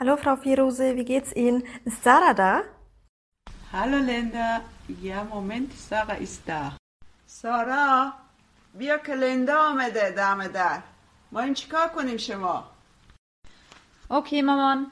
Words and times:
Hallo 0.00 0.16
Frau 0.16 0.36
Firose, 0.36 0.96
wie 0.96 1.04
geht's 1.04 1.32
Ihnen? 1.32 1.62
Ist 1.84 2.02
Sarah 2.02 2.34
da? 2.34 2.62
Hallo 3.72 3.98
Linda. 3.98 4.62
Ja, 5.02 5.24
Moment, 5.24 5.72
Sarah 5.88 6.16
ist 6.18 6.42
da. 6.48 6.76
سارا 7.26 8.12
بیا 8.78 8.98
که 8.98 9.14
لندا 9.14 9.68
آمده 9.70 10.10
دم 10.10 10.46
در 10.48 10.82
ما 11.32 11.40
این 11.40 11.54
چیکار 11.54 11.88
کنیم 11.88 12.16
شما 12.16 12.64
Okay, 14.10 14.42
مامان. 14.44 14.86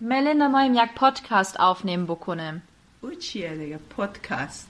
Melinda 0.00 0.48
moim 0.48 0.74
jak 0.74 0.94
podcast 0.94 1.56
aufnehmen 1.60 2.06
بکنم. 2.06 2.62
او 3.00 3.10
چیه 3.14 3.56
دیگه 3.56 3.78
پادکست 3.78 4.68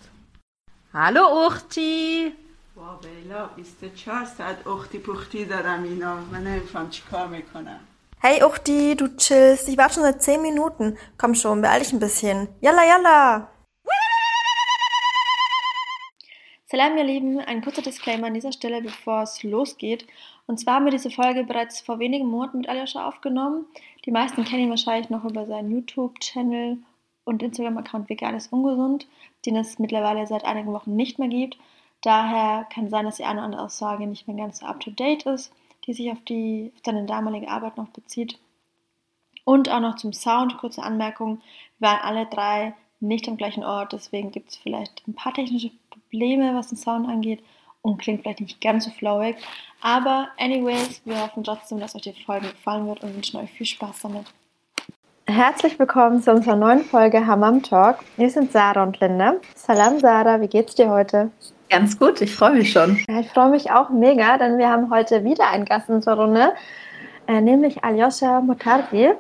Hallo 0.94 1.50
Uchti. 1.50 2.32
وا 2.76 2.94
بیلا 3.02 3.46
24 3.46 4.24
ساعت 4.24 4.66
اختی 4.66 4.98
پختی 4.98 5.44
دارم 5.44 5.82
اینا 5.82 6.14
من 6.16 6.44
نمیفهم 6.44 6.90
چیکار 6.90 7.26
می‌کنم 7.26 7.80
Hey 8.26 8.42
Uchti, 8.42 8.96
du 8.96 9.14
chillst. 9.18 9.68
Ich 9.68 9.76
warte 9.76 9.96
schon 9.96 10.02
seit 10.02 10.22
10 10.22 10.40
Minuten. 10.40 10.96
Komm 11.18 11.34
schon, 11.34 11.60
beeil 11.60 11.80
dich 11.80 11.92
ein 11.92 11.98
bisschen. 11.98 12.48
Yalla, 12.62 12.82
yalla! 12.82 13.50
Salam, 16.64 16.96
ihr 16.96 17.04
Lieben. 17.04 17.38
Ein 17.40 17.60
kurzer 17.60 17.82
Disclaimer 17.82 18.28
an 18.28 18.32
dieser 18.32 18.52
Stelle, 18.52 18.80
bevor 18.80 19.24
es 19.24 19.42
losgeht. 19.42 20.06
Und 20.46 20.58
zwar 20.58 20.76
haben 20.76 20.86
wir 20.86 20.90
diese 20.90 21.10
Folge 21.10 21.44
bereits 21.44 21.82
vor 21.82 21.98
wenigen 21.98 22.26
Monaten 22.26 22.60
mit 22.60 22.68
Aljoscha 22.70 23.06
aufgenommen. 23.06 23.66
Die 24.06 24.10
meisten 24.10 24.42
kennen 24.44 24.62
ihn 24.62 24.70
wahrscheinlich 24.70 25.10
noch 25.10 25.26
über 25.26 25.44
seinen 25.44 25.70
YouTube-Channel 25.70 26.78
und 27.24 27.42
Instagram-Account 27.42 28.08
Vegan 28.08 28.36
ist 28.36 28.50
ungesund, 28.54 29.06
den 29.44 29.56
es 29.56 29.78
mittlerweile 29.78 30.26
seit 30.26 30.46
einigen 30.46 30.72
Wochen 30.72 30.96
nicht 30.96 31.18
mehr 31.18 31.28
gibt. 31.28 31.58
Daher 32.00 32.66
kann 32.72 32.88
sein, 32.88 33.04
dass 33.04 33.16
die 33.16 33.24
eine 33.24 33.40
oder 33.40 33.44
andere 33.44 33.62
Aussage 33.64 34.06
nicht 34.06 34.26
mehr 34.26 34.36
ganz 34.38 34.60
so 34.60 34.66
up-to-date 34.66 35.26
ist, 35.26 35.52
die 35.86 35.94
sich 35.94 36.10
auf, 36.10 36.18
die, 36.28 36.72
auf 36.74 36.82
seine 36.84 37.06
damalige 37.06 37.48
Arbeit 37.48 37.76
noch 37.76 37.88
bezieht. 37.88 38.38
Und 39.44 39.68
auch 39.70 39.80
noch 39.80 39.96
zum 39.96 40.12
Sound, 40.12 40.56
kurze 40.58 40.82
Anmerkung, 40.82 41.40
wir 41.78 41.88
waren 41.88 42.00
alle 42.00 42.26
drei 42.26 42.74
nicht 43.00 43.28
am 43.28 43.36
gleichen 43.36 43.64
Ort, 43.64 43.92
deswegen 43.92 44.30
gibt 44.30 44.50
es 44.50 44.56
vielleicht 44.56 45.06
ein 45.06 45.14
paar 45.14 45.34
technische 45.34 45.70
Probleme, 45.90 46.54
was 46.54 46.68
den 46.68 46.78
Sound 46.78 47.08
angeht 47.08 47.42
und 47.82 47.98
klingt 47.98 48.22
vielleicht 48.22 48.40
nicht 48.40 48.60
ganz 48.62 48.84
so 48.86 48.90
flowig. 48.90 49.36
Aber 49.82 50.30
anyways, 50.38 51.02
wir 51.04 51.20
hoffen 51.20 51.44
trotzdem, 51.44 51.80
dass 51.80 51.94
euch 51.94 52.02
die 52.02 52.12
Folge 52.14 52.48
gefallen 52.48 52.86
wird 52.86 53.02
und 53.02 53.14
wünschen 53.14 53.38
euch 53.38 53.50
viel 53.50 53.66
Spaß 53.66 54.00
damit. 54.02 54.26
Herzlich 55.26 55.78
willkommen 55.78 56.22
zu 56.22 56.32
unserer 56.32 56.54
neuen 56.54 56.84
Folge 56.84 57.26
Hammam 57.26 57.62
Talk. 57.62 58.00
Wir 58.18 58.28
sind 58.28 58.52
Sarah 58.52 58.82
und 58.82 59.00
Linda. 59.00 59.36
Salam 59.54 59.98
Sarah, 59.98 60.38
wie 60.42 60.48
geht's 60.48 60.74
dir 60.74 60.90
heute? 60.90 61.30
Ganz 61.70 61.98
gut, 61.98 62.20
ich 62.20 62.34
freue 62.34 62.52
mich 62.52 62.70
schon. 62.70 62.98
Ja, 63.08 63.20
ich 63.20 63.30
freue 63.30 63.48
mich 63.48 63.70
auch 63.70 63.88
mega, 63.88 64.36
denn 64.36 64.58
wir 64.58 64.68
haben 64.68 64.90
heute 64.90 65.24
wieder 65.24 65.48
einen 65.48 65.64
Gast 65.64 65.88
in 65.88 65.94
unserer 65.94 66.20
Runde, 66.20 66.52
äh, 67.26 67.40
nämlich 67.40 67.82
Aljoscha 67.82 68.42
Mutardi. 68.42 69.12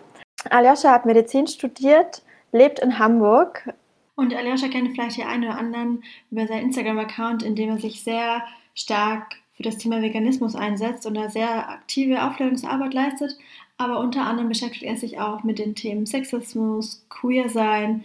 Aljoscha 0.50 0.90
hat 0.90 1.06
Medizin 1.06 1.46
studiert, 1.46 2.22
lebt 2.52 2.80
in 2.80 2.98
Hamburg. 2.98 3.72
Und 4.14 4.34
Aljoscha 4.34 4.68
kennt 4.68 4.90
vielleicht 4.90 5.16
die 5.16 5.24
einen 5.24 5.44
oder 5.44 5.58
anderen 5.58 6.04
über 6.30 6.46
seinen 6.46 6.66
Instagram-Account, 6.66 7.42
in 7.42 7.56
dem 7.56 7.70
er 7.70 7.78
sich 7.78 8.04
sehr 8.04 8.42
stark 8.74 9.36
für 9.54 9.62
das 9.62 9.78
Thema 9.78 10.02
Veganismus 10.02 10.54
einsetzt 10.54 11.06
und 11.06 11.14
da 11.14 11.30
sehr 11.30 11.70
aktive 11.70 12.22
Aufklärungsarbeit 12.24 12.92
leistet. 12.92 13.38
Aber 13.76 13.98
unter 14.00 14.26
anderem 14.26 14.48
beschäftigt 14.48 14.84
er 14.84 14.96
sich 14.96 15.18
auch 15.18 15.42
mit 15.42 15.58
den 15.58 15.74
Themen 15.74 16.06
Sexismus, 16.06 17.04
Queer-Sein 17.08 18.04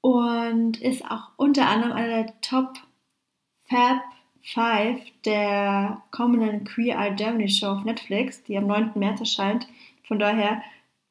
und 0.00 0.80
ist 0.80 1.04
auch 1.04 1.28
unter 1.36 1.68
anderem 1.68 1.92
einer 1.92 2.24
der 2.24 2.40
Top 2.40 2.74
Fab 3.68 4.02
5 4.42 5.00
der 5.24 6.02
kommenden 6.10 6.64
Queer 6.64 6.96
Eye 6.98 7.14
Germany 7.14 7.48
Show 7.48 7.68
auf 7.68 7.84
Netflix, 7.84 8.42
die 8.42 8.56
am 8.56 8.66
9. 8.66 8.92
März 8.94 9.20
erscheint. 9.20 9.68
Von 10.08 10.18
daher 10.18 10.62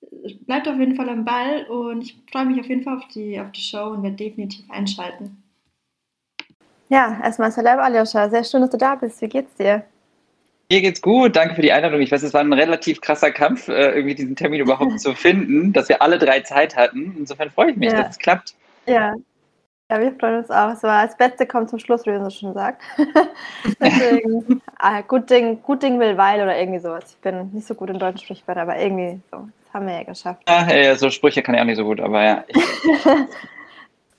äh, 0.01 0.33
bleibt 0.45 0.67
auf 0.67 0.77
jeden 0.77 0.95
Fall 0.95 1.09
am 1.09 1.23
Ball 1.23 1.65
und 1.65 2.01
ich 2.01 2.17
freue 2.31 2.45
mich 2.45 2.59
auf 2.59 2.67
jeden 2.67 2.83
Fall 2.83 2.97
auf 2.97 3.07
die, 3.07 3.39
auf 3.39 3.51
die 3.51 3.61
Show 3.61 3.91
und 3.91 4.03
werde 4.03 4.17
definitiv 4.17 4.69
einschalten. 4.69 5.41
Ja, 6.89 7.19
erstmal 7.23 7.51
Salam 7.51 7.79
Aljoscha, 7.79 8.29
sehr 8.29 8.43
schön, 8.43 8.61
dass 8.61 8.71
du 8.71 8.77
da 8.77 8.95
bist. 8.95 9.21
Wie 9.21 9.29
geht's 9.29 9.53
dir? 9.55 9.85
Mir 10.71 10.81
geht's 10.81 11.01
gut, 11.01 11.35
danke 11.35 11.55
für 11.55 11.61
die 11.63 11.71
Einladung. 11.71 11.99
Ich 11.99 12.11
weiß, 12.11 12.21
es 12.21 12.33
war 12.33 12.41
ein 12.41 12.53
relativ 12.53 13.01
krasser 13.01 13.31
Kampf, 13.31 13.67
äh, 13.69 13.91
irgendwie 13.91 14.13
diesen 14.13 14.35
Termin 14.35 14.61
überhaupt 14.61 14.99
zu 15.01 15.15
finden, 15.15 15.73
dass 15.73 15.89
wir 15.89 16.01
alle 16.01 16.19
drei 16.19 16.41
Zeit 16.41 16.75
hatten. 16.75 17.15
Insofern 17.17 17.49
freue 17.49 17.71
ich 17.71 17.77
mich, 17.77 17.91
Ja. 17.91 18.03
dass 18.03 18.11
es 18.11 18.19
klappt. 18.19 18.53
Ja. 18.85 19.13
Ja, 19.91 19.99
wir 19.99 20.13
freuen 20.19 20.37
uns 20.37 20.51
auch. 20.51 20.71
Es 20.71 20.83
war 20.83 21.03
das 21.07 21.17
Beste 21.17 21.47
kommt 21.47 21.71
zum 21.71 21.79
Schluss, 21.79 22.05
wie 22.05 22.11
man 22.11 22.23
so 22.23 22.29
schon 22.29 22.53
sagt. 22.53 22.83
Deswegen, 23.81 24.61
ah, 24.77 25.01
gut, 25.01 25.31
Ding, 25.31 25.63
gut 25.63 25.81
Ding 25.81 25.99
will 25.99 26.15
Weil 26.15 26.43
oder 26.43 26.55
irgendwie 26.55 26.77
sowas. 26.79 27.05
Ich 27.09 27.17
bin 27.17 27.49
nicht 27.53 27.65
so 27.65 27.73
gut 27.73 27.89
in 27.89 27.97
deutschen 27.97 28.19
Sprichwörtern, 28.19 28.69
aber 28.69 28.79
irgendwie 28.79 29.19
so. 29.31 29.47
Das 29.65 29.73
haben 29.73 29.87
wir 29.87 29.95
ja 29.95 30.03
geschafft. 30.03 30.43
Ja, 30.47 30.67
äh, 30.69 30.95
so 30.95 31.09
Sprüche 31.09 31.41
kann 31.41 31.55
ich 31.55 31.61
auch 31.61 31.65
nicht 31.65 31.77
so 31.77 31.85
gut, 31.85 31.99
aber 31.99 32.23
ja. 32.23 32.43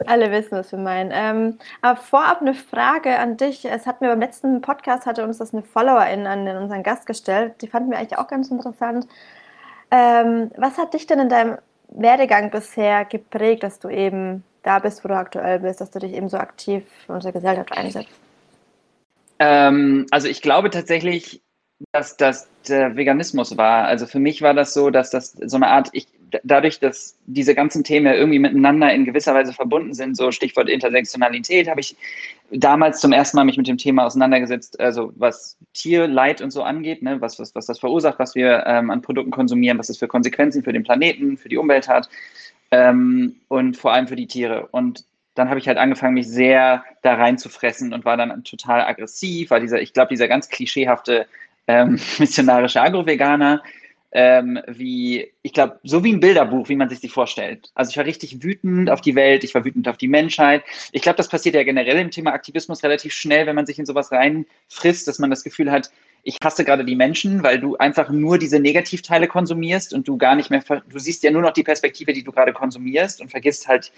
Alle 0.06 0.30
wissen, 0.30 0.52
was 0.52 0.72
wir 0.72 0.78
meinen. 0.78 1.10
Ähm, 1.12 1.58
aber 1.82 2.00
vorab 2.00 2.40
eine 2.40 2.54
Frage 2.54 3.18
an 3.18 3.36
dich. 3.36 3.64
Es 3.64 3.86
hat 3.86 4.00
mir 4.00 4.08
beim 4.08 4.20
letzten 4.20 4.60
Podcast 4.60 5.06
hatte 5.06 5.24
uns 5.24 5.38
das 5.38 5.52
eine 5.52 5.62
Followerin 5.62 6.26
an 6.26 6.48
unseren 6.48 6.82
Gast 6.82 7.06
gestellt. 7.06 7.54
Die 7.60 7.68
fanden 7.68 7.90
wir 7.90 7.98
eigentlich 7.98 8.18
auch 8.18 8.28
ganz 8.28 8.50
interessant. 8.50 9.06
Ähm, 9.90 10.50
was 10.56 10.78
hat 10.78 10.94
dich 10.94 11.06
denn 11.06 11.18
in 11.18 11.28
deinem 11.28 11.58
Werdegang 11.88 12.50
bisher 12.50 13.04
geprägt, 13.04 13.62
dass 13.62 13.78
du 13.78 13.88
eben 13.88 14.44
da 14.62 14.78
bist, 14.78 15.04
wo 15.04 15.08
du 15.08 15.16
aktuell 15.16 15.60
bist, 15.60 15.80
dass 15.80 15.90
du 15.90 15.98
dich 15.98 16.12
eben 16.12 16.28
so 16.28 16.38
aktiv 16.38 16.84
für 17.06 17.12
unsere 17.12 17.32
Gesellschaft 17.32 17.76
einsetzt? 17.76 18.08
ähm, 19.40 20.06
also 20.10 20.28
ich 20.28 20.42
glaube 20.42 20.70
tatsächlich, 20.70 21.42
dass 21.92 22.16
das 22.16 22.48
der 22.68 22.94
Veganismus 22.96 23.56
war. 23.56 23.86
Also 23.86 24.06
für 24.06 24.20
mich 24.20 24.42
war 24.42 24.54
das 24.54 24.74
so, 24.74 24.90
dass 24.90 25.10
das 25.10 25.32
so 25.32 25.56
eine 25.56 25.68
Art, 25.68 25.88
ich, 25.92 26.06
dadurch, 26.44 26.80
dass 26.80 27.16
diese 27.26 27.54
ganzen 27.54 27.84
Themen 27.84 28.06
ja 28.06 28.14
irgendwie 28.14 28.38
miteinander 28.38 28.92
in 28.92 29.04
gewisser 29.04 29.34
Weise 29.34 29.52
verbunden 29.52 29.94
sind, 29.94 30.16
so 30.16 30.30
Stichwort 30.30 30.68
Intersektionalität, 30.68 31.68
habe 31.68 31.80
ich 31.80 31.96
damals 32.50 33.00
zum 33.00 33.12
ersten 33.12 33.36
Mal 33.36 33.44
mich 33.44 33.56
mit 33.56 33.68
dem 33.68 33.78
Thema 33.78 34.04
auseinandergesetzt, 34.06 34.80
also 34.80 35.12
was 35.16 35.56
Tierleid 35.74 36.40
und 36.40 36.50
so 36.50 36.62
angeht, 36.62 37.02
ne, 37.02 37.20
was, 37.20 37.38
was, 37.38 37.54
was 37.54 37.66
das 37.66 37.78
verursacht, 37.78 38.18
was 38.18 38.34
wir 38.34 38.64
ähm, 38.66 38.90
an 38.90 39.02
Produkten 39.02 39.30
konsumieren, 39.30 39.78
was 39.78 39.86
das 39.86 39.98
für 39.98 40.08
Konsequenzen 40.08 40.62
für 40.62 40.72
den 40.72 40.82
Planeten, 40.82 41.36
für 41.36 41.48
die 41.48 41.58
Umwelt 41.58 41.88
hat 41.88 42.08
ähm, 42.70 43.36
und 43.48 43.76
vor 43.76 43.92
allem 43.92 44.08
für 44.08 44.16
die 44.16 44.26
Tiere. 44.26 44.68
Und 44.70 45.04
dann 45.34 45.48
habe 45.48 45.60
ich 45.60 45.68
halt 45.68 45.78
angefangen, 45.78 46.14
mich 46.14 46.28
sehr 46.28 46.84
da 47.02 47.14
reinzufressen 47.14 47.92
und 47.92 48.04
war 48.04 48.16
dann 48.16 48.44
total 48.44 48.82
aggressiv, 48.82 49.50
war 49.50 49.60
dieser, 49.60 49.80
ich 49.80 49.92
glaube, 49.92 50.08
dieser 50.08 50.28
ganz 50.28 50.48
klischeehafte 50.48 51.26
ähm, 51.66 52.00
missionarische 52.18 52.80
Agroveganer, 52.80 53.62
ähm, 54.12 54.58
wie, 54.66 55.32
ich 55.42 55.52
glaube, 55.52 55.78
so 55.82 56.02
wie 56.02 56.12
ein 56.12 56.20
Bilderbuch, 56.20 56.68
wie 56.68 56.76
man 56.76 56.88
sich 56.88 57.00
die 57.00 57.08
vorstellt. 57.08 57.70
Also 57.74 57.90
ich 57.90 57.96
war 57.96 58.04
richtig 58.04 58.42
wütend 58.42 58.90
auf 58.90 59.00
die 59.00 59.14
Welt, 59.14 59.44
ich 59.44 59.54
war 59.54 59.64
wütend 59.64 59.88
auf 59.88 59.98
die 59.98 60.08
Menschheit. 60.08 60.62
Ich 60.92 61.02
glaube, 61.02 61.16
das 61.16 61.28
passiert 61.28 61.54
ja 61.54 61.62
generell 61.62 61.98
im 61.98 62.10
Thema 62.10 62.32
Aktivismus 62.32 62.82
relativ 62.82 63.12
schnell, 63.12 63.46
wenn 63.46 63.56
man 63.56 63.66
sich 63.66 63.78
in 63.78 63.86
sowas 63.86 64.10
reinfrisst, 64.10 65.06
dass 65.06 65.18
man 65.18 65.30
das 65.30 65.44
Gefühl 65.44 65.70
hat, 65.70 65.90
ich 66.22 66.36
hasse 66.42 66.64
gerade 66.64 66.84
die 66.84 66.96
Menschen, 66.96 67.42
weil 67.42 67.58
du 67.60 67.76
einfach 67.76 68.10
nur 68.10 68.38
diese 68.38 68.60
Negativteile 68.60 69.26
konsumierst 69.26 69.94
und 69.94 70.06
du 70.06 70.18
gar 70.18 70.34
nicht 70.34 70.50
mehr, 70.50 70.62
du 70.62 70.98
siehst 70.98 71.22
ja 71.22 71.30
nur 71.30 71.42
noch 71.42 71.52
die 71.52 71.62
Perspektive, 71.62 72.12
die 72.12 72.22
du 72.22 72.32
gerade 72.32 72.52
konsumierst 72.52 73.20
und 73.20 73.30
vergisst 73.30 73.68
halt 73.68 73.92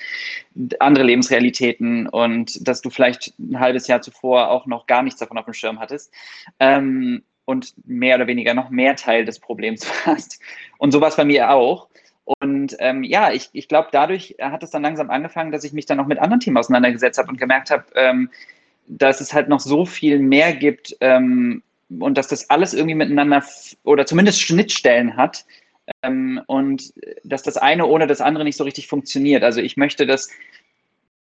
andere 0.78 1.04
Lebensrealitäten 1.04 2.08
und 2.08 2.66
dass 2.66 2.80
du 2.80 2.90
vielleicht 2.90 3.34
ein 3.38 3.58
halbes 3.58 3.88
Jahr 3.88 4.02
zuvor 4.02 4.50
auch 4.50 4.66
noch 4.66 4.86
gar 4.86 5.02
nichts 5.02 5.18
davon 5.18 5.38
auf 5.38 5.46
dem 5.46 5.54
Schirm 5.54 5.80
hattest. 5.80 6.12
Ähm, 6.60 7.22
und 7.44 7.74
mehr 7.86 8.16
oder 8.16 8.26
weniger 8.26 8.54
noch 8.54 8.70
mehr 8.70 8.96
Teil 8.96 9.24
des 9.24 9.38
Problems 9.38 9.86
warst. 10.06 10.40
Und 10.78 10.92
sowas 10.92 11.16
bei 11.16 11.24
mir 11.24 11.50
auch. 11.50 11.88
Und 12.24 12.76
ähm, 12.78 13.02
ja, 13.02 13.32
ich, 13.32 13.50
ich 13.52 13.68
glaube, 13.68 13.88
dadurch 13.90 14.36
hat 14.40 14.62
es 14.62 14.70
dann 14.70 14.82
langsam 14.82 15.10
angefangen, 15.10 15.50
dass 15.50 15.64
ich 15.64 15.72
mich 15.72 15.86
dann 15.86 15.98
auch 15.98 16.06
mit 16.06 16.18
anderen 16.18 16.40
Themen 16.40 16.56
auseinandergesetzt 16.56 17.18
habe 17.18 17.28
und 17.28 17.38
gemerkt 17.38 17.70
habe, 17.70 17.84
ähm, 17.94 18.30
dass 18.86 19.20
es 19.20 19.32
halt 19.32 19.48
noch 19.48 19.60
so 19.60 19.84
viel 19.84 20.18
mehr 20.18 20.54
gibt 20.54 20.96
ähm, 21.00 21.62
und 21.98 22.16
dass 22.16 22.28
das 22.28 22.48
alles 22.48 22.74
irgendwie 22.74 22.94
miteinander 22.94 23.44
oder 23.84 24.06
zumindest 24.06 24.40
Schnittstellen 24.40 25.16
hat 25.16 25.44
ähm, 26.02 26.40
und 26.46 26.92
dass 27.24 27.42
das 27.42 27.56
eine 27.56 27.86
ohne 27.86 28.06
das 28.06 28.20
andere 28.20 28.44
nicht 28.44 28.56
so 28.56 28.64
richtig 28.64 28.86
funktioniert. 28.86 29.42
Also 29.42 29.60
ich 29.60 29.76
möchte 29.76 30.06
das 30.06 30.30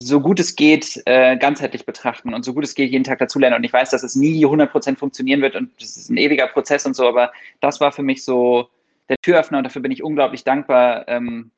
so 0.01 0.21
gut 0.21 0.39
es 0.39 0.55
geht 0.55 1.01
äh, 1.05 1.37
ganzheitlich 1.37 1.85
betrachten 1.85 2.33
und 2.33 2.43
so 2.43 2.53
gut 2.53 2.63
es 2.63 2.75
geht 2.75 2.91
jeden 2.91 3.03
Tag 3.03 3.19
dazulernen. 3.19 3.57
Und 3.57 3.63
ich 3.63 3.73
weiß, 3.73 3.89
dass 3.89 4.03
es 4.03 4.15
nie 4.15 4.45
100% 4.45 4.97
funktionieren 4.97 5.41
wird 5.41 5.55
und 5.55 5.71
das 5.81 5.97
ist 5.97 6.09
ein 6.09 6.17
ewiger 6.17 6.47
Prozess 6.47 6.85
und 6.85 6.95
so, 6.95 7.07
aber 7.07 7.31
das 7.61 7.79
war 7.79 7.91
für 7.91 8.03
mich 8.03 8.23
so 8.23 8.69
der 9.09 9.17
Türöffner 9.21 9.57
und 9.59 9.63
dafür 9.63 9.81
bin 9.81 9.91
ich 9.91 10.03
unglaublich 10.03 10.43
dankbar. 10.43 11.07
Ähm, 11.07 11.51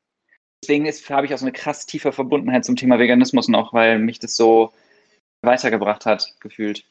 deswegen 0.62 0.86
ist, 0.86 1.08
habe 1.10 1.26
ich 1.26 1.34
auch 1.34 1.38
so 1.38 1.44
eine 1.44 1.52
krass 1.52 1.86
tiefe 1.86 2.12
Verbundenheit 2.12 2.64
zum 2.64 2.76
Thema 2.76 2.98
Veganismus 2.98 3.48
noch, 3.48 3.72
weil 3.72 3.98
mich 3.98 4.18
das 4.18 4.36
so 4.36 4.72
weitergebracht 5.42 6.06
hat, 6.06 6.34
gefühlt. 6.40 6.84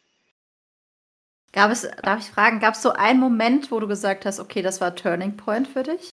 Gab 1.52 1.72
es, 1.72 1.90
darf 2.04 2.20
ich 2.20 2.28
fragen, 2.28 2.60
gab 2.60 2.76
es 2.76 2.82
so 2.84 2.92
einen 2.92 3.20
Moment, 3.20 3.72
wo 3.72 3.80
du 3.80 3.88
gesagt 3.88 4.26
hast, 4.26 4.40
okay, 4.40 4.62
das 4.62 4.82
war 4.82 4.96
Turning 4.96 5.36
Point 5.36 5.68
für 5.68 5.82
dich? 5.82 6.12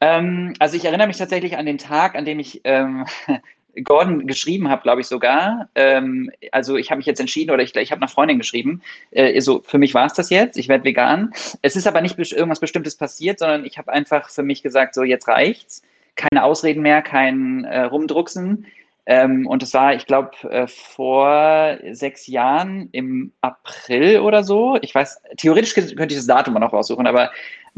Ähm, 0.00 0.54
also 0.58 0.76
ich 0.76 0.84
erinnere 0.84 1.06
mich 1.06 1.16
tatsächlich 1.16 1.56
an 1.56 1.64
den 1.64 1.78
Tag, 1.78 2.14
an 2.14 2.26
dem 2.26 2.38
ich 2.38 2.60
ähm, 2.64 3.06
Gordon 3.82 4.26
geschrieben 4.26 4.68
habe, 4.68 4.82
glaube 4.82 5.00
ich 5.00 5.06
sogar. 5.06 5.68
Ähm, 5.74 6.30
also 6.52 6.76
ich 6.76 6.90
habe 6.90 6.98
mich 6.98 7.06
jetzt 7.06 7.20
entschieden 7.20 7.50
oder 7.50 7.62
ich, 7.62 7.74
ich 7.74 7.90
habe 7.90 8.00
einer 8.00 8.08
Freundin 8.08 8.38
geschrieben. 8.38 8.82
Äh, 9.10 9.40
so 9.40 9.62
für 9.62 9.78
mich 9.78 9.94
war 9.94 10.06
es 10.06 10.14
das 10.14 10.30
jetzt. 10.30 10.56
Ich 10.56 10.68
werde 10.68 10.84
vegan. 10.84 11.32
Es 11.62 11.76
ist 11.76 11.86
aber 11.86 12.00
nicht 12.00 12.18
irgendwas 12.18 12.60
Bestimmtes 12.60 12.96
passiert, 12.96 13.38
sondern 13.38 13.64
ich 13.64 13.78
habe 13.78 13.92
einfach 13.92 14.30
für 14.30 14.42
mich 14.42 14.62
gesagt, 14.62 14.94
so 14.94 15.02
jetzt 15.02 15.28
reicht's. 15.28 15.82
Keine 16.16 16.44
Ausreden 16.44 16.82
mehr, 16.82 17.02
kein 17.02 17.64
äh, 17.64 17.82
Rumdrucksen. 17.82 18.66
Ähm, 19.06 19.46
und 19.46 19.62
es 19.62 19.74
war, 19.74 19.94
ich 19.94 20.06
glaube, 20.06 20.30
äh, 20.48 20.66
vor 20.66 21.76
sechs 21.92 22.26
Jahren 22.26 22.88
im 22.92 23.32
April 23.42 24.20
oder 24.20 24.42
so. 24.44 24.78
Ich 24.80 24.94
weiß, 24.94 25.20
theoretisch 25.36 25.74
könnte 25.74 26.06
ich 26.06 26.16
das 26.16 26.26
Datum 26.26 26.54
noch 26.54 26.72
raussuchen, 26.72 27.06
aber 27.06 27.30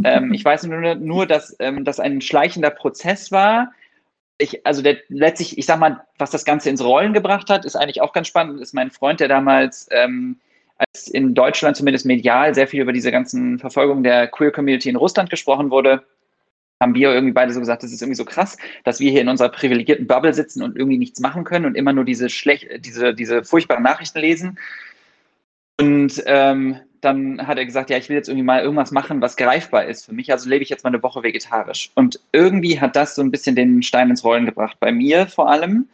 ähm, 0.04 0.32
ich 0.34 0.44
weiß 0.44 0.64
nur, 0.64 0.94
nur 0.94 1.26
dass 1.26 1.56
ähm, 1.58 1.84
das 1.84 1.99
ein 1.99 2.20
schleichender 2.20 2.70
Prozess 2.70 3.32
war. 3.32 3.72
Ich, 4.38 4.66
also 4.66 4.82
der, 4.82 4.98
letztlich, 5.08 5.56
ich 5.58 5.66
sag 5.66 5.78
mal, 5.78 6.04
was 6.18 6.30
das 6.30 6.44
Ganze 6.44 6.68
ins 6.68 6.84
Rollen 6.84 7.12
gebracht 7.12 7.48
hat, 7.48 7.64
ist 7.64 7.76
eigentlich 7.76 8.02
auch 8.02 8.12
ganz 8.12 8.28
spannend. 8.28 8.60
Ist 8.60 8.74
mein 8.74 8.90
Freund, 8.90 9.20
der 9.20 9.28
damals 9.28 9.88
ähm, 9.90 10.38
als 10.76 11.08
in 11.08 11.34
Deutschland 11.34 11.76
zumindest 11.76 12.04
medial 12.04 12.54
sehr 12.54 12.68
viel 12.68 12.82
über 12.82 12.92
diese 12.92 13.10
ganzen 13.10 13.58
Verfolgungen 13.58 14.02
der 14.02 14.28
Queer 14.28 14.52
Community 14.52 14.90
in 14.90 14.96
Russland 14.96 15.30
gesprochen 15.30 15.70
wurde 15.70 16.04
haben 16.80 16.94
wir 16.94 17.12
irgendwie 17.12 17.32
beide 17.32 17.52
so 17.52 17.60
gesagt, 17.60 17.82
das 17.82 17.92
ist 17.92 18.02
irgendwie 18.02 18.16
so 18.16 18.24
krass, 18.24 18.56
dass 18.84 19.00
wir 19.00 19.10
hier 19.10 19.22
in 19.22 19.28
unserer 19.28 19.48
privilegierten 19.48 20.06
Bubble 20.06 20.34
sitzen 20.34 20.62
und 20.62 20.76
irgendwie 20.76 20.98
nichts 20.98 21.20
machen 21.20 21.44
können 21.44 21.64
und 21.64 21.74
immer 21.74 21.92
nur 21.92 22.04
diese 22.04 22.28
schlecht, 22.28 22.66
diese, 22.84 23.14
diese 23.14 23.44
furchtbaren 23.44 23.82
Nachrichten 23.82 24.18
lesen. 24.18 24.58
Und 25.80 26.22
ähm, 26.26 26.78
dann 27.00 27.46
hat 27.46 27.58
er 27.58 27.66
gesagt, 27.66 27.90
ja, 27.90 27.96
ich 27.96 28.08
will 28.08 28.16
jetzt 28.16 28.28
irgendwie 28.28 28.44
mal 28.44 28.62
irgendwas 28.62 28.90
machen, 28.90 29.20
was 29.20 29.37
greifbar 29.37 29.84
ist 29.84 30.06
für 30.06 30.14
mich. 30.14 30.31
Also 30.32 30.48
lebe 30.48 30.62
ich 30.62 30.69
jetzt 30.69 30.84
mal 30.84 30.90
eine 30.90 31.02
Woche 31.02 31.22
vegetarisch. 31.22 31.90
Und 31.94 32.20
irgendwie 32.32 32.81
hat 32.81 32.96
das 32.96 33.14
so 33.14 33.22
ein 33.22 33.31
bisschen 33.31 33.56
den 33.56 33.82
Stein 33.82 34.10
ins 34.10 34.25
Rollen 34.25 34.46
gebracht. 34.46 34.78
Bei 34.81 34.93
mir 34.93 35.26
vor 35.26 35.50
allem. 35.50 35.88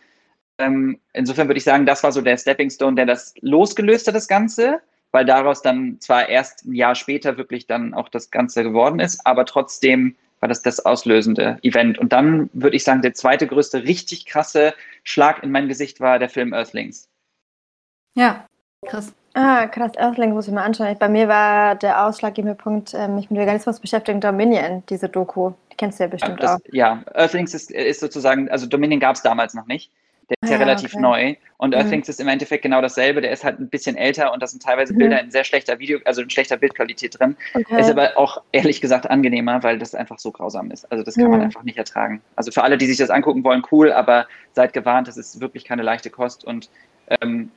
Ähm, 0.59 0.99
insofern 1.13 1.49
würde 1.49 1.59
ich 1.59 1.65
sagen, 1.65 1.87
das 1.87 2.03
war 2.03 2.13
so 2.13 2.21
der 2.21 2.37
Stepping 2.37 2.71
Stone, 2.71 2.97
der 2.97 3.07
das 3.07 3.35
losgelöst 3.41 4.07
hat, 4.07 4.15
das 4.15 4.29
Ganze, 4.29 4.81
weil 5.11 5.25
daraus 5.25 5.63
dann 5.63 5.99
zwar 6.01 6.29
erst 6.29 6.65
ein 6.65 6.75
Jahr 6.75 6.95
später 6.95 7.37
wirklich 7.37 7.67
dann 7.67 7.95
auch 7.95 8.09
das 8.09 8.31
Ganze 8.31 8.63
geworden 8.63 9.01
ist, 9.01 9.27
aber 9.27 9.45
trotzdem 9.45 10.17
war 10.41 10.49
das 10.49 10.63
das 10.63 10.85
auslösende 10.85 11.59
Event. 11.63 11.99
Und 11.99 12.13
dann 12.13 12.51
würde 12.53 12.77
ich 12.77 12.85
sagen, 12.85 13.01
der 13.01 13.15
zweite 13.15 13.47
größte, 13.47 13.85
richtig 13.85 14.27
krasse 14.27 14.75
Schlag 15.05 15.43
in 15.43 15.53
mein 15.53 15.69
Gesicht 15.69 16.01
war 16.01 16.19
der 16.19 16.29
Film 16.29 16.53
Earthlings. 16.53 17.09
Ja, 18.15 18.47
krass. 18.85 19.15
Ah, 19.35 19.67
krass, 19.67 19.93
Earthlings 19.97 20.35
muss 20.35 20.47
ich 20.47 20.53
mal 20.53 20.65
anschauen. 20.65 20.97
Bei 20.99 21.09
mir 21.09 21.27
war 21.27 21.75
der 21.75 22.05
ausschlaggebende 22.07 22.55
Punkt, 22.55 22.93
ähm, 22.95 23.15
mich 23.15 23.31
mit 23.31 23.41
Veganismus 23.41 23.81
beschäftigen, 23.81 24.21
Dominion, 24.21 24.83
diese 24.89 25.09
Doku. 25.09 25.53
Die 25.71 25.77
kennst 25.77 25.99
du 25.99 26.05
ja 26.05 26.09
bestimmt 26.09 26.43
das, 26.43 26.53
auch. 26.53 26.59
Ja, 26.73 27.03
Earthlings 27.15 27.55
ist, 27.55 27.71
ist 27.71 28.01
sozusagen, 28.01 28.51
also 28.51 28.67
Dominion 28.67 29.01
gab 29.01 29.17
es 29.17 29.23
damals 29.23 29.55
noch 29.55 29.67
nicht. 29.67 29.91
Der 30.29 30.37
ist 30.43 30.51
ja, 30.51 30.57
ja 30.57 30.63
relativ 30.63 30.95
okay. 30.95 31.03
neu. 31.03 31.35
Und 31.57 31.71
mhm. 31.71 31.81
Earthlings 31.81 32.09
ist 32.09 32.21
im 32.21 32.29
Endeffekt 32.29 32.63
genau 32.63 32.81
dasselbe. 32.81 33.21
Der 33.23 33.33
ist 33.33 33.43
halt 33.43 33.59
ein 33.59 33.69
bisschen 33.69 33.97
älter 33.97 34.33
und 34.33 34.43
da 34.43 34.47
sind 34.47 34.63
teilweise 34.63 34.93
mhm. 34.93 34.99
Bilder 34.99 35.21
in 35.21 35.31
sehr 35.31 35.45
schlechter 35.45 35.79
Video, 35.79 35.99
also 36.05 36.23
in 36.23 36.31
schlechter 36.31 36.57
Bildqualität 36.59 37.19
drin. 37.19 37.37
Okay. 37.55 37.81
Ist 37.81 37.91
aber 37.91 38.17
auch 38.17 38.43
ehrlich 38.53 38.81
gesagt 38.81 39.11
angenehmer, 39.11 39.63
weil 39.63 39.79
das 39.79 39.95
einfach 39.95 40.19
so 40.19 40.31
grausam 40.31 40.71
ist. 40.71 40.91
Also 40.93 41.05
das 41.05 41.15
kann 41.15 41.25
mhm. 41.25 41.31
man 41.31 41.41
einfach 41.43 41.63
nicht 41.63 41.79
ertragen. 41.79 42.21
Also 42.37 42.53
für 42.53 42.63
alle, 42.63 42.77
die 42.79 42.87
sich 42.87 42.99
das 42.99 43.11
angucken 43.11 43.45
wollen, 43.45 43.63
cool, 43.73 43.93
aber 43.93 44.27
seid 44.53 44.73
gewarnt, 44.75 45.09
das 45.09 45.17
ist 45.17 45.41
wirklich 45.41 45.65
keine 45.65 45.83
leichte 45.83 46.11
Kost 46.11 46.45
und 46.45 46.71
ähm, 47.21 47.51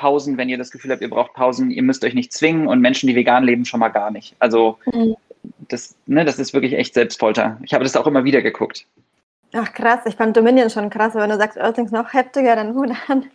Pausen, 0.00 0.38
wenn 0.38 0.48
ihr 0.48 0.56
das 0.56 0.70
Gefühl 0.70 0.90
habt, 0.90 1.02
ihr 1.02 1.10
braucht 1.10 1.34
Pausen. 1.34 1.70
Ihr 1.70 1.82
müsst 1.82 2.02
euch 2.04 2.14
nicht 2.14 2.32
zwingen 2.32 2.66
und 2.66 2.80
Menschen, 2.80 3.06
die 3.06 3.14
vegan 3.14 3.44
leben, 3.44 3.66
schon 3.66 3.80
mal 3.80 3.90
gar 3.90 4.10
nicht. 4.10 4.34
Also 4.38 4.78
mhm. 4.86 5.14
das, 5.68 5.94
ne, 6.06 6.24
das 6.24 6.38
ist 6.38 6.54
wirklich 6.54 6.72
echt 6.72 6.94
Selbstfolter. 6.94 7.58
Ich 7.62 7.74
habe 7.74 7.84
das 7.84 7.96
auch 7.96 8.06
immer 8.06 8.24
wieder 8.24 8.40
geguckt. 8.40 8.86
Ach 9.52 9.72
krass, 9.74 10.00
ich 10.06 10.14
fand 10.14 10.36
Dominion 10.36 10.70
schon 10.70 10.88
krass, 10.88 11.14
aber 11.14 11.24
wenn 11.24 11.30
du 11.30 11.36
sagst 11.36 11.58
Earthlings 11.58 11.90
noch 11.90 12.14
heftiger, 12.14 12.56
dann 12.56 12.74
Hut 12.74 12.90
an. 13.08 13.26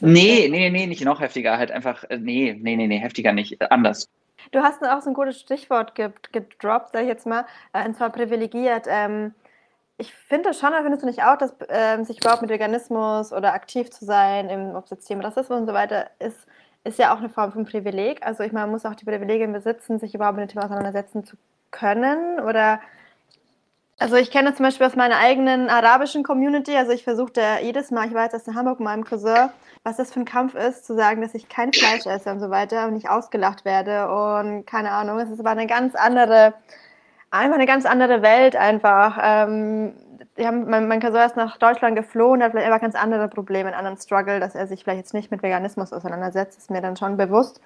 Nee, 0.00 0.48
nee, 0.48 0.70
nee, 0.70 0.86
nicht 0.86 1.04
noch 1.04 1.20
heftiger, 1.20 1.58
halt 1.58 1.72
einfach, 1.72 2.04
äh, 2.04 2.16
nee, 2.16 2.56
nee, 2.58 2.76
nee, 2.76 2.86
nee, 2.86 2.98
heftiger 2.98 3.32
nicht, 3.32 3.60
anders. 3.70 4.08
Du 4.52 4.60
hast 4.60 4.82
auch 4.82 5.02
so 5.02 5.10
ein 5.10 5.14
gutes 5.14 5.40
Stichwort 5.40 5.94
gedroppt, 5.94 6.90
sag 6.92 7.02
ich 7.02 7.08
jetzt 7.08 7.26
mal, 7.26 7.44
äh, 7.72 7.84
und 7.84 7.96
zwar 7.96 8.10
privilegiert. 8.10 8.86
Ähm, 8.88 9.34
ich 9.98 10.14
finde 10.14 10.54
schon, 10.54 10.72
findest 10.80 11.02
du 11.02 11.06
nicht 11.06 11.24
auch, 11.24 11.36
dass 11.36 11.54
ähm, 11.68 12.04
sich 12.04 12.20
überhaupt 12.20 12.42
mit 12.42 12.50
Veganismus 12.50 13.32
oder 13.32 13.52
aktiv 13.52 13.90
zu 13.90 14.04
sein, 14.04 14.74
ob 14.76 14.84
es 14.84 14.90
jetzt 14.90 15.06
Thema 15.06 15.24
Rassismus 15.24 15.60
und 15.60 15.66
so 15.66 15.74
weiter 15.74 16.08
ist, 16.20 16.46
ist 16.84 16.98
ja 16.98 17.12
auch 17.12 17.18
eine 17.18 17.28
Form 17.28 17.52
von 17.52 17.64
Privileg. 17.64 18.24
Also 18.24 18.44
ich 18.44 18.52
meine, 18.52 18.66
man 18.66 18.72
muss 18.72 18.86
auch 18.86 18.94
die 18.94 19.04
Privilegien 19.04 19.52
besitzen, 19.52 19.98
sich 19.98 20.14
überhaupt 20.14 20.38
mit 20.38 20.48
dem 20.48 20.52
Thema 20.52 20.66
auseinandersetzen 20.66 21.24
zu 21.24 21.36
können. 21.72 22.38
Oder 22.40 22.80
also 23.98 24.14
ich 24.14 24.30
kenne 24.30 24.54
zum 24.54 24.64
Beispiel 24.64 24.86
aus 24.86 24.94
meiner 24.94 25.18
eigenen 25.18 25.68
arabischen 25.68 26.22
Community, 26.22 26.76
also 26.76 26.92
ich 26.92 27.02
versuchte 27.02 27.42
jedes 27.62 27.90
Mal, 27.90 28.06
ich 28.06 28.14
war 28.14 28.22
jetzt 28.22 28.34
erst 28.34 28.46
in 28.46 28.54
Hamburg 28.54 28.78
mit 28.78 28.84
meinem 28.84 29.04
Cousin, 29.04 29.50
was 29.82 29.96
das 29.96 30.12
für 30.12 30.20
ein 30.20 30.24
Kampf 30.24 30.54
ist, 30.54 30.86
zu 30.86 30.94
sagen, 30.94 31.20
dass 31.20 31.34
ich 31.34 31.48
kein 31.48 31.72
Fleisch 31.72 32.06
esse 32.06 32.30
und 32.30 32.38
so 32.38 32.50
weiter 32.50 32.86
und 32.86 32.94
nicht 32.94 33.10
ausgelacht 33.10 33.64
werde. 33.64 34.08
Und 34.08 34.64
keine 34.66 34.92
Ahnung, 34.92 35.18
es 35.18 35.42
war 35.42 35.52
eine 35.52 35.66
ganz 35.66 35.96
andere, 35.96 36.54
einfach 37.30 37.56
eine 37.56 37.66
ganz 37.66 37.86
andere 37.86 38.22
Welt 38.22 38.56
einfach. 38.56 39.18
Ähm, 39.22 39.92
haben, 40.38 40.70
mein, 40.70 40.88
mein 40.88 41.00
Cousin 41.00 41.22
ist 41.22 41.36
nach 41.36 41.56
Deutschland 41.58 41.96
geflohen, 41.96 42.42
hat 42.42 42.52
vielleicht 42.52 42.66
einfach 42.66 42.80
ganz 42.80 42.94
andere 42.94 43.28
Probleme, 43.28 43.68
einen 43.68 43.78
anderen 43.78 43.98
Struggle, 43.98 44.40
dass 44.40 44.54
er 44.54 44.66
sich 44.66 44.84
vielleicht 44.84 44.98
jetzt 44.98 45.14
nicht 45.14 45.30
mit 45.30 45.42
Veganismus 45.42 45.92
auseinandersetzt, 45.92 46.58
ist 46.58 46.70
mir 46.70 46.80
dann 46.80 46.96
schon 46.96 47.16
bewusst. 47.16 47.60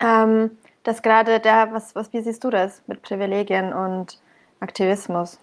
Ähm, 0.00 0.50
dass 0.84 1.02
gerade 1.02 1.40
der, 1.40 1.72
was, 1.72 1.94
was, 1.94 2.12
wie 2.12 2.22
siehst 2.22 2.44
du 2.44 2.50
das 2.50 2.82
mit 2.86 3.02
Privilegien 3.02 3.72
und 3.72 4.20
Aktivismus. 4.60 5.38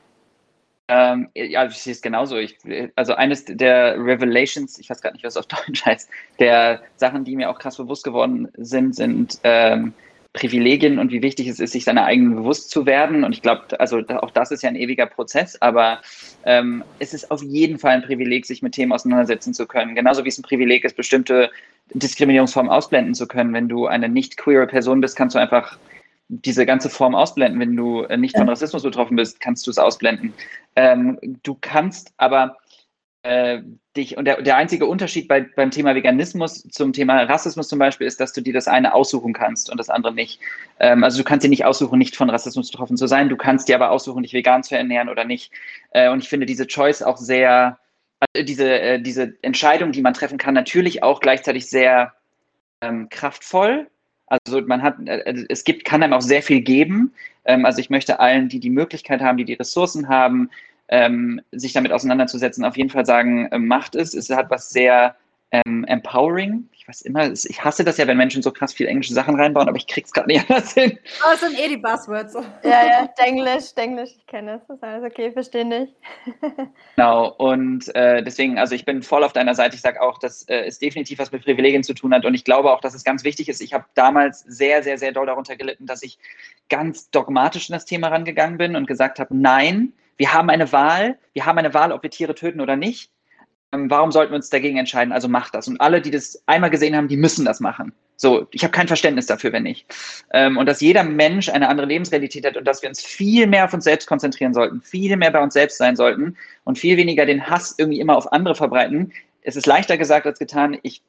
Ähm, 0.87 1.29
ja, 1.33 1.65
ich 1.65 1.77
sehe 1.77 1.93
es 1.93 2.01
genauso. 2.01 2.37
Ich, 2.37 2.57
also 2.95 3.15
eines 3.15 3.45
der 3.45 3.95
Revelations, 3.97 4.77
ich 4.79 4.89
weiß 4.89 5.01
gar 5.01 5.11
nicht, 5.11 5.23
was 5.23 5.37
auf 5.37 5.45
Deutsch 5.45 5.85
heißt, 5.85 6.09
der 6.39 6.81
Sachen, 6.95 7.23
die 7.23 7.35
mir 7.35 7.49
auch 7.49 7.59
krass 7.59 7.77
bewusst 7.77 8.03
geworden 8.03 8.49
sind, 8.57 8.95
sind 8.95 9.39
ähm, 9.43 9.93
Privilegien 10.33 10.97
und 10.97 11.11
wie 11.11 11.21
wichtig 11.21 11.47
es 11.47 11.59
ist, 11.59 11.73
sich 11.73 11.83
seiner 11.83 12.05
eigenen 12.05 12.35
bewusst 12.35 12.71
zu 12.71 12.87
werden. 12.87 13.23
Und 13.23 13.33
ich 13.33 13.43
glaube, 13.43 13.79
also 13.79 13.99
auch 13.99 14.31
das 14.31 14.49
ist 14.49 14.63
ja 14.63 14.69
ein 14.69 14.75
ewiger 14.75 15.05
Prozess, 15.05 15.61
aber 15.61 16.01
ähm, 16.43 16.83
es 16.97 17.13
ist 17.13 17.29
auf 17.29 17.43
jeden 17.43 17.77
Fall 17.77 17.91
ein 17.91 18.01
Privileg, 18.01 18.45
sich 18.47 18.63
mit 18.63 18.73
Themen 18.73 18.91
auseinandersetzen 18.91 19.53
zu 19.53 19.67
können. 19.67 19.93
Genauso 19.93 20.25
wie 20.25 20.29
es 20.29 20.39
ein 20.39 20.43
Privileg 20.43 20.83
ist, 20.85 20.97
bestimmte 20.97 21.51
Diskriminierungsformen 21.93 22.71
ausblenden 22.71 23.13
zu 23.13 23.27
können. 23.27 23.53
Wenn 23.53 23.69
du 23.69 23.85
eine 23.85 24.09
nicht 24.09 24.37
queere 24.37 24.65
Person 24.65 25.01
bist, 25.01 25.15
kannst 25.15 25.35
du 25.35 25.39
einfach 25.39 25.77
diese 26.29 26.65
ganze 26.65 26.89
Form 26.89 27.13
ausblenden. 27.13 27.59
Wenn 27.59 27.75
du 27.75 28.01
äh, 28.03 28.17
nicht 28.17 28.35
von 28.35 28.49
Rassismus 28.49 28.81
betroffen 28.81 29.15
bist, 29.15 29.39
kannst 29.39 29.67
du 29.67 29.71
es 29.71 29.77
ausblenden. 29.77 30.33
Ähm, 30.75 31.19
du 31.43 31.55
kannst 31.61 32.11
aber 32.17 32.57
äh, 33.23 33.61
dich, 33.95 34.17
und 34.17 34.25
der, 34.25 34.41
der 34.41 34.57
einzige 34.57 34.85
Unterschied 34.85 35.27
bei, 35.27 35.41
beim 35.41 35.71
Thema 35.71 35.95
Veganismus 35.95 36.63
zum 36.63 36.93
Thema 36.93 37.23
Rassismus 37.23 37.67
zum 37.67 37.79
Beispiel 37.79 38.05
ist, 38.05 38.19
dass 38.19 38.33
du 38.33 38.41
dir 38.41 38.53
das 38.53 38.67
eine 38.67 38.93
aussuchen 38.93 39.33
kannst 39.33 39.71
und 39.71 39.77
das 39.77 39.89
andere 39.89 40.13
nicht. 40.13 40.39
Ähm, 40.79 41.03
also 41.03 41.17
du 41.17 41.23
kannst 41.23 41.43
dir 41.43 41.49
nicht 41.49 41.65
aussuchen, 41.65 41.97
nicht 41.97 42.15
von 42.15 42.29
Rassismus 42.29 42.69
betroffen 42.69 42.97
zu 42.97 43.07
sein, 43.07 43.29
du 43.29 43.37
kannst 43.37 43.67
dir 43.67 43.75
aber 43.75 43.91
aussuchen, 43.91 44.23
dich 44.23 44.33
vegan 44.33 44.63
zu 44.63 44.75
ernähren 44.77 45.09
oder 45.09 45.25
nicht. 45.25 45.51
Äh, 45.91 46.09
und 46.09 46.21
ich 46.21 46.29
finde 46.29 46.45
diese 46.45 46.67
Choice 46.67 47.01
auch 47.01 47.17
sehr, 47.17 47.79
also 48.19 48.45
diese, 48.45 48.79
äh, 48.79 49.01
diese 49.01 49.33
Entscheidung, 49.41 49.91
die 49.91 50.01
man 50.01 50.13
treffen 50.13 50.37
kann, 50.37 50.53
natürlich 50.53 51.01
auch 51.03 51.19
gleichzeitig 51.19 51.69
sehr 51.69 52.13
ähm, 52.81 53.09
kraftvoll 53.09 53.87
also 54.27 54.61
man 54.61 54.81
hat, 54.81 54.95
äh, 55.07 55.45
es 55.49 55.63
gibt, 55.63 55.85
kann 55.85 56.01
einem 56.01 56.13
auch 56.13 56.21
sehr 56.21 56.41
viel 56.41 56.61
geben. 56.61 57.13
Ähm, 57.45 57.65
also 57.65 57.79
ich 57.79 57.89
möchte 57.89 58.19
allen, 58.19 58.49
die 58.49 58.59
die 58.59 58.69
Möglichkeit 58.69 59.21
haben, 59.21 59.37
die 59.37 59.45
die 59.45 59.53
Ressourcen 59.53 60.09
haben, 60.09 60.49
ähm, 60.93 61.41
sich 61.51 61.73
damit 61.73 61.91
auseinanderzusetzen, 61.91 62.63
auf 62.63 62.77
jeden 62.77 62.91
Fall 62.91 63.03
sagen, 63.03 63.47
äh, 63.47 63.57
macht 63.57 63.95
es. 63.95 64.13
Es 64.13 64.29
hat 64.29 64.51
was 64.51 64.69
sehr 64.69 65.15
ähm, 65.51 65.85
empowering. 65.85 66.69
Ich 66.71 66.87
weiß 66.87 67.01
immer, 67.01 67.31
ich 67.31 67.63
hasse 67.63 67.83
das 67.83 67.97
ja, 67.97 68.05
wenn 68.05 68.17
Menschen 68.17 68.43
so 68.43 68.51
krass 68.51 68.75
viel 68.75 68.85
englische 68.85 69.15
Sachen 69.15 69.35
reinbauen, 69.35 69.67
aber 69.67 69.77
ich 69.77 69.87
krieg's 69.87 70.11
gerade 70.11 70.27
nicht 70.27 70.47
anders 70.49 70.73
hin. 70.73 70.99
Aber 71.23 71.33
es 71.33 71.39
sind 71.39 71.59
eh 71.59 71.67
die 71.67 71.77
Buzzwords. 71.77 72.35
Ja, 72.63 72.85
ja, 72.85 73.09
Denglisch, 73.19 73.73
Denglisch, 73.73 74.11
ich 74.15 74.25
kenne 74.27 74.57
es. 74.57 74.67
Das 74.67 74.77
ist 74.77 74.83
alles 74.83 75.03
okay, 75.03 75.31
verstehe 75.31 75.65
nicht. 75.65 75.95
genau, 76.95 77.29
und 77.39 77.95
äh, 77.95 78.21
deswegen, 78.21 78.59
also 78.59 78.75
ich 78.75 78.85
bin 78.85 79.01
voll 79.01 79.23
auf 79.23 79.33
deiner 79.33 79.55
Seite. 79.55 79.75
Ich 79.75 79.81
sage 79.81 79.99
auch, 79.99 80.19
dass 80.19 80.43
äh, 80.43 80.65
es 80.65 80.77
definitiv 80.77 81.17
was 81.17 81.31
mit 81.31 81.43
Privilegien 81.43 81.83
zu 81.83 81.95
tun 81.95 82.13
hat 82.13 82.23
und 82.23 82.35
ich 82.35 82.43
glaube 82.43 82.71
auch, 82.71 82.81
dass 82.81 82.93
es 82.93 83.03
ganz 83.03 83.23
wichtig 83.23 83.49
ist. 83.49 83.63
Ich 83.63 83.73
habe 83.73 83.85
damals 83.95 84.41
sehr, 84.41 84.83
sehr, 84.83 84.99
sehr 84.99 85.11
doll 85.11 85.25
darunter 85.25 85.55
gelitten, 85.55 85.87
dass 85.87 86.03
ich 86.03 86.19
ganz 86.69 87.09
dogmatisch 87.09 87.67
in 87.69 87.73
das 87.73 87.85
Thema 87.85 88.09
rangegangen 88.09 88.59
bin 88.59 88.75
und 88.75 88.85
gesagt 88.85 89.17
habe, 89.17 89.35
nein, 89.35 89.93
wir 90.17 90.33
haben 90.33 90.49
eine 90.49 90.71
Wahl, 90.71 91.17
wir 91.33 91.45
haben 91.45 91.57
eine 91.57 91.73
Wahl, 91.73 91.91
ob 91.91 92.03
wir 92.03 92.09
Tiere 92.09 92.35
töten 92.35 92.61
oder 92.61 92.75
nicht. 92.75 93.11
Ähm, 93.71 93.89
warum 93.89 94.11
sollten 94.11 94.31
wir 94.31 94.35
uns 94.35 94.49
dagegen 94.49 94.77
entscheiden? 94.77 95.11
Also 95.11 95.27
macht 95.27 95.55
das. 95.55 95.67
Und 95.67 95.81
alle, 95.81 96.01
die 96.01 96.11
das 96.11 96.41
einmal 96.45 96.69
gesehen 96.69 96.95
haben, 96.95 97.07
die 97.07 97.17
müssen 97.17 97.45
das 97.45 97.59
machen. 97.59 97.93
So, 98.15 98.47
ich 98.51 98.63
habe 98.63 98.71
kein 98.71 98.87
Verständnis 98.87 99.25
dafür, 99.25 99.51
wenn 99.51 99.63
nicht. 99.63 99.85
Ähm, 100.31 100.57
und 100.57 100.67
dass 100.67 100.79
jeder 100.79 101.03
Mensch 101.03 101.49
eine 101.49 101.67
andere 101.67 101.87
Lebensrealität 101.87 102.45
hat 102.45 102.55
und 102.55 102.65
dass 102.65 102.81
wir 102.81 102.89
uns 102.89 103.01
viel 103.01 103.47
mehr 103.47 103.65
auf 103.65 103.73
uns 103.73 103.83
selbst 103.83 104.07
konzentrieren 104.07 104.53
sollten, 104.53 104.81
viel 104.81 105.17
mehr 105.17 105.31
bei 105.31 105.41
uns 105.41 105.53
selbst 105.53 105.77
sein 105.77 105.95
sollten 105.95 106.37
und 106.63 106.77
viel 106.77 106.95
weniger 106.95 107.25
den 107.25 107.49
Hass 107.49 107.75
irgendwie 107.77 107.99
immer 107.99 108.15
auf 108.15 108.31
andere 108.31 108.55
verbreiten. 108.55 109.11
Es 109.41 109.55
ist 109.55 109.65
leichter 109.65 109.97
gesagt 109.97 110.25
als 110.25 110.39
getan. 110.39 110.77
Ich 110.83 111.01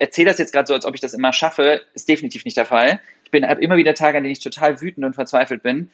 erzähle 0.00 0.30
das 0.30 0.38
jetzt 0.38 0.52
gerade 0.52 0.66
so, 0.66 0.74
als 0.74 0.84
ob 0.84 0.94
ich 0.94 1.00
das 1.00 1.14
immer 1.14 1.32
schaffe. 1.32 1.82
Ist 1.94 2.08
definitiv 2.08 2.44
nicht 2.44 2.56
der 2.56 2.66
Fall. 2.66 3.00
Ich 3.24 3.30
bin 3.30 3.46
habe 3.46 3.62
immer 3.62 3.76
wieder 3.76 3.94
Tage, 3.94 4.18
an 4.18 4.24
denen 4.24 4.32
ich 4.32 4.40
total 4.40 4.80
wütend 4.80 5.06
und 5.06 5.14
verzweifelt 5.14 5.62
bin. 5.62 5.90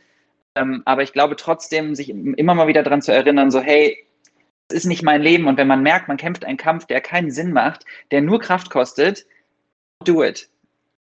Ähm, 0.56 0.82
aber 0.86 1.02
ich 1.02 1.12
glaube 1.12 1.36
trotzdem, 1.36 1.94
sich 1.94 2.08
immer 2.08 2.54
mal 2.54 2.66
wieder 2.66 2.82
daran 2.82 3.02
zu 3.02 3.12
erinnern, 3.12 3.50
so 3.50 3.60
hey, 3.60 4.06
das 4.68 4.78
ist 4.78 4.86
nicht 4.86 5.02
mein 5.02 5.22
Leben. 5.22 5.46
Und 5.46 5.58
wenn 5.58 5.68
man 5.68 5.82
merkt, 5.82 6.08
man 6.08 6.16
kämpft 6.16 6.44
einen 6.44 6.56
Kampf, 6.56 6.86
der 6.86 7.00
keinen 7.00 7.30
Sinn 7.30 7.52
macht, 7.52 7.84
der 8.10 8.22
nur 8.22 8.40
Kraft 8.40 8.70
kostet, 8.70 9.26
do 10.04 10.24
it. 10.24 10.48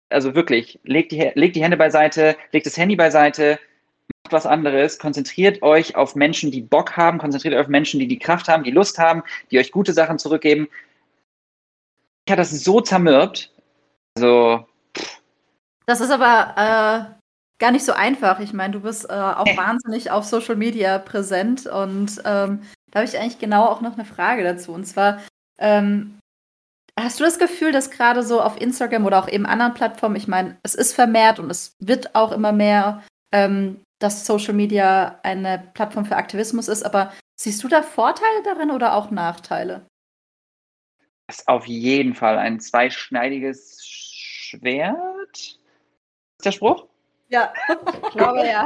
Also 0.09 0.35
wirklich, 0.35 0.79
legt 0.83 1.11
die, 1.11 1.31
legt 1.35 1.55
die 1.55 1.63
Hände 1.63 1.77
beiseite, 1.77 2.35
legt 2.51 2.65
das 2.65 2.77
Handy 2.77 2.95
beiseite, 2.95 3.59
macht 4.23 4.33
was 4.33 4.45
anderes, 4.45 4.99
konzentriert 4.99 5.61
euch 5.61 5.95
auf 5.95 6.15
Menschen, 6.15 6.51
die 6.51 6.61
Bock 6.61 6.97
haben, 6.97 7.19
konzentriert 7.19 7.53
euch 7.53 7.61
auf 7.61 7.67
Menschen, 7.67 7.99
die 7.99 8.07
die 8.07 8.19
Kraft 8.19 8.47
haben, 8.47 8.63
die 8.63 8.71
Lust 8.71 8.99
haben, 8.99 9.23
die 9.49 9.59
euch 9.59 9.71
gute 9.71 9.93
Sachen 9.93 10.19
zurückgeben. 10.19 10.67
Ich 12.25 12.31
habe 12.31 12.41
das 12.41 12.51
so 12.51 12.81
zermürbt. 12.81 13.51
Also. 14.15 14.65
Das 15.85 15.99
ist 15.99 16.11
aber 16.11 17.09
äh, 17.09 17.22
gar 17.63 17.71
nicht 17.71 17.85
so 17.85 17.93
einfach. 17.93 18.41
Ich 18.41 18.51
meine, 18.51 18.73
du 18.73 18.81
bist 18.81 19.09
äh, 19.09 19.13
auch 19.13 19.47
äh. 19.47 19.55
wahnsinnig 19.55 20.11
auf 20.11 20.25
Social 20.25 20.57
Media 20.57 20.99
präsent 20.99 21.65
und 21.65 22.21
ähm, 22.25 22.61
da 22.91 22.99
habe 22.99 23.05
ich 23.05 23.17
eigentlich 23.17 23.39
genau 23.39 23.67
auch 23.67 23.79
noch 23.79 23.93
eine 23.93 24.03
Frage 24.03 24.43
dazu. 24.43 24.73
Und 24.73 24.83
zwar, 24.83 25.21
ähm, 25.57 26.19
hast 26.99 27.21
du 27.21 27.23
das 27.23 27.39
Gefühl, 27.39 27.71
dass 27.71 27.89
gerade 27.89 28.21
so 28.21 28.41
auf 28.41 28.59
Instagram 28.59 29.05
oder 29.05 29.17
auch 29.17 29.29
eben 29.29 29.45
anderen 29.45 29.73
Plattformen, 29.73 30.17
ich 30.17 30.27
meine, 30.27 30.57
es 30.63 30.75
ist 30.75 30.93
vermehrt 30.93 31.39
und 31.39 31.49
es 31.49 31.77
wird 31.79 32.15
auch 32.15 32.33
immer 32.33 32.51
mehr, 32.51 33.01
ähm, 33.31 33.79
dass 33.99 34.25
Social 34.25 34.53
Media 34.53 35.21
eine 35.23 35.71
Plattform 35.73 36.03
für 36.03 36.17
Aktivismus 36.17 36.67
ist, 36.67 36.83
aber 36.83 37.13
siehst 37.39 37.63
du 37.63 37.69
da 37.69 37.81
Vorteile 37.81 38.43
darin 38.43 38.71
oder 38.71 38.93
auch 38.93 39.09
Nachteile? 39.09 39.85
Das 41.27 41.39
ist 41.39 41.47
auf 41.47 41.65
jeden 41.65 42.13
Fall 42.13 42.37
ein 42.37 42.59
zweischneidiges 42.59 43.85
Schwert. 43.85 45.37
Ist 45.37 46.45
der 46.45 46.51
Spruch? 46.51 46.87
Ja, 47.33 47.51
ich 48.03 48.11
glaube 48.11 48.45
ja. 48.45 48.63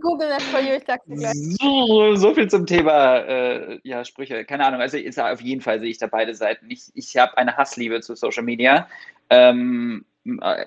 Google 0.00 0.28
das 0.28 0.42
for 0.44 0.60
you, 0.60 0.74
ich 0.76 0.84
sag's 0.86 1.04
dir 1.06 1.16
gleich. 1.16 1.34
So, 1.60 2.14
so 2.14 2.32
viel 2.32 2.48
zum 2.48 2.64
Thema 2.64 3.18
äh, 3.18 3.80
ja, 3.82 4.04
Sprüche. 4.04 4.44
Keine 4.44 4.64
Ahnung, 4.64 4.80
also 4.80 4.96
ist, 4.96 5.18
auf 5.18 5.40
jeden 5.40 5.60
Fall 5.60 5.80
sehe 5.80 5.90
ich 5.90 5.98
da 5.98 6.06
beide 6.06 6.32
Seiten. 6.36 6.70
Ich, 6.70 6.84
ich 6.94 7.16
habe 7.16 7.36
eine 7.36 7.56
Hassliebe 7.56 8.00
zu 8.02 8.14
Social 8.14 8.44
Media. 8.44 8.86
Ähm, 9.30 10.04
äh, 10.40 10.64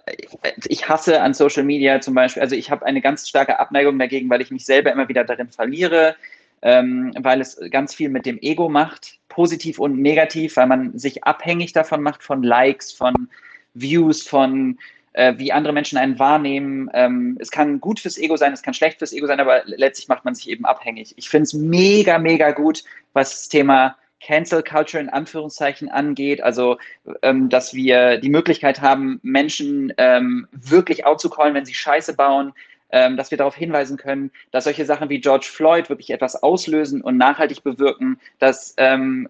ich 0.67 0.89
hasse 0.89 1.22
an 1.22 1.34
Social 1.34 1.63
Media 1.63 2.01
zum 2.01 2.15
Beispiel, 2.15 2.41
also 2.41 2.58
ich 2.58 2.70
habe 2.70 2.86
eine 2.86 3.00
ganz 3.00 3.29
starke 3.29 3.58
Abneigung 3.58 3.98
dagegen, 3.98 4.29
weil 4.29 4.41
ich 4.41 4.51
mich 4.51 4.65
selber 4.65 4.91
immer 4.91 5.08
wieder 5.08 5.24
darin 5.24 5.48
verliere, 5.48 6.17
ähm, 6.63 7.13
weil 7.17 7.39
es 7.39 7.62
ganz 7.72 7.96
viel 7.96 8.10
mit 8.10 8.25
dem 8.25 8.38
Ego 8.41 8.67
macht, 8.67 9.20
positiv 9.29 9.79
und 9.79 10.01
negativ, 10.01 10.58
weil 10.58 10.67
man 10.67 11.00
sich 11.00 11.24
abhängig 11.24 11.72
davon 11.72 12.03
macht, 12.03 12.24
von 12.24 12.43
Likes, 12.43 12.91
von 12.91 13.29
Views, 13.74 14.27
von 14.27 14.77
äh, 15.13 15.34
wie 15.38 15.51
andere 15.51 15.74
Menschen 15.74 15.98
einen 15.98 16.20
wahrnehmen. 16.20 16.89
Ähm, 16.94 17.38
es 17.39 17.51
kann 17.51 17.80
gut 17.80 18.00
fürs 18.00 18.18
Ego 18.18 18.38
sein, 18.38 18.53
es 18.53 18.62
kann 18.62 18.74
schlecht 18.74 19.00
fürs 19.00 19.13
Ego 19.13 19.27
sein, 19.27 19.39
aber 19.39 19.63
letztlich 19.65 20.08
macht 20.08 20.25
man 20.25 20.36
sich 20.36 20.50
eben 20.50 20.65
abhängig. 20.65 21.13
Ich 21.18 21.30
finde 21.30 21.44
es 21.44 21.53
mega, 21.53 22.18
mega 22.18 22.51
gut, 22.51 22.84
was 23.13 23.32
das 23.32 23.50
Thema 23.50 23.96
Cancel 24.22 24.63
Culture 24.63 25.01
in 25.01 25.10
Anführungszeichen 25.10 25.89
angeht, 25.89 26.41
also 26.44 26.77
ähm, 27.24 27.50
dass 27.50 27.74
wir 27.74 28.20
die 28.20 28.30
Möglichkeit 28.30 28.82
haben, 28.82 29.20
Menschen 29.24 29.91
ähm, 29.98 30.48
wirklich 30.51 31.06
out 31.06 31.20
zu 31.20 31.30
callen, 31.30 31.56
wenn 31.56 31.65
sie 31.65 31.74
Scheiße 31.74 32.15
bauen, 32.15 32.53
ähm, 32.91 33.18
dass 33.18 33.32
wir 33.32 33.38
darauf 33.38 33.56
hinweisen 33.56 33.98
können, 33.98 34.32
dass 34.51 34.65
solche 34.65 34.86
Sachen 34.86 35.10
wie 35.10 35.20
George 35.20 35.48
Floyd 35.50 35.89
wirklich 35.89 36.12
etwas 36.12 36.41
auslösen 36.44 37.01
und 37.01 37.18
nachhaltig 37.18 37.63
bewirken, 37.63 38.20
dass 38.38 38.75
ähm, 38.77 39.27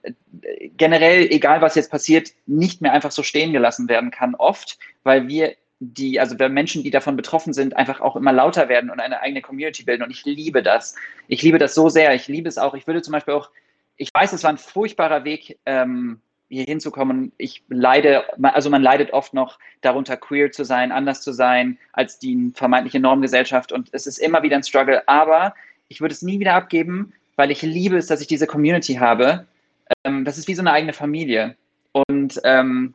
generell, 0.78 1.28
egal 1.32 1.62
was 1.62 1.76
jetzt 1.76 1.92
passiert, 1.92 2.32
nicht 2.46 2.82
mehr 2.82 2.92
einfach 2.92 3.12
so 3.12 3.24
stehen 3.24 3.54
gelassen 3.54 3.88
werden 3.88 4.12
kann, 4.12 4.36
oft, 4.36 4.78
weil 5.04 5.28
wir 5.28 5.56
die, 5.84 6.20
also 6.20 6.36
Menschen, 6.48 6.84
die 6.84 6.92
davon 6.92 7.18
betroffen 7.18 7.54
sind, 7.54 7.76
einfach 7.76 8.02
auch 8.02 8.16
immer 8.16 8.32
lauter 8.32 8.70
werden 8.70 8.92
und 8.92 9.00
eine 9.00 9.20
eigene 9.20 9.42
Community 9.42 9.84
bilden. 9.84 10.04
Und 10.04 10.12
ich 10.12 10.24
liebe 10.26 10.62
das. 10.62 10.96
Ich 11.28 11.42
liebe 11.42 11.58
das 11.58 11.74
so 11.74 11.90
sehr. 11.90 12.14
Ich 12.14 12.28
liebe 12.28 12.48
es 12.48 12.60
auch. 12.60 12.76
Ich 12.76 12.86
würde 12.86 13.02
zum 13.02 13.14
Beispiel 13.14 13.34
auch, 13.34 13.50
ich 13.98 14.10
weiß, 14.14 14.32
es 14.32 14.44
war 14.44 14.52
ein 14.52 14.60
furchtbarer 14.60 15.24
Weg, 15.24 15.58
ähm, 15.66 16.22
hier 16.50 16.66
hinzukommen. 16.66 17.32
Ich 17.38 17.64
leide, 17.68 18.26
also 18.44 18.70
man 18.70 18.84
leidet 18.84 19.12
oft 19.12 19.34
noch 19.34 19.58
darunter, 19.82 20.18
queer 20.18 20.52
zu 20.52 20.66
sein, 20.66 20.92
anders 20.92 21.22
zu 21.22 21.32
sein 21.32 21.80
als 21.94 22.20
die 22.20 22.52
vermeintliche 22.54 23.00
Normgesellschaft. 23.00 23.72
Und 23.72 23.90
es 23.92 24.06
ist 24.06 24.20
immer 24.20 24.44
wieder 24.44 24.58
ein 24.58 24.64
Struggle. 24.64 25.08
Aber 25.08 25.56
ich 25.88 26.00
würde 26.00 26.14
es 26.14 26.22
nie 26.22 26.40
wieder 26.40 26.54
abgeben, 26.54 27.14
weil 27.38 27.50
ich 27.50 27.64
liebe 27.64 27.98
es, 27.98 28.06
dass 28.06 28.22
ich 28.22 28.28
diese 28.28 28.46
Community 28.46 28.96
habe. 28.96 29.48
Ähm, 30.04 30.26
das 30.26 30.38
ist 30.38 30.48
wie 30.48 30.56
so 30.56 30.62
eine 30.62 30.74
eigene 30.74 30.94
Familie. 30.94 31.56
Und 31.92 32.40
ähm, 32.44 32.94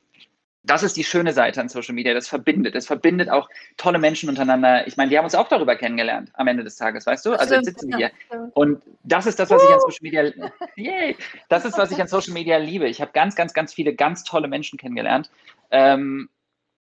das 0.66 0.82
ist 0.82 0.96
die 0.96 1.04
schöne 1.04 1.32
Seite 1.32 1.60
an 1.60 1.68
Social 1.68 1.94
Media. 1.94 2.12
Das 2.12 2.28
verbindet. 2.28 2.74
Es 2.74 2.86
verbindet 2.86 3.30
auch 3.30 3.48
tolle 3.76 3.98
Menschen 3.98 4.28
untereinander. 4.28 4.86
Ich 4.86 4.96
meine, 4.96 5.10
die 5.10 5.16
haben 5.16 5.24
uns 5.24 5.34
auch 5.34 5.48
darüber 5.48 5.76
kennengelernt 5.76 6.30
am 6.34 6.48
Ende 6.48 6.64
des 6.64 6.76
Tages, 6.76 7.06
weißt 7.06 7.24
du? 7.24 7.34
Also 7.34 7.54
jetzt 7.54 7.66
sitzen 7.66 7.90
wir 7.90 7.96
hier. 7.96 8.10
Und 8.54 8.82
das 9.04 9.26
ist 9.26 9.38
das, 9.38 9.50
was 9.50 9.62
ich 9.62 9.70
an 9.70 9.80
Social 9.80 9.98
Media, 10.02 10.48
yay, 10.76 11.16
das 11.48 11.64
ist, 11.64 11.78
was 11.78 11.92
ich 11.92 12.00
an 12.00 12.08
Social 12.08 12.32
Media 12.32 12.56
liebe. 12.58 12.88
Ich 12.88 13.00
habe 13.00 13.12
ganz, 13.12 13.36
ganz, 13.36 13.54
ganz 13.54 13.72
viele 13.72 13.94
ganz 13.94 14.24
tolle 14.24 14.48
Menschen 14.48 14.78
kennengelernt, 14.78 15.30
ähm, 15.70 16.28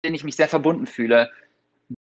denen 0.04 0.16
ich 0.16 0.24
mich 0.24 0.36
sehr 0.36 0.48
verbunden 0.48 0.88
fühle, 0.88 1.30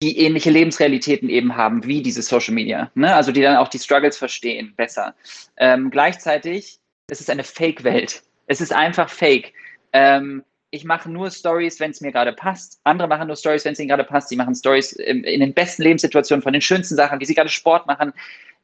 die 0.02 0.18
ähnliche 0.18 0.50
Lebensrealitäten 0.50 1.28
eben 1.28 1.56
haben 1.56 1.84
wie 1.84 2.02
diese 2.02 2.22
Social 2.22 2.54
Media. 2.54 2.90
Ne? 2.94 3.14
Also 3.14 3.32
die 3.32 3.42
dann 3.42 3.56
auch 3.56 3.68
die 3.68 3.78
Struggles 3.78 4.16
verstehen 4.16 4.74
besser. 4.76 5.14
Ähm, 5.56 5.90
gleichzeitig 5.90 6.78
ist 7.10 7.20
es 7.20 7.30
eine 7.30 7.44
Fake-Welt. 7.44 8.22
Es 8.46 8.60
ist 8.60 8.72
einfach 8.72 9.08
Fake. 9.08 9.52
Ähm, 9.92 10.42
ich 10.74 10.84
mache 10.84 11.08
nur 11.08 11.30
Stories, 11.30 11.78
wenn 11.78 11.92
es 11.92 12.00
mir 12.00 12.10
gerade 12.10 12.32
passt. 12.32 12.80
Andere 12.82 13.06
machen 13.06 13.28
nur 13.28 13.36
Stories, 13.36 13.64
wenn 13.64 13.74
es 13.74 13.78
ihnen 13.78 13.88
gerade 13.88 14.02
passt. 14.02 14.28
Sie 14.28 14.36
machen 14.36 14.56
Stories 14.56 14.92
in, 14.92 15.22
den 15.22 15.54
besten 15.54 15.82
Lebenssituationen, 15.82 16.42
von 16.42 16.52
den 16.52 16.62
schönsten 16.62 16.96
Sachen, 16.96 17.20
wie 17.20 17.24
sie 17.24 17.34
gerade 17.34 17.48
Sport 17.48 17.86
machen. 17.86 18.12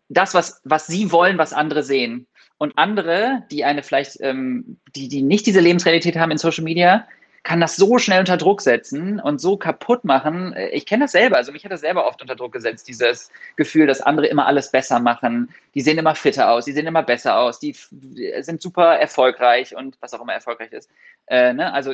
Das, 0.09 0.35
was, 0.35 0.61
was 0.65 0.89
sie 0.89 1.13
wollen, 1.13 1.39
was 1.39 1.53
andere 1.53 1.85
sehen. 1.85 2.27
Und 2.59 2.77
andere, 2.77 3.45
die 3.53 3.65
eine 3.65 3.85
vielleicht, 3.85 4.21
ähm, 4.23 4.79
die, 4.97 5.09
die 5.09 5.23
nicht 5.23 5.47
diese 5.47 5.61
Lebensrealität 5.61 6.17
haben 6.17 6.33
in 6.33 6.39
Social 6.39 6.65
Media, 6.65 7.07
kann 7.43 7.61
das 7.61 7.77
so 7.77 7.99
schnell 7.99 8.21
unter 8.21 8.37
Druck 8.37 8.61
setzen 8.61 9.19
und 9.19 9.41
so 9.41 9.57
kaputt 9.57 10.05
machen. 10.05 10.55
Ich 10.73 10.85
kenne 10.85 11.05
das 11.05 11.13
selber, 11.13 11.37
also 11.37 11.53
mich 11.53 11.65
hat 11.65 11.73
das 11.73 11.81
selber 11.81 12.07
oft 12.07 12.21
unter 12.21 12.37
Druck 12.37 12.53
gesetzt, 12.53 12.87
dieses 12.87 13.31
Gefühl, 13.57 13.87
dass 13.87 14.01
andere 14.01 14.27
immer 14.27 14.47
alles 14.47 14.71
besser 14.71 15.01
machen. 15.01 15.49
Die 15.75 15.81
sehen 15.81 15.99
immer 15.99 16.15
fitter 16.15 16.51
aus, 16.51 16.67
die 16.67 16.73
sehen 16.73 16.87
immer 16.87 17.03
besser 17.03 17.39
aus, 17.39 17.59
die 17.59 17.75
sind 18.41 18.61
super 18.61 18.99
erfolgreich 18.99 19.75
und 19.75 19.97
was 20.01 20.13
auch 20.13 20.21
immer 20.21 20.35
erfolgreich 20.35 20.73
ist. 20.73 20.91
Äh, 21.29 21.55
ne? 21.55 21.73
Also, 21.73 21.93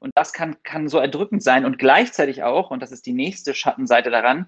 und 0.00 0.12
das 0.14 0.32
kann, 0.32 0.56
kann 0.62 0.88
so 0.88 0.98
erdrückend 0.98 1.42
sein 1.42 1.64
und 1.64 1.78
gleichzeitig 1.78 2.42
auch, 2.42 2.70
und 2.70 2.80
das 2.82 2.92
ist 2.92 3.04
die 3.04 3.12
nächste 3.12 3.54
Schattenseite 3.54 4.10
daran, 4.10 4.46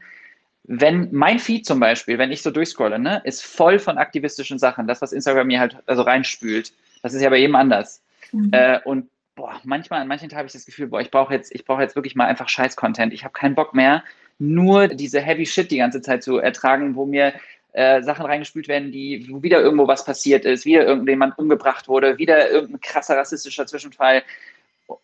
wenn 0.65 1.09
mein 1.11 1.39
Feed 1.39 1.67
zum 1.67 1.81
Beispiel, 1.81 2.19
wenn 2.19 2.31
ich 2.31 2.43
so 2.43 2.51
durchscrolle, 2.51 2.99
ne, 2.99 3.21
ist 3.25 3.43
voll 3.43 3.79
von 3.79 3.99
aktivistischen 3.99 4.59
Sachen, 4.59 4.87
das, 4.87 5.03
was 5.03 5.13
Instagram 5.13 5.49
mir 5.49 5.59
halt 5.59 5.77
also 5.87 6.03
reinspült. 6.03 6.73
Das 7.03 7.15
ist 7.15 7.23
ja 7.23 7.31
bei 7.31 7.39
jedem 7.39 7.57
anders. 7.57 8.03
Mhm. 8.31 8.51
Äh, 8.53 8.79
und 8.85 9.09
boah, 9.41 9.59
manchmal, 9.65 10.01
an 10.01 10.09
manchen 10.09 10.29
Tagen 10.29 10.41
habe 10.41 10.47
ich 10.49 10.53
das 10.53 10.67
Gefühl, 10.67 10.89
boah, 10.89 11.01
ich 11.01 11.11
brauche 11.11 11.33
jetzt, 11.33 11.51
ich 11.55 11.65
jetzt 11.67 11.97
wirklich 11.97 12.15
mal 12.15 12.27
einfach 12.27 12.49
Scheiß-Content. 12.49 13.15
Ich 13.15 13.25
habe 13.25 13.33
keinen 13.33 13.55
Bock 13.55 13.75
mehr, 13.75 14.05
nur 14.39 14.89
diese 14.89 15.21
Heavy 15.21 15.47
Shit 15.47 15.71
die 15.71 15.79
ganze 15.79 16.03
Zeit 16.03 16.23
zu 16.23 16.39
ertragen, 16.39 16.95
wo 16.95 17.07
mir 17.07 17.33
äh, 17.73 18.03
Sachen 18.03 18.27
reingespült 18.27 18.69
werden, 18.69 18.93
die, 18.93 19.29
wo 19.31 19.43
wieder 19.43 19.61
irgendwo 19.61 19.89
was 19.89 20.05
passiert 20.05 20.45
ist, 20.45 20.67
wieder 20.67 20.85
irgendjemand 20.85 21.39
umgebracht 21.39 21.89
wurde, 21.89 22.19
wieder 22.19 22.51
irgendein 22.51 22.81
krasser 22.81 23.17
rassistischer 23.17 23.67
Zwischenfall 23.67 24.23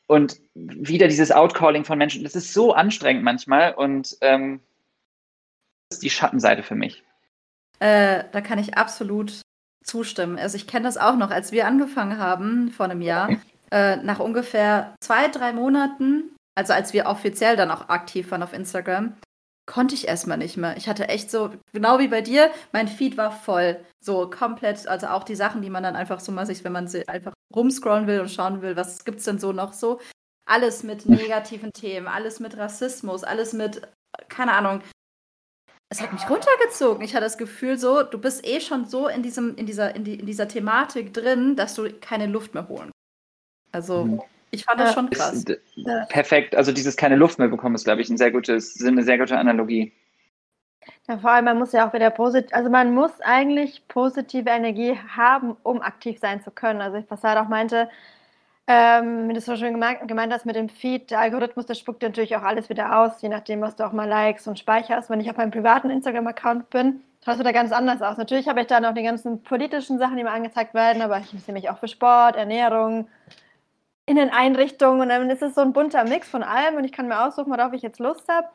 und 0.07 0.39
wieder 0.55 1.09
dieses 1.09 1.33
Outcalling 1.33 1.85
von 1.85 1.97
Menschen. 1.97 2.23
Das 2.23 2.37
ist 2.37 2.53
so 2.53 2.75
anstrengend 2.75 3.25
manchmal 3.25 3.73
und 3.73 4.19
ähm, 4.21 4.61
das 5.89 5.99
ist 5.99 6.03
die 6.03 6.11
Schattenseite 6.11 6.63
für 6.63 6.75
mich. 6.75 7.03
Äh, 7.79 8.25
da 8.33 8.41
kann 8.43 8.59
ich 8.59 8.77
absolut 8.77 9.41
zustimmen. 9.83 10.39
Also 10.39 10.57
ich 10.57 10.67
kenne 10.67 10.85
das 10.85 10.99
auch 10.99 11.17
noch, 11.17 11.31
als 11.31 11.53
wir 11.53 11.67
angefangen 11.67 12.19
haben 12.19 12.71
vor 12.71 12.87
einem 12.87 13.01
Jahr, 13.01 13.31
äh, 13.71 13.97
nach 13.97 14.21
ungefähr 14.21 14.95
zwei, 15.01 15.29
drei 15.29 15.53
Monaten, 15.53 16.35
also 16.55 16.73
als 16.73 16.93
wir 16.93 17.07
offiziell 17.07 17.57
dann 17.57 17.71
auch 17.71 17.89
aktiv 17.89 18.31
waren 18.31 18.43
auf 18.43 18.53
Instagram, 18.53 19.15
konnte 19.67 19.95
ich 19.95 20.07
erstmal 20.07 20.39
nicht 20.39 20.57
mehr. 20.57 20.77
Ich 20.77 20.89
hatte 20.89 21.09
echt 21.09 21.31
so, 21.31 21.51
genau 21.73 21.99
wie 21.99 22.09
bei 22.09 22.23
dir, 22.23 22.51
mein 22.73 22.89
Feed 22.89 23.17
war 23.17 23.33
voll. 23.33 23.85
So 24.01 24.31
komplett, 24.31 24.87
also 24.87 25.09
auch 25.09 25.25
die 25.25 25.35
Sachen, 25.35 25.61
die 25.61 25.71
man 25.71 25.83
dann 25.83 25.97
einfach 25.97 26.21
so 26.21 26.31
mal 26.31 26.47
sich, 26.47 26.63
wenn 26.63 26.73
man 26.73 26.87
sie 26.87 27.07
einfach 27.09 27.33
rumscrollen 27.55 28.07
will 28.07 28.21
und 28.21 28.31
schauen 28.31 28.63
will, 28.63 28.77
was 28.77 29.05
gibt's 29.05 29.25
denn 29.25 29.41
so 29.41 29.53
noch 29.53 29.73
so? 29.73 30.01
Alles 30.49 30.85
mit 30.85 31.07
negativen 31.07 31.73
Themen, 31.73 32.07
alles 32.07 32.39
mit 32.39 32.57
Rassismus, 32.57 33.25
alles 33.25 33.53
mit, 33.53 33.83
keine 34.29 34.53
Ahnung. 34.53 34.81
Es 35.89 36.01
hat 36.01 36.13
mich 36.13 36.29
runtergezogen. 36.29 37.05
Ich 37.05 37.15
hatte 37.15 37.25
das 37.25 37.39
Gefühl 37.39 37.79
so, 37.79 38.03
du 38.05 38.19
bist 38.19 38.47
eh 38.47 38.61
schon 38.61 38.87
so 38.87 39.09
in 39.09 39.23
diesem, 39.23 39.57
in 39.57 39.67
dieser, 39.67 39.95
in, 39.97 40.05
die, 40.05 40.15
in 40.15 40.27
dieser 40.27 40.47
Thematik 40.47 41.13
drin, 41.13 41.57
dass 41.57 41.75
du 41.75 41.93
keine 42.01 42.27
Luft 42.27 42.55
mehr 42.55 42.69
holen 42.69 42.93
also 43.77 44.05
mhm. 44.05 44.23
ich 44.51 44.65
fand 44.65 44.81
das 44.81 44.95
schon 44.95 45.11
krass. 45.11 45.45
Ist, 45.45 45.61
perfekt. 46.09 46.57
Also 46.57 46.73
dieses 46.73 46.97
keine 46.97 47.17
Luft 47.17 47.39
mehr 47.39 47.49
bekommen 47.49 47.75
ist, 47.75 47.85
glaube 47.85 48.01
ich, 48.01 48.09
ein 48.09 48.17
sehr 48.17 48.33
gutes, 48.33 48.83
eine 48.85 49.03
sehr 49.03 49.19
gute 49.19 49.37
Analogie. 49.37 49.93
Ja, 51.09 51.19
vor 51.19 51.31
allem, 51.31 51.45
man 51.45 51.59
muss 51.59 51.73
ja 51.73 51.89
auch 51.89 51.93
wieder 51.93 52.11
positiv, 52.11 52.53
also 52.53 52.71
man 52.71 52.95
muss 52.95 53.21
eigentlich 53.21 53.87
positive 53.89 54.49
Energie 54.49 54.99
haben, 55.17 55.57
um 55.63 55.83
aktiv 55.83 56.19
sein 56.19 56.43
zu 56.43 56.51
können. 56.51 56.81
Also 56.81 57.05
was 57.09 57.23
er 57.23 57.43
auch 57.43 57.49
meinte, 57.49 57.89
ähm, 58.67 59.33
du 59.33 59.41
so 59.41 59.57
schön 59.57 59.75
gemeint, 59.75 60.09
gemeint 60.09 60.33
hast 60.33 60.47
mit 60.47 60.57
dem 60.57 60.69
Feed, 60.69 61.11
der 61.11 61.21
Algorithmus, 61.21 61.67
der 61.67 61.75
spuckt 61.75 62.03
natürlich 62.03 62.35
auch 62.35 62.43
alles 62.43 62.69
wieder 62.69 62.99
aus, 62.99 63.21
je 63.23 63.29
nachdem, 63.29 63.61
was 63.61 63.77
du 63.77 63.87
auch 63.87 63.93
mal 63.93 64.09
likes 64.09 64.49
und 64.49 64.59
speicherst. 64.59 65.11
Wenn 65.11 65.21
ich 65.21 65.31
auf 65.31 65.37
meinem 65.37 65.53
privaten 65.53 65.91
Instagram-Account 65.91 66.71
bin, 66.71 67.03
schaut 67.25 67.35
es 67.35 67.41
wieder 67.41 67.53
ganz 67.53 67.73
anders 67.73 68.03
aus. 68.03 68.17
Natürlich 68.17 68.49
habe 68.49 68.61
ich 68.61 68.67
da 68.67 68.81
noch 68.81 68.95
die 68.95 69.03
ganzen 69.03 69.43
politischen 69.43 69.99
Sachen, 69.99 70.17
die 70.17 70.25
mir 70.25 70.31
angezeigt 70.31 70.75
werden, 70.75 71.03
aber 71.03 71.19
ich 71.19 71.33
interessiere 71.33 71.53
mich 71.53 71.71
auch 71.71 71.79
für 71.79 71.89
Sport, 71.89 72.37
Ernährung, 72.37 73.09
Inneneinrichtungen 74.07 75.01
und 75.01 75.09
dann 75.09 75.31
ist 75.31 75.43
es 75.43 75.55
so 75.55 75.61
ein 75.61 75.73
bunter 75.73 76.05
Mix 76.05 76.29
von 76.29 76.43
allem 76.43 76.77
und 76.77 76.85
ich 76.85 76.93
kann 76.93 77.09
mir 77.09 77.25
aussuchen, 77.25 77.53
worauf 77.53 77.73
ich 77.73 77.83
jetzt 77.83 77.99
Lust 77.99 78.29
habe. 78.29 78.49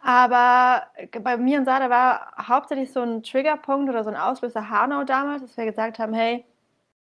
Aber 0.00 0.86
bei 1.22 1.36
mir 1.36 1.58
und 1.58 1.64
Sada 1.64 1.90
war 1.90 2.32
hauptsächlich 2.48 2.92
so 2.92 3.02
ein 3.02 3.22
Triggerpunkt 3.22 3.88
oder 3.88 4.04
so 4.04 4.10
ein 4.10 4.16
Auslöser 4.16 4.68
Hanau 4.70 5.04
damals, 5.04 5.42
dass 5.42 5.56
wir 5.56 5.64
gesagt 5.64 5.98
haben, 5.98 6.14
hey, 6.14 6.44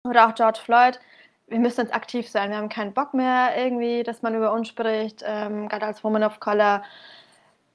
oder 0.03 0.27
auch 0.27 0.35
George 0.35 0.59
Floyd, 0.63 0.99
wir 1.47 1.59
müssen 1.59 1.81
jetzt 1.81 1.93
aktiv 1.93 2.29
sein. 2.29 2.49
Wir 2.49 2.57
haben 2.57 2.69
keinen 2.69 2.93
Bock 2.93 3.13
mehr 3.13 3.51
irgendwie, 3.57 4.03
dass 4.03 4.21
man 4.21 4.35
über 4.35 4.53
uns 4.53 4.69
spricht, 4.69 5.23
ähm, 5.25 5.67
gerade 5.69 5.85
als 5.85 6.03
Woman 6.03 6.23
of 6.23 6.39
Color. 6.39 6.83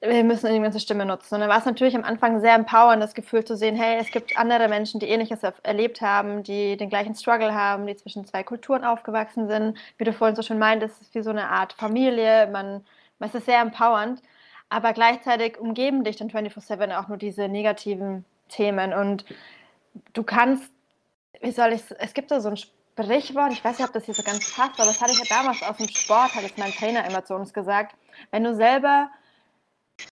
Wir 0.00 0.24
müssen 0.24 0.46
irgendwie 0.46 0.66
unsere 0.66 0.82
Stimme 0.82 1.06
nutzen. 1.06 1.34
Und 1.34 1.40
dann 1.40 1.48
war 1.48 1.58
es 1.58 1.64
natürlich 1.64 1.96
am 1.96 2.04
Anfang 2.04 2.40
sehr 2.40 2.54
empowernd, 2.54 3.02
das 3.02 3.14
Gefühl 3.14 3.44
zu 3.44 3.56
sehen, 3.56 3.76
hey, 3.76 3.98
es 3.98 4.10
gibt 4.10 4.38
andere 4.38 4.68
Menschen, 4.68 5.00
die 5.00 5.08
Ähnliches 5.08 5.40
erlebt 5.62 6.02
haben, 6.02 6.42
die 6.42 6.76
den 6.76 6.90
gleichen 6.90 7.14
Struggle 7.14 7.54
haben, 7.54 7.86
die 7.86 7.96
zwischen 7.96 8.26
zwei 8.26 8.42
Kulturen 8.42 8.84
aufgewachsen 8.84 9.48
sind. 9.48 9.78
Wie 9.96 10.04
du 10.04 10.12
vorhin 10.12 10.36
so 10.36 10.42
schön 10.42 10.58
meintest, 10.58 11.00
es 11.00 11.08
ist 11.08 11.14
wie 11.14 11.22
so 11.22 11.30
eine 11.30 11.48
Art 11.48 11.72
Familie. 11.72 12.46
Man, 12.52 12.84
es 13.20 13.34
ist 13.34 13.46
sehr 13.46 13.60
empowernd. 13.60 14.20
Aber 14.68 14.92
gleichzeitig 14.92 15.58
umgeben 15.58 16.04
dich 16.04 16.16
dann 16.16 16.30
24-7 16.30 16.98
auch 16.98 17.08
nur 17.08 17.16
diese 17.16 17.48
negativen 17.48 18.24
Themen. 18.48 18.92
Und 18.92 19.24
du 20.12 20.22
kannst, 20.22 20.70
wie 21.40 21.52
soll 21.52 21.72
ich 21.72 21.82
es 21.98 22.14
gibt 22.14 22.30
da 22.30 22.40
so 22.40 22.50
ein 22.50 22.56
Sprichwort, 22.56 23.52
ich 23.52 23.64
weiß 23.64 23.78
nicht, 23.78 23.86
ob 23.86 23.92
das 23.92 24.04
hier 24.04 24.14
so 24.14 24.22
ganz 24.22 24.54
passt, 24.54 24.78
aber 24.78 24.86
das 24.86 25.00
hatte 25.00 25.12
ich 25.12 25.18
ja 25.18 25.36
damals 25.36 25.62
aus 25.62 25.76
dem 25.76 25.88
Sport, 25.88 26.34
hat 26.34 26.44
es 26.44 26.56
mein 26.56 26.72
Trainer 26.72 27.08
immer 27.08 27.24
zu 27.24 27.34
uns 27.34 27.52
gesagt. 27.52 27.94
Wenn 28.30 28.44
du 28.44 28.54
selber 28.54 29.10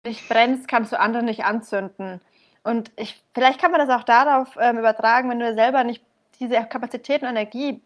dich 0.07 0.29
brennst, 0.29 0.69
kannst 0.69 0.93
du 0.93 1.01
andere 1.01 1.23
nicht 1.23 1.45
anzünden. 1.45 2.21
Und 2.63 2.91
ich, 2.97 3.23
vielleicht 3.35 3.61
kann 3.61 3.71
man 3.71 3.87
das 3.87 3.91
auch 3.91 4.05
darauf 4.05 4.57
ähm, 4.61 4.79
übertragen, 4.79 5.29
wenn 5.29 5.39
du 5.39 5.55
selber 5.55 5.85
nicht 5.85 6.03
diese 6.41 6.55
Kapazität 6.65 7.23
und 7.23 7.29
Energie 7.29 7.83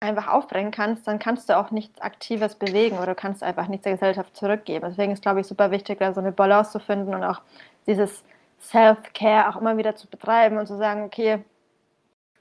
einfach 0.00 0.28
aufbringen 0.28 0.72
kannst, 0.72 1.06
dann 1.06 1.18
kannst 1.18 1.48
du 1.48 1.56
auch 1.56 1.70
nichts 1.70 2.00
Aktives 2.00 2.54
bewegen 2.54 2.98
oder 2.98 3.14
kannst 3.14 3.42
einfach 3.42 3.68
nichts 3.68 3.84
der 3.84 3.94
Gesellschaft 3.94 4.36
zurückgeben. 4.36 4.86
Deswegen 4.88 5.12
ist, 5.12 5.22
glaube 5.22 5.40
ich, 5.40 5.46
super 5.46 5.70
wichtig, 5.70 5.98
da 6.00 6.12
so 6.12 6.20
eine 6.20 6.32
Balance 6.32 6.72
zu 6.72 6.80
finden 6.80 7.14
und 7.14 7.24
auch 7.24 7.40
dieses 7.86 8.24
Self-Care 8.60 9.48
auch 9.48 9.60
immer 9.60 9.76
wieder 9.76 9.96
zu 9.96 10.06
betreiben 10.06 10.58
und 10.58 10.66
zu 10.66 10.76
sagen, 10.76 11.04
okay, 11.04 11.44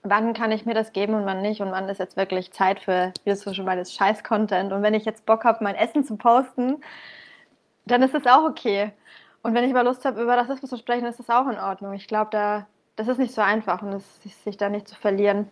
wann 0.03 0.33
kann 0.33 0.51
ich 0.51 0.65
mir 0.65 0.73
das 0.73 0.91
geben 0.91 1.13
und 1.13 1.25
wann 1.25 1.41
nicht 1.41 1.61
und 1.61 1.71
wann 1.71 1.89
ist 1.89 1.99
jetzt 1.99 2.17
wirklich 2.17 2.51
Zeit 2.51 2.79
für, 2.79 3.13
wie 3.23 3.33
du 3.33 3.53
schon 3.53 3.65
mal 3.65 3.83
Scheiß-Content. 3.85 4.71
Und 4.71 4.81
wenn 4.83 4.93
ich 4.93 5.05
jetzt 5.05 5.25
Bock 5.25 5.45
habe, 5.45 5.63
mein 5.63 5.75
Essen 5.75 6.03
zu 6.03 6.17
posten, 6.17 6.83
dann 7.85 8.01
ist 8.01 8.13
das 8.13 8.25
auch 8.25 8.43
okay. 8.43 8.91
Und 9.41 9.53
wenn 9.53 9.63
ich 9.63 9.73
mal 9.73 9.85
Lust 9.85 10.05
habe, 10.05 10.21
über 10.21 10.37
Rassismus 10.37 10.69
zu 10.69 10.77
sprechen, 10.77 11.05
ist 11.05 11.19
das 11.19 11.29
auch 11.29 11.47
in 11.47 11.59
Ordnung. 11.59 11.93
Ich 11.93 12.07
glaube, 12.07 12.29
da, 12.31 12.67
das 12.95 13.07
ist 13.07 13.19
nicht 13.19 13.33
so 13.33 13.41
einfach 13.41 13.81
und 13.81 13.91
das, 13.91 14.03
sich 14.43 14.57
da 14.57 14.69
nicht 14.69 14.87
zu 14.87 14.95
verlieren. 14.95 15.49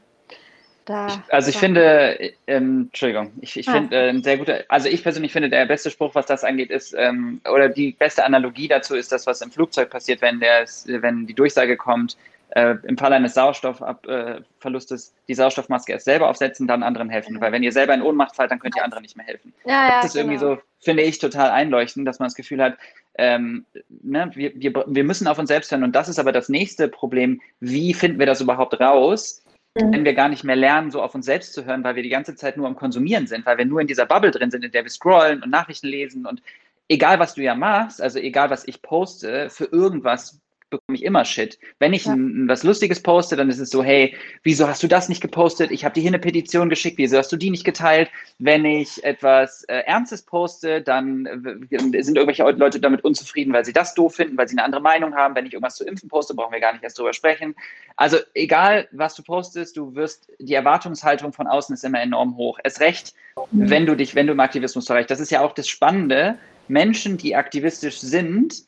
Da, 0.85 1.23
also 1.29 1.49
ich 1.49 1.55
da. 1.55 1.59
finde, 1.59 2.33
ähm, 2.45 2.87
Entschuldigung, 2.87 3.31
ich, 3.39 3.57
ich 3.57 3.69
ah. 3.69 3.73
finde 3.73 3.95
äh, 3.95 4.09
ein 4.09 4.21
sehr 4.21 4.37
guter, 4.37 4.63
also 4.67 4.89
ich 4.89 5.01
persönlich 5.01 5.31
finde, 5.31 5.49
der 5.49 5.65
beste 5.65 5.89
Spruch, 5.89 6.13
was 6.13 6.25
das 6.25 6.43
angeht, 6.43 6.71
ist, 6.71 6.93
ähm, 6.97 7.39
oder 7.49 7.69
die 7.69 7.93
beste 7.93 8.25
Analogie 8.25 8.67
dazu 8.67 8.95
ist 8.95 9.11
das, 9.11 9.25
was 9.25 9.41
im 9.41 9.51
Flugzeug 9.51 9.89
passiert, 9.89 10.21
wenn, 10.21 10.41
der, 10.41 10.65
wenn 10.87 11.25
die 11.25 11.33
Durchsage 11.33 11.77
kommt, 11.77 12.17
äh, 12.55 12.75
im 12.83 12.97
Fall 12.97 13.13
eines 13.13 13.33
Sauerstoffverlustes 13.33 15.07
äh, 15.09 15.11
die 15.27 15.33
Sauerstoffmaske 15.33 15.91
erst 15.91 16.05
selber 16.05 16.29
aufsetzen, 16.29 16.67
dann 16.67 16.83
anderen 16.83 17.09
helfen. 17.09 17.41
Weil 17.41 17.51
wenn 17.51 17.63
ihr 17.63 17.71
selber 17.71 17.93
in 17.93 18.01
Ohnmacht 18.01 18.35
fallt, 18.35 18.51
dann 18.51 18.59
könnt 18.59 18.75
ihr 18.75 18.83
anderen 18.83 19.01
nicht 19.01 19.17
mehr 19.17 19.25
helfen. 19.25 19.53
Ja, 19.65 19.71
ja, 19.71 19.95
das 19.97 20.07
ist 20.07 20.13
genau. 20.13 20.31
irgendwie 20.31 20.39
so, 20.39 20.57
finde 20.79 21.03
ich, 21.03 21.17
total 21.17 21.49
einleuchtend, 21.49 22.07
dass 22.07 22.19
man 22.19 22.27
das 22.27 22.35
Gefühl 22.35 22.61
hat, 22.61 22.77
ähm, 23.17 23.65
ne, 23.89 24.29
wir, 24.35 24.51
wir, 24.55 24.85
wir 24.85 25.03
müssen 25.03 25.27
auf 25.27 25.39
uns 25.39 25.47
selbst 25.47 25.71
hören. 25.71 25.83
Und 25.83 25.95
das 25.95 26.09
ist 26.09 26.19
aber 26.19 26.31
das 26.31 26.47
nächste 26.47 26.87
Problem. 26.87 27.41
Wie 27.59 27.93
finden 27.93 28.19
wir 28.19 28.27
das 28.27 28.41
überhaupt 28.41 28.79
raus? 28.79 29.43
Mhm. 29.75 29.91
wenn 29.91 30.05
wir 30.05 30.13
gar 30.13 30.29
nicht 30.29 30.43
mehr 30.43 30.55
lernen, 30.55 30.91
so 30.91 31.01
auf 31.01 31.15
uns 31.15 31.25
selbst 31.25 31.53
zu 31.53 31.65
hören, 31.65 31.83
weil 31.83 31.95
wir 31.95 32.03
die 32.03 32.09
ganze 32.09 32.35
Zeit 32.35 32.57
nur 32.57 32.67
am 32.67 32.75
Konsumieren 32.75 33.25
sind, 33.25 33.43
weil 33.47 33.57
wir 33.57 33.65
nur 33.65 33.81
in 33.81 33.87
dieser 33.87 34.05
Bubble 34.05 34.29
drin 34.29 34.51
sind, 34.51 34.63
in 34.63 34.71
der 34.71 34.83
wir 34.83 34.91
scrollen 34.91 35.41
und 35.41 35.49
Nachrichten 35.49 35.87
lesen 35.87 36.27
und 36.27 36.43
egal 36.89 37.17
was 37.17 37.33
du 37.33 37.41
ja 37.41 37.55
machst, 37.55 37.99
also 37.99 38.19
egal 38.19 38.51
was 38.51 38.67
ich 38.67 38.83
poste, 38.83 39.49
für 39.49 39.65
irgendwas 39.65 40.39
bekomme 40.73 40.97
ich 40.97 41.03
immer 41.03 41.23
Shit. 41.23 41.59
Wenn 41.79 41.93
ich 41.93 42.05
ja. 42.05 42.13
ein, 42.13 42.47
was 42.47 42.63
Lustiges 42.63 43.01
poste, 43.01 43.35
dann 43.35 43.49
ist 43.49 43.59
es 43.59 43.69
so, 43.69 43.83
hey, 43.83 44.15
wieso 44.41 44.67
hast 44.67 44.83
du 44.83 44.87
das 44.87 45.07
nicht 45.07 45.21
gepostet? 45.21 45.71
Ich 45.71 45.85
habe 45.85 45.93
dir 45.93 46.01
hier 46.01 46.09
eine 46.09 46.19
Petition 46.19 46.69
geschickt, 46.69 46.97
wieso 46.97 47.17
hast 47.17 47.31
du 47.31 47.37
die 47.37 47.51
nicht 47.51 47.63
geteilt? 47.63 48.09
Wenn 48.39 48.65
ich 48.65 49.03
etwas 49.03 49.63
äh, 49.65 49.79
Ernstes 49.85 50.23
poste, 50.23 50.81
dann 50.81 51.25
äh, 51.25 52.03
sind 52.03 52.17
irgendwelche 52.17 52.43
Leute 52.43 52.79
damit 52.79 53.03
unzufrieden, 53.03 53.53
weil 53.53 53.63
sie 53.63 53.73
das 53.73 53.93
doof 53.93 54.15
finden, 54.15 54.37
weil 54.37 54.47
sie 54.47 54.57
eine 54.57 54.65
andere 54.65 54.81
Meinung 54.81 55.15
haben. 55.15 55.35
Wenn 55.35 55.45
ich 55.45 55.53
irgendwas 55.53 55.75
zu 55.75 55.85
impfen 55.85 56.09
poste, 56.09 56.33
brauchen 56.33 56.53
wir 56.53 56.59
gar 56.59 56.73
nicht 56.73 56.83
erst 56.83 56.97
drüber 56.97 57.13
sprechen. 57.13 57.55
Also 57.95 58.17
egal, 58.33 58.87
was 58.91 59.15
du 59.15 59.23
postest, 59.23 59.77
du 59.77 59.93
wirst, 59.95 60.31
die 60.39 60.55
Erwartungshaltung 60.55 61.33
von 61.33 61.47
außen 61.47 61.73
ist 61.75 61.83
immer 61.83 62.01
enorm 62.01 62.35
hoch. 62.35 62.59
Es 62.63 62.79
recht, 62.79 63.13
mhm. 63.51 63.69
wenn 63.69 63.85
du 63.85 63.95
dich, 63.95 64.15
wenn 64.15 64.27
du 64.27 64.33
im 64.33 64.39
Aktivismus 64.39 64.89
erreichst. 64.89 65.11
Das 65.11 65.19
ist 65.19 65.31
ja 65.31 65.41
auch 65.41 65.53
das 65.53 65.67
Spannende. 65.67 66.37
Menschen, 66.67 67.17
die 67.17 67.35
aktivistisch 67.35 67.99
sind, 67.99 68.63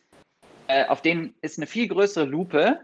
äh, 0.68 0.86
auf 0.86 1.02
denen 1.02 1.34
ist 1.42 1.58
eine 1.58 1.68
viel 1.68 1.88
größere 1.88 2.26
Lupe. 2.26 2.80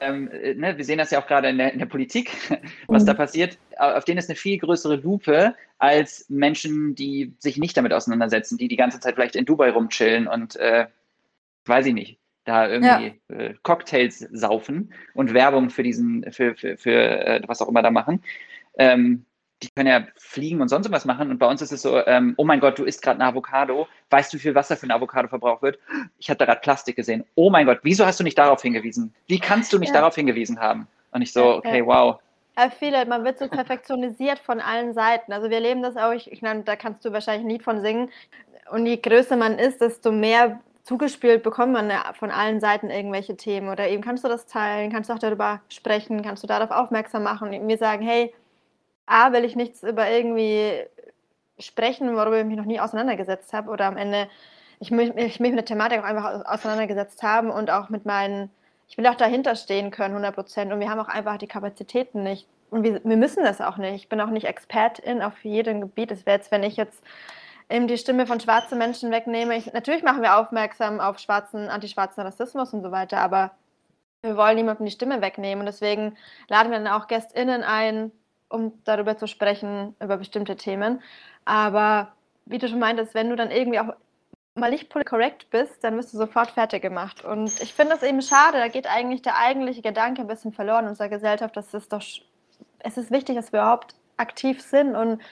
Ähm, 0.00 0.30
äh, 0.30 0.54
ne, 0.54 0.76
wir 0.76 0.84
sehen 0.84 0.98
das 0.98 1.10
ja 1.10 1.20
auch 1.20 1.26
gerade 1.26 1.48
in 1.48 1.58
der, 1.58 1.72
in 1.72 1.78
der 1.78 1.86
Politik, 1.86 2.30
was 2.86 3.02
mhm. 3.02 3.06
da 3.06 3.14
passiert. 3.14 3.58
Auf 3.78 4.04
denen 4.04 4.18
ist 4.18 4.28
eine 4.28 4.36
viel 4.36 4.58
größere 4.58 4.96
Lupe 4.96 5.54
als 5.78 6.26
Menschen, 6.28 6.94
die 6.94 7.34
sich 7.38 7.56
nicht 7.58 7.76
damit 7.76 7.92
auseinandersetzen, 7.92 8.58
die 8.58 8.68
die 8.68 8.76
ganze 8.76 9.00
Zeit 9.00 9.14
vielleicht 9.14 9.36
in 9.36 9.44
Dubai 9.44 9.70
rumchillen 9.70 10.26
und 10.26 10.56
äh, 10.56 10.86
weiß 11.64 11.86
ich 11.86 11.94
nicht, 11.94 12.18
da 12.44 12.68
irgendwie 12.68 13.14
ja. 13.28 13.36
äh, 13.36 13.54
Cocktails 13.62 14.18
saufen 14.32 14.92
und 15.14 15.34
Werbung 15.34 15.70
für 15.70 15.82
diesen, 15.82 16.30
für, 16.32 16.54
für, 16.56 16.76
für 16.76 17.26
äh, 17.26 17.42
was 17.46 17.62
auch 17.62 17.68
immer 17.68 17.82
da 17.82 17.90
machen. 17.90 18.22
Ähm, 18.78 19.24
die 19.62 19.68
können 19.70 19.88
ja 19.88 20.06
fliegen 20.16 20.60
und 20.60 20.68
sonst 20.68 20.90
was 20.90 21.04
machen. 21.04 21.30
Und 21.30 21.38
bei 21.38 21.46
uns 21.46 21.60
ist 21.60 21.72
es 21.72 21.82
so, 21.82 22.04
ähm, 22.06 22.34
oh 22.36 22.44
mein 22.44 22.60
Gott, 22.60 22.78
du 22.78 22.84
isst 22.84 23.02
gerade 23.02 23.20
eine 23.20 23.28
Avocado. 23.28 23.86
Weißt 24.10 24.32
du, 24.32 24.38
wie 24.38 24.42
viel 24.42 24.54
Wasser 24.54 24.76
für 24.76 24.84
eine 24.84 24.94
Avocado 24.94 25.28
verbraucht 25.28 25.62
wird? 25.62 25.78
Ich 26.18 26.30
habe 26.30 26.38
da 26.38 26.46
gerade 26.46 26.60
Plastik 26.60 26.96
gesehen. 26.96 27.24
Oh 27.34 27.50
mein 27.50 27.66
Gott, 27.66 27.80
wieso 27.82 28.06
hast 28.06 28.20
du 28.20 28.24
nicht 28.24 28.38
darauf 28.38 28.62
hingewiesen? 28.62 29.14
Wie 29.26 29.38
kannst 29.38 29.72
du 29.72 29.78
nicht 29.78 29.94
ja. 29.94 30.00
darauf 30.00 30.14
hingewiesen 30.14 30.58
haben? 30.58 30.86
Und 31.12 31.22
ich 31.22 31.32
so, 31.32 31.56
okay, 31.56 31.84
wow. 31.84 32.20
Ja, 32.56 32.70
viele, 32.70 33.04
man 33.06 33.24
wird 33.24 33.38
so 33.38 33.48
perfektionisiert 33.48 34.38
von 34.38 34.60
allen 34.60 34.94
Seiten. 34.94 35.32
Also 35.32 35.48
wir 35.48 35.56
erleben 35.56 35.82
das 35.82 35.96
auch, 35.96 36.12
ich, 36.12 36.30
ich 36.30 36.42
meine, 36.42 36.62
da 36.62 36.76
kannst 36.76 37.04
du 37.04 37.12
wahrscheinlich 37.12 37.46
ein 37.46 37.50
Lied 37.50 37.62
von 37.62 37.80
singen. 37.82 38.10
Und 38.70 38.86
je 38.86 38.96
größer 38.96 39.36
man 39.36 39.58
ist, 39.58 39.80
desto 39.80 40.12
mehr 40.12 40.60
zugespielt 40.82 41.42
bekommt 41.42 41.72
man 41.72 41.92
von 42.14 42.30
allen 42.30 42.60
Seiten 42.60 42.90
irgendwelche 42.90 43.36
Themen. 43.36 43.68
Oder 43.68 43.88
eben 43.88 44.02
kannst 44.02 44.24
du 44.24 44.28
das 44.28 44.46
teilen, 44.46 44.92
kannst 44.92 45.10
du 45.10 45.14
auch 45.14 45.18
darüber 45.18 45.60
sprechen, 45.68 46.22
kannst 46.22 46.42
du 46.42 46.46
darauf 46.46 46.70
aufmerksam 46.70 47.22
machen 47.24 47.52
und 47.52 47.66
mir 47.66 47.78
sagen, 47.78 48.02
hey, 48.02 48.32
A, 49.10 49.32
will 49.32 49.44
ich 49.44 49.56
nichts 49.56 49.82
über 49.82 50.08
irgendwie 50.08 50.84
sprechen, 51.58 52.14
worüber 52.14 52.40
ich 52.40 52.46
mich 52.46 52.56
noch 52.56 52.64
nie 52.64 52.80
auseinandergesetzt 52.80 53.52
habe 53.52 53.70
oder 53.70 53.86
am 53.86 53.96
Ende, 53.96 54.28
ich 54.78 54.90
möchte 54.90 55.14
mich 55.14 55.38
mit 55.38 55.56
der 55.56 55.64
Thematik 55.64 56.00
auch 56.00 56.04
einfach 56.04 56.44
auseinandergesetzt 56.46 57.22
haben 57.22 57.50
und 57.50 57.70
auch 57.70 57.88
mit 57.90 58.06
meinen, 58.06 58.50
ich 58.88 58.96
will 58.96 59.06
auch 59.06 59.16
dahinter 59.16 59.56
stehen 59.56 59.90
können, 59.90 60.14
100 60.14 60.34
Prozent 60.34 60.72
und 60.72 60.80
wir 60.80 60.88
haben 60.88 61.00
auch 61.00 61.08
einfach 61.08 61.38
die 61.38 61.48
Kapazitäten 61.48 62.22
nicht 62.22 62.46
und 62.70 62.84
wir, 62.84 63.02
wir 63.04 63.16
müssen 63.16 63.44
das 63.44 63.60
auch 63.60 63.76
nicht. 63.76 63.94
Ich 63.96 64.08
bin 64.08 64.20
auch 64.20 64.30
nicht 64.30 64.46
Expertin 64.46 65.22
auf 65.22 65.44
jedem 65.44 65.80
Gebiet. 65.80 66.12
Es 66.12 66.24
wäre 66.24 66.38
jetzt, 66.38 66.52
wenn 66.52 66.62
ich 66.62 66.76
jetzt 66.76 67.02
eben 67.68 67.88
die 67.88 67.98
Stimme 67.98 68.26
von 68.26 68.40
schwarzen 68.40 68.78
Menschen 68.78 69.10
wegnehme. 69.10 69.56
Ich, 69.56 69.72
natürlich 69.72 70.02
machen 70.02 70.22
wir 70.22 70.38
aufmerksam 70.38 71.00
auf 71.00 71.18
schwarzen, 71.18 71.68
antischwarzen 71.68 72.22
Rassismus 72.22 72.72
und 72.72 72.82
so 72.82 72.90
weiter, 72.92 73.18
aber 73.18 73.50
wir 74.22 74.36
wollen 74.36 74.56
niemandem 74.56 74.86
die 74.86 74.92
Stimme 74.92 75.20
wegnehmen 75.20 75.60
und 75.60 75.66
deswegen 75.66 76.16
laden 76.48 76.70
wir 76.70 76.78
dann 76.78 76.88
auch 76.88 77.06
GästInnen 77.06 77.62
ein, 77.62 78.12
um 78.50 78.72
darüber 78.84 79.16
zu 79.16 79.26
sprechen, 79.26 79.96
über 80.00 80.18
bestimmte 80.18 80.56
Themen. 80.56 81.00
Aber 81.46 82.12
wie 82.44 82.58
du 82.58 82.68
schon 82.68 82.78
meintest, 82.78 83.14
wenn 83.14 83.30
du 83.30 83.36
dann 83.36 83.50
irgendwie 83.50 83.80
auch 83.80 83.94
mal 84.54 84.70
nicht 84.70 84.92
correct 85.06 85.48
bist, 85.50 85.82
dann 85.82 85.96
wirst 85.96 86.12
du 86.12 86.18
sofort 86.18 86.50
fertig 86.50 86.82
gemacht. 86.82 87.24
Und 87.24 87.60
ich 87.62 87.72
finde 87.72 87.94
das 87.94 88.02
eben 88.02 88.20
schade, 88.20 88.58
da 88.58 88.68
geht 88.68 88.86
eigentlich 88.86 89.22
der 89.22 89.38
eigentliche 89.38 89.82
Gedanke 89.82 90.20
ein 90.20 90.26
bisschen 90.26 90.52
verloren 90.52 90.84
in 90.84 90.90
unserer 90.90 91.08
Gesellschaft. 91.08 91.56
Das 91.56 91.72
ist 91.72 91.92
doch, 91.92 92.02
es 92.80 92.96
ist 92.96 93.10
wichtig, 93.10 93.36
dass 93.36 93.52
wir 93.52 93.60
überhaupt 93.60 93.94
aktiv 94.16 94.60
sind 94.60 94.96
und 94.96 95.22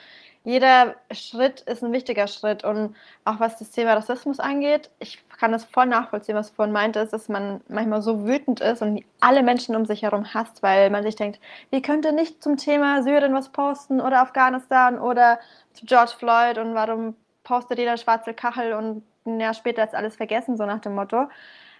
jeder 0.43 0.95
Schritt 1.11 1.61
ist 1.61 1.83
ein 1.83 1.91
wichtiger 1.91 2.27
Schritt. 2.27 2.63
Und 2.63 2.95
auch 3.25 3.39
was 3.39 3.57
das 3.57 3.71
Thema 3.71 3.93
Rassismus 3.93 4.39
angeht, 4.39 4.89
ich 4.99 5.19
kann 5.37 5.51
das 5.51 5.65
voll 5.65 5.85
nachvollziehen, 5.85 6.35
was 6.35 6.49
du 6.49 6.55
vorhin 6.55 6.73
meintest, 6.73 7.13
dass 7.13 7.29
man 7.29 7.61
manchmal 7.67 8.01
so 8.01 8.25
wütend 8.25 8.59
ist 8.61 8.81
und 8.81 9.03
alle 9.19 9.43
Menschen 9.43 9.75
um 9.75 9.85
sich 9.85 10.03
herum 10.03 10.33
hasst, 10.33 10.63
weil 10.63 10.89
man 10.89 11.03
sich 11.03 11.15
denkt, 11.15 11.39
wie 11.71 11.81
könnte 11.81 12.13
nicht 12.13 12.41
zum 12.41 12.57
Thema 12.57 13.03
Syrien 13.03 13.33
was 13.33 13.49
posten 13.49 14.01
oder 14.01 14.21
Afghanistan 14.21 14.99
oder 14.99 15.39
zu 15.73 15.85
George 15.85 16.13
Floyd 16.17 16.57
und 16.57 16.73
warum 16.73 17.15
postet 17.43 17.79
jeder 17.79 17.97
schwarze 17.97 18.33
Kachel 18.33 18.73
und 18.73 19.03
ein 19.25 19.39
Jahr 19.39 19.53
später 19.53 19.83
ist 19.83 19.95
alles 19.95 20.15
vergessen, 20.15 20.57
so 20.57 20.65
nach 20.65 20.79
dem 20.79 20.95
Motto. 20.95 21.27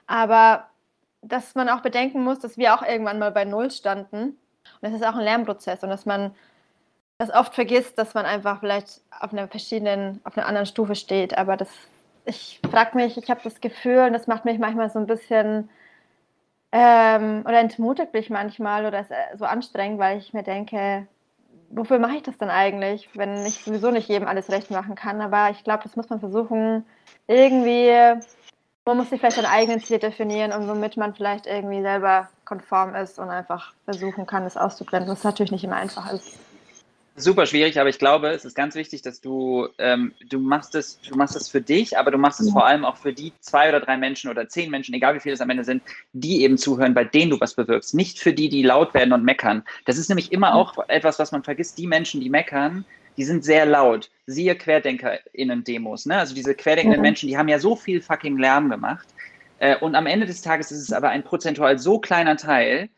Aber 0.07 0.65
dass 1.21 1.55
man 1.55 1.69
auch 1.69 1.81
bedenken 1.81 2.23
muss, 2.23 2.39
dass 2.39 2.57
wir 2.57 2.73
auch 2.73 2.83
irgendwann 2.83 3.19
mal 3.19 3.31
bei 3.31 3.45
Null 3.45 3.71
standen. 3.71 4.21
Und 4.23 4.37
das 4.81 4.93
ist 4.93 5.05
auch 5.05 5.15
ein 5.15 5.23
Lernprozess 5.23 5.83
und 5.83 5.89
dass 5.89 6.05
man 6.05 6.33
das 7.19 7.31
oft 7.31 7.53
vergisst, 7.53 7.97
dass 7.99 8.13
man 8.15 8.25
einfach 8.25 8.59
vielleicht 8.61 9.01
auf 9.19 9.31
einer 9.33 9.47
verschiedenen, 9.47 10.21
auf 10.23 10.37
einer 10.37 10.47
anderen 10.47 10.65
Stufe 10.65 10.95
steht. 10.95 11.37
Aber 11.37 11.57
das, 11.57 11.69
ich 12.25 12.59
frage 12.71 12.97
mich, 12.97 13.17
ich 13.17 13.29
habe 13.29 13.41
das 13.43 13.61
Gefühl, 13.61 13.99
und 14.07 14.13
das 14.13 14.27
macht 14.27 14.45
mich 14.45 14.57
manchmal 14.59 14.89
so 14.89 14.99
ein 14.99 15.07
bisschen 15.07 15.69
Ähm, 16.71 17.41
oder 17.45 17.59
entmutigt 17.59 18.13
mich 18.13 18.29
manchmal 18.29 18.85
oder 18.85 18.99
ist 19.01 19.09
äh, 19.11 19.37
so 19.37 19.45
anstrengend, 19.45 19.99
weil 19.99 20.19
ich 20.19 20.33
mir 20.33 20.43
denke, 20.43 21.07
wofür 21.71 21.97
mache 21.99 22.17
ich 22.17 22.23
das 22.23 22.37
denn 22.37 22.49
eigentlich, 22.51 23.09
wenn 23.15 23.43
ich 23.45 23.63
sowieso 23.65 23.89
nicht 23.91 24.07
jedem 24.07 24.27
alles 24.27 24.49
recht 24.51 24.69
machen 24.69 24.93
kann? 24.95 25.19
Aber 25.21 25.49
ich 25.49 25.63
glaube, 25.63 25.83
das 25.83 25.95
muss 25.95 26.09
man 26.09 26.19
versuchen, 26.19 26.85
irgendwie, 27.27 27.91
man 28.85 28.97
muss 28.97 29.09
sich 29.09 29.19
vielleicht 29.19 29.37
seine 29.37 29.49
eigenen 29.49 29.81
Ziele 29.81 29.99
definieren 29.99 30.53
und 30.53 30.67
womit 30.67 30.97
man 30.97 31.15
vielleicht 31.15 31.47
irgendwie 31.47 31.81
selber 31.81 32.29
konform 32.45 32.95
ist 32.95 33.17
und 33.19 33.29
einfach 33.29 33.73
versuchen 33.85 34.27
kann, 34.27 34.45
es 34.45 34.57
auszublenden, 34.57 35.11
was 35.11 35.23
natürlich 35.23 35.51
nicht 35.51 35.63
immer 35.63 35.77
einfach 35.77 36.11
ist 36.13 36.37
super 37.23 37.45
schwierig, 37.45 37.79
aber 37.79 37.89
ich 37.89 37.99
glaube, 37.99 38.29
es 38.29 38.45
ist 38.45 38.55
ganz 38.55 38.75
wichtig, 38.75 39.01
dass 39.01 39.21
du, 39.21 39.67
ähm, 39.77 40.13
du 40.29 40.39
machst 40.39 40.75
es, 40.75 40.99
du 41.01 41.15
machst 41.15 41.35
es 41.35 41.49
für 41.49 41.61
dich, 41.61 41.97
aber 41.97 42.11
du 42.11 42.17
machst 42.17 42.39
es 42.39 42.47
ja. 42.47 42.53
vor 42.53 42.65
allem 42.65 42.85
auch 42.85 42.97
für 42.97 43.13
die 43.13 43.33
zwei 43.39 43.69
oder 43.69 43.79
drei 43.79 43.97
Menschen 43.97 44.29
oder 44.29 44.47
zehn 44.47 44.69
Menschen, 44.71 44.93
egal 44.93 45.15
wie 45.15 45.19
viele 45.19 45.33
es 45.33 45.41
am 45.41 45.49
Ende 45.49 45.63
sind, 45.63 45.83
die 46.13 46.43
eben 46.43 46.57
zuhören, 46.57 46.93
bei 46.93 47.03
denen 47.03 47.31
du 47.31 47.39
was 47.39 47.53
bewirkst. 47.53 47.93
Nicht 47.93 48.19
für 48.19 48.33
die, 48.33 48.49
die 48.49 48.63
laut 48.63 48.93
werden 48.93 49.13
und 49.13 49.23
meckern. 49.23 49.63
Das 49.85 49.97
ist 49.97 50.09
nämlich 50.09 50.31
immer 50.31 50.55
auch 50.55 50.77
etwas, 50.87 51.19
was 51.19 51.31
man 51.31 51.43
vergisst. 51.43 51.77
Die 51.77 51.87
Menschen, 51.87 52.21
die 52.21 52.29
meckern, 52.29 52.85
die 53.17 53.25
sind 53.25 53.43
sehr 53.43 53.65
laut. 53.65 54.09
Siehe 54.27 54.55
QuerdenkerInnen-Demos, 54.55 56.05
ne? 56.05 56.17
Also 56.17 56.33
diese 56.33 56.55
querdenkenden 56.55 56.99
ja. 56.99 57.01
Menschen, 57.01 57.27
die 57.27 57.37
haben 57.37 57.49
ja 57.49 57.59
so 57.59 57.75
viel 57.75 58.01
fucking 58.01 58.37
Lärm 58.37 58.69
gemacht. 58.69 59.07
Äh, 59.59 59.75
und 59.77 59.95
am 59.95 60.05
Ende 60.05 60.25
des 60.25 60.41
Tages 60.41 60.71
ist 60.71 60.83
es 60.83 60.93
aber 60.93 61.09
ein 61.09 61.23
prozentual 61.23 61.77
so 61.77 61.99
kleiner 61.99 62.37
Teil, 62.37 62.89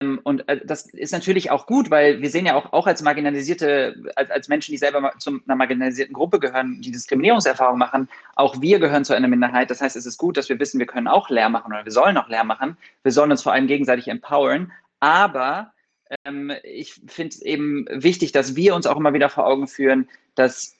und 0.00 0.46
äh, 0.48 0.60
das 0.64 0.86
ist 0.86 1.12
natürlich 1.12 1.50
auch 1.50 1.66
gut, 1.66 1.90
weil 1.90 2.20
wir 2.20 2.28
sehen 2.28 2.44
ja 2.44 2.54
auch, 2.54 2.72
auch 2.74 2.86
als 2.86 3.00
marginalisierte, 3.02 3.96
als, 4.14 4.30
als 4.30 4.48
Menschen, 4.48 4.72
die 4.72 4.78
selber 4.78 5.12
zu 5.18 5.40
einer 5.46 5.56
marginalisierten 5.56 6.12
Gruppe 6.12 6.38
gehören, 6.38 6.82
die 6.82 6.90
Diskriminierungserfahrung 6.90 7.78
machen, 7.78 8.08
auch 8.34 8.60
wir 8.60 8.78
gehören 8.78 9.06
zu 9.06 9.14
einer 9.14 9.28
Minderheit. 9.28 9.70
Das 9.70 9.80
heißt, 9.80 9.96
es 9.96 10.04
ist 10.04 10.18
gut, 10.18 10.36
dass 10.36 10.50
wir 10.50 10.60
wissen, 10.60 10.78
wir 10.78 10.86
können 10.86 11.08
auch 11.08 11.30
Lärm 11.30 11.52
machen 11.52 11.72
oder 11.72 11.84
wir 11.84 11.92
sollen 11.92 12.18
auch 12.18 12.28
Lärm 12.28 12.46
machen. 12.46 12.76
Wir 13.04 13.12
sollen 13.12 13.30
uns 13.30 13.42
vor 13.42 13.52
allem 13.52 13.68
gegenseitig 13.68 14.08
empowern. 14.08 14.70
Aber 15.00 15.72
ähm, 16.26 16.52
ich 16.62 17.00
finde 17.06 17.34
es 17.34 17.40
eben 17.40 17.86
wichtig, 17.90 18.32
dass 18.32 18.54
wir 18.54 18.74
uns 18.74 18.86
auch 18.86 18.98
immer 18.98 19.14
wieder 19.14 19.30
vor 19.30 19.46
Augen 19.46 19.66
führen, 19.66 20.08
dass 20.34 20.76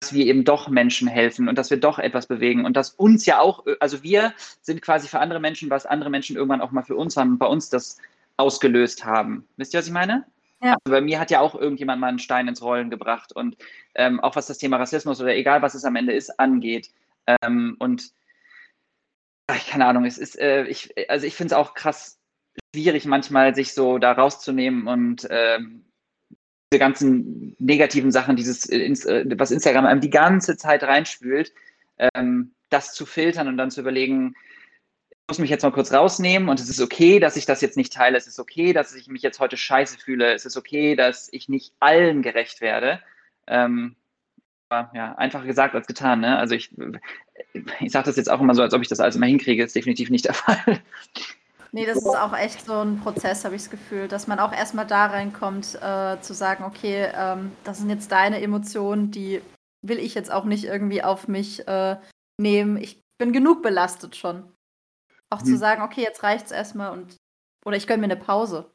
dass 0.00 0.14
wir 0.14 0.24
eben 0.24 0.44
doch 0.44 0.68
Menschen 0.68 1.08
helfen 1.08 1.46
und 1.46 1.58
dass 1.58 1.68
wir 1.68 1.76
doch 1.76 1.98
etwas 1.98 2.26
bewegen 2.26 2.64
und 2.64 2.74
dass 2.74 2.88
uns 2.90 3.26
ja 3.26 3.38
auch, 3.38 3.66
also 3.80 4.02
wir 4.02 4.32
sind 4.62 4.80
quasi 4.80 5.08
für 5.08 5.20
andere 5.20 5.40
Menschen, 5.40 5.68
was 5.68 5.84
andere 5.84 6.08
Menschen 6.08 6.36
irgendwann 6.36 6.62
auch 6.62 6.70
mal 6.70 6.82
für 6.82 6.96
uns 6.96 7.18
haben, 7.18 7.36
bei 7.36 7.44
uns 7.44 7.68
das 7.68 7.98
ausgelöst 8.40 9.04
haben. 9.04 9.46
Wisst 9.56 9.74
ihr, 9.74 9.78
was 9.78 9.86
ich 9.86 9.92
meine? 9.92 10.24
Ja. 10.62 10.76
Also 10.84 10.92
bei 10.92 11.00
mir 11.00 11.18
hat 11.18 11.30
ja 11.30 11.40
auch 11.40 11.54
irgendjemand 11.54 12.00
mal 12.00 12.08
einen 12.08 12.18
Stein 12.18 12.48
ins 12.48 12.62
Rollen 12.62 12.90
gebracht 12.90 13.34
und 13.34 13.56
ähm, 13.94 14.20
auch 14.20 14.36
was 14.36 14.46
das 14.46 14.58
Thema 14.58 14.76
Rassismus 14.76 15.20
oder 15.20 15.34
egal 15.34 15.62
was 15.62 15.74
es 15.74 15.84
am 15.84 15.96
Ende 15.96 16.12
ist, 16.12 16.38
angeht. 16.38 16.90
Ähm, 17.26 17.76
und 17.78 18.12
ach, 19.46 19.66
keine 19.68 19.86
Ahnung, 19.86 20.04
es 20.04 20.18
ist, 20.18 20.38
äh, 20.38 20.64
ich, 20.64 20.94
also 21.08 21.26
ich 21.26 21.34
finde 21.34 21.54
es 21.54 21.58
auch 21.58 21.74
krass 21.74 22.18
schwierig, 22.74 23.06
manchmal 23.06 23.54
sich 23.54 23.74
so 23.74 23.98
da 23.98 24.12
rauszunehmen 24.12 24.86
und 24.86 25.26
ähm, 25.30 25.84
diese 26.72 26.78
ganzen 26.78 27.56
negativen 27.58 28.12
Sachen, 28.12 28.36
dieses, 28.36 28.68
äh, 28.68 28.78
äh, 28.78 29.38
was 29.38 29.50
Instagram 29.50 29.86
einem 29.86 30.00
die 30.00 30.10
ganze 30.10 30.56
Zeit 30.56 30.82
reinspült, 30.82 31.52
ähm, 31.98 32.52
das 32.68 32.94
zu 32.94 33.06
filtern 33.06 33.48
und 33.48 33.56
dann 33.56 33.70
zu 33.70 33.80
überlegen, 33.80 34.34
muss 35.30 35.38
mich 35.38 35.48
jetzt 35.48 35.62
mal 35.62 35.70
kurz 35.70 35.92
rausnehmen 35.92 36.48
und 36.48 36.58
es 36.58 36.68
ist 36.68 36.80
okay, 36.80 37.20
dass 37.20 37.36
ich 37.36 37.46
das 37.46 37.60
jetzt 37.60 37.76
nicht 37.76 37.92
teile. 37.92 38.18
Es 38.18 38.26
ist 38.26 38.40
okay, 38.40 38.72
dass 38.72 38.96
ich 38.96 39.06
mich 39.06 39.22
jetzt 39.22 39.38
heute 39.38 39.56
scheiße 39.56 39.96
fühle. 39.96 40.32
Es 40.32 40.44
ist 40.44 40.56
okay, 40.56 40.96
dass 40.96 41.28
ich 41.32 41.48
nicht 41.48 41.72
allen 41.78 42.22
gerecht 42.22 42.60
werde. 42.60 43.00
Ähm, 43.46 43.94
ja, 44.70 45.14
einfacher 45.14 45.46
gesagt 45.46 45.76
als 45.76 45.86
getan. 45.86 46.20
Ne? 46.20 46.36
Also 46.36 46.56
ich, 46.56 46.72
ich 47.78 47.92
sage 47.92 48.06
das 48.06 48.16
jetzt 48.16 48.28
auch 48.28 48.40
immer 48.40 48.56
so, 48.56 48.62
als 48.62 48.74
ob 48.74 48.82
ich 48.82 48.88
das 48.88 48.98
alles 48.98 49.14
immer 49.14 49.26
hinkriege. 49.26 49.62
Das 49.62 49.68
ist 49.68 49.76
definitiv 49.76 50.10
nicht 50.10 50.24
der 50.24 50.34
Fall. 50.34 50.80
Nee, 51.70 51.86
das 51.86 51.98
ist 51.98 52.06
auch 52.06 52.36
echt 52.36 52.66
so 52.66 52.80
ein 52.80 52.98
Prozess, 52.98 53.44
habe 53.44 53.54
ich 53.54 53.62
das 53.62 53.70
Gefühl, 53.70 54.08
dass 54.08 54.26
man 54.26 54.40
auch 54.40 54.52
erstmal 54.52 54.86
da 54.86 55.06
reinkommt, 55.06 55.78
äh, 55.80 56.20
zu 56.20 56.34
sagen, 56.34 56.64
okay, 56.64 57.08
ähm, 57.14 57.52
das 57.62 57.78
sind 57.78 57.88
jetzt 57.88 58.10
deine 58.10 58.40
Emotionen, 58.40 59.12
die 59.12 59.40
will 59.80 60.00
ich 60.00 60.16
jetzt 60.16 60.32
auch 60.32 60.44
nicht 60.44 60.64
irgendwie 60.64 61.04
auf 61.04 61.28
mich 61.28 61.68
äh, 61.68 61.96
nehmen. 62.40 62.76
Ich 62.78 63.00
bin 63.18 63.32
genug 63.32 63.62
belastet 63.62 64.16
schon. 64.16 64.49
Auch 65.30 65.42
zu 65.42 65.52
hm. 65.52 65.58
sagen, 65.58 65.82
okay, 65.82 66.02
jetzt 66.02 66.22
reicht 66.22 66.46
es 66.46 66.52
erstmal 66.52 66.92
und 66.92 67.16
oder 67.64 67.76
ich 67.76 67.86
gönne 67.86 68.00
mir 68.06 68.12
eine 68.12 68.16
Pause. 68.16 68.70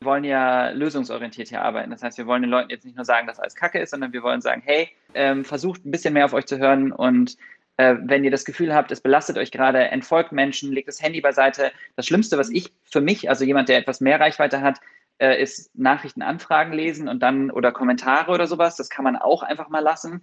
Wir 0.00 0.06
wollen 0.06 0.24
ja 0.24 0.70
lösungsorientiert 0.70 1.48
hier 1.48 1.62
arbeiten. 1.62 1.90
Das 1.90 2.02
heißt, 2.02 2.18
wir 2.18 2.26
wollen 2.26 2.42
den 2.42 2.50
Leuten 2.50 2.70
jetzt 2.70 2.84
nicht 2.84 2.96
nur 2.96 3.04
sagen, 3.04 3.26
dass 3.26 3.40
alles 3.40 3.56
Kacke 3.56 3.80
ist, 3.80 3.90
sondern 3.90 4.12
wir 4.12 4.22
wollen 4.22 4.40
sagen, 4.40 4.62
hey, 4.64 4.90
ähm, 5.14 5.44
versucht 5.44 5.84
ein 5.84 5.90
bisschen 5.90 6.14
mehr 6.14 6.24
auf 6.24 6.32
euch 6.32 6.46
zu 6.46 6.58
hören 6.58 6.92
und 6.92 7.36
äh, 7.78 7.96
wenn 8.00 8.24
ihr 8.24 8.30
das 8.30 8.44
Gefühl 8.44 8.74
habt, 8.74 8.90
es 8.90 9.00
belastet 9.00 9.38
euch 9.38 9.50
gerade, 9.50 9.78
entfolgt 9.78 10.32
Menschen, 10.32 10.72
legt 10.72 10.88
das 10.88 11.00
Handy 11.00 11.20
beiseite. 11.20 11.72
Das 11.96 12.06
Schlimmste, 12.06 12.36
was 12.36 12.50
ich 12.50 12.72
für 12.84 13.00
mich, 13.00 13.30
also 13.30 13.44
jemand, 13.44 13.68
der 13.68 13.78
etwas 13.78 14.00
mehr 14.00 14.20
Reichweite 14.20 14.60
hat, 14.60 14.80
äh, 15.18 15.40
ist 15.40 15.76
Nachrichtenanfragen 15.76 16.72
lesen 16.72 17.08
und 17.08 17.20
dann 17.20 17.50
oder 17.50 17.72
Kommentare 17.72 18.32
oder 18.32 18.46
sowas. 18.46 18.76
Das 18.76 18.90
kann 18.90 19.04
man 19.04 19.16
auch 19.16 19.42
einfach 19.42 19.68
mal 19.68 19.80
lassen 19.80 20.22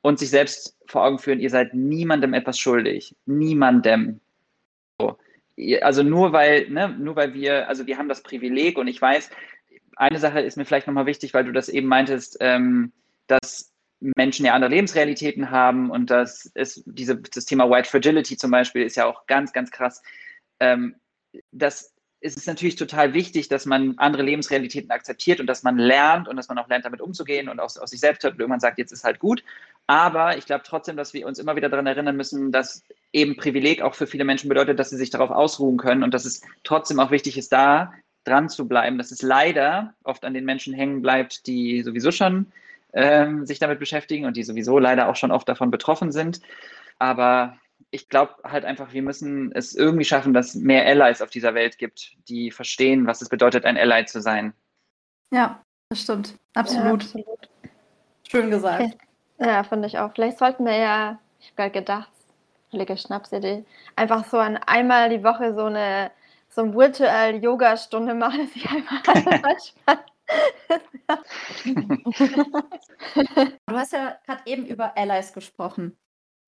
und 0.00 0.18
sich 0.18 0.30
selbst 0.30 0.76
vor 0.86 1.04
Augen 1.04 1.18
führen, 1.18 1.40
ihr 1.40 1.50
seid 1.50 1.74
niemandem 1.74 2.34
etwas 2.34 2.58
schuldig. 2.58 3.16
Niemandem. 3.26 4.20
So. 5.56 5.62
Also 5.82 6.02
nur 6.02 6.32
weil, 6.32 6.68
ne, 6.68 6.88
nur 6.88 7.16
weil 7.16 7.34
wir, 7.34 7.68
also 7.68 7.86
wir 7.86 7.98
haben 7.98 8.08
das 8.08 8.22
Privileg 8.22 8.78
und 8.78 8.88
ich 8.88 9.00
weiß, 9.00 9.30
eine 9.96 10.18
Sache 10.18 10.40
ist 10.40 10.56
mir 10.56 10.64
vielleicht 10.64 10.86
nochmal 10.86 11.06
wichtig, 11.06 11.34
weil 11.34 11.44
du 11.44 11.52
das 11.52 11.68
eben 11.68 11.86
meintest, 11.86 12.36
ähm, 12.40 12.92
dass 13.26 13.72
Menschen 14.00 14.44
ja 14.44 14.54
andere 14.54 14.70
Lebensrealitäten 14.70 15.50
haben 15.50 15.90
und 15.90 16.10
dass 16.10 16.50
es 16.54 16.82
diese, 16.86 17.16
das 17.16 17.44
Thema 17.46 17.70
White 17.70 17.88
Fragility 17.88 18.36
zum 18.36 18.50
Beispiel 18.50 18.82
ist 18.82 18.96
ja 18.96 19.06
auch 19.06 19.26
ganz, 19.26 19.52
ganz 19.52 19.70
krass. 19.70 20.02
Ähm, 20.60 20.96
das 21.52 21.93
ist 22.24 22.38
es 22.38 22.46
natürlich 22.46 22.76
total 22.76 23.12
wichtig, 23.12 23.48
dass 23.48 23.66
man 23.66 23.98
andere 23.98 24.22
Lebensrealitäten 24.22 24.90
akzeptiert 24.90 25.40
und 25.40 25.46
dass 25.46 25.62
man 25.62 25.76
lernt 25.76 26.26
und 26.26 26.36
dass 26.36 26.48
man 26.48 26.56
auch 26.56 26.68
lernt, 26.68 26.86
damit 26.86 27.02
umzugehen 27.02 27.50
und 27.50 27.60
aus, 27.60 27.74
sich 27.74 28.00
selbst 28.00 28.24
hört 28.24 28.32
und 28.34 28.40
irgendwann 28.40 28.60
sagt, 28.60 28.78
jetzt 28.78 28.92
ist 28.92 29.04
halt 29.04 29.18
gut. 29.18 29.44
Aber 29.86 30.38
ich 30.38 30.46
glaube 30.46 30.62
trotzdem, 30.66 30.96
dass 30.96 31.12
wir 31.12 31.26
uns 31.26 31.38
immer 31.38 31.54
wieder 31.54 31.68
daran 31.68 31.86
erinnern 31.86 32.16
müssen, 32.16 32.50
dass 32.50 32.82
eben 33.12 33.36
Privileg 33.36 33.82
auch 33.82 33.94
für 33.94 34.06
viele 34.06 34.24
Menschen 34.24 34.48
bedeutet, 34.48 34.78
dass 34.78 34.88
sie 34.88 34.96
sich 34.96 35.10
darauf 35.10 35.30
ausruhen 35.30 35.76
können 35.76 36.02
und 36.02 36.14
dass 36.14 36.24
es 36.24 36.40
trotzdem 36.62 36.98
auch 36.98 37.10
wichtig 37.10 37.36
ist, 37.36 37.52
da 37.52 37.92
dran 38.24 38.48
zu 38.48 38.66
bleiben, 38.66 38.96
dass 38.96 39.10
es 39.10 39.20
leider 39.20 39.92
oft 40.02 40.24
an 40.24 40.32
den 40.32 40.46
Menschen 40.46 40.72
hängen 40.72 41.02
bleibt, 41.02 41.46
die 41.46 41.82
sowieso 41.82 42.10
schon 42.10 42.46
ähm, 42.94 43.44
sich 43.44 43.58
damit 43.58 43.78
beschäftigen 43.78 44.24
und 44.24 44.38
die 44.38 44.44
sowieso 44.44 44.78
leider 44.78 45.10
auch 45.10 45.16
schon 45.16 45.30
oft 45.30 45.46
davon 45.46 45.70
betroffen 45.70 46.10
sind. 46.10 46.40
Aber 46.98 47.58
ich 47.94 48.08
glaube 48.08 48.34
halt 48.42 48.64
einfach, 48.64 48.92
wir 48.92 49.02
müssen 49.02 49.52
es 49.52 49.76
irgendwie 49.76 50.04
schaffen, 50.04 50.34
dass 50.34 50.56
mehr 50.56 50.84
Allies 50.84 51.22
auf 51.22 51.30
dieser 51.30 51.54
Welt 51.54 51.78
gibt, 51.78 52.16
die 52.28 52.50
verstehen, 52.50 53.06
was 53.06 53.22
es 53.22 53.28
bedeutet, 53.28 53.64
ein 53.64 53.78
Ally 53.78 54.04
zu 54.04 54.20
sein. 54.20 54.52
Ja, 55.30 55.62
das 55.90 56.02
stimmt. 56.02 56.36
Absolut. 56.54 57.04
Ja, 57.04 57.20
absolut. 57.20 57.48
Schön 58.28 58.50
gesagt. 58.50 58.82
Okay. 58.82 58.98
Ja, 59.38 59.62
finde 59.62 59.86
ich 59.86 59.96
auch. 59.98 60.12
Vielleicht 60.12 60.38
sollten 60.38 60.64
wir 60.64 60.76
ja, 60.76 61.20
ich 61.38 61.52
habe 61.52 61.56
gerade 61.56 61.70
gedacht, 61.70 62.10
völlige 62.70 62.96
Schnapsidee, 62.96 63.64
einfach 63.94 64.24
so 64.24 64.38
an 64.38 64.56
einmal 64.56 65.08
die 65.08 65.22
Woche 65.22 65.54
so 65.54 65.66
eine 65.66 66.10
so 66.48 66.62
eine 66.62 66.74
virtuelle 66.74 67.38
Yoga-Stunde 67.38 68.14
machen, 68.14 68.40
dass 68.48 68.56
ich 68.56 68.68
einfach 68.68 69.04
Du 73.66 73.76
hast 73.76 73.92
ja 73.92 74.18
gerade 74.26 74.42
eben 74.46 74.66
über 74.66 74.96
Allies 74.96 75.32
gesprochen 75.32 75.96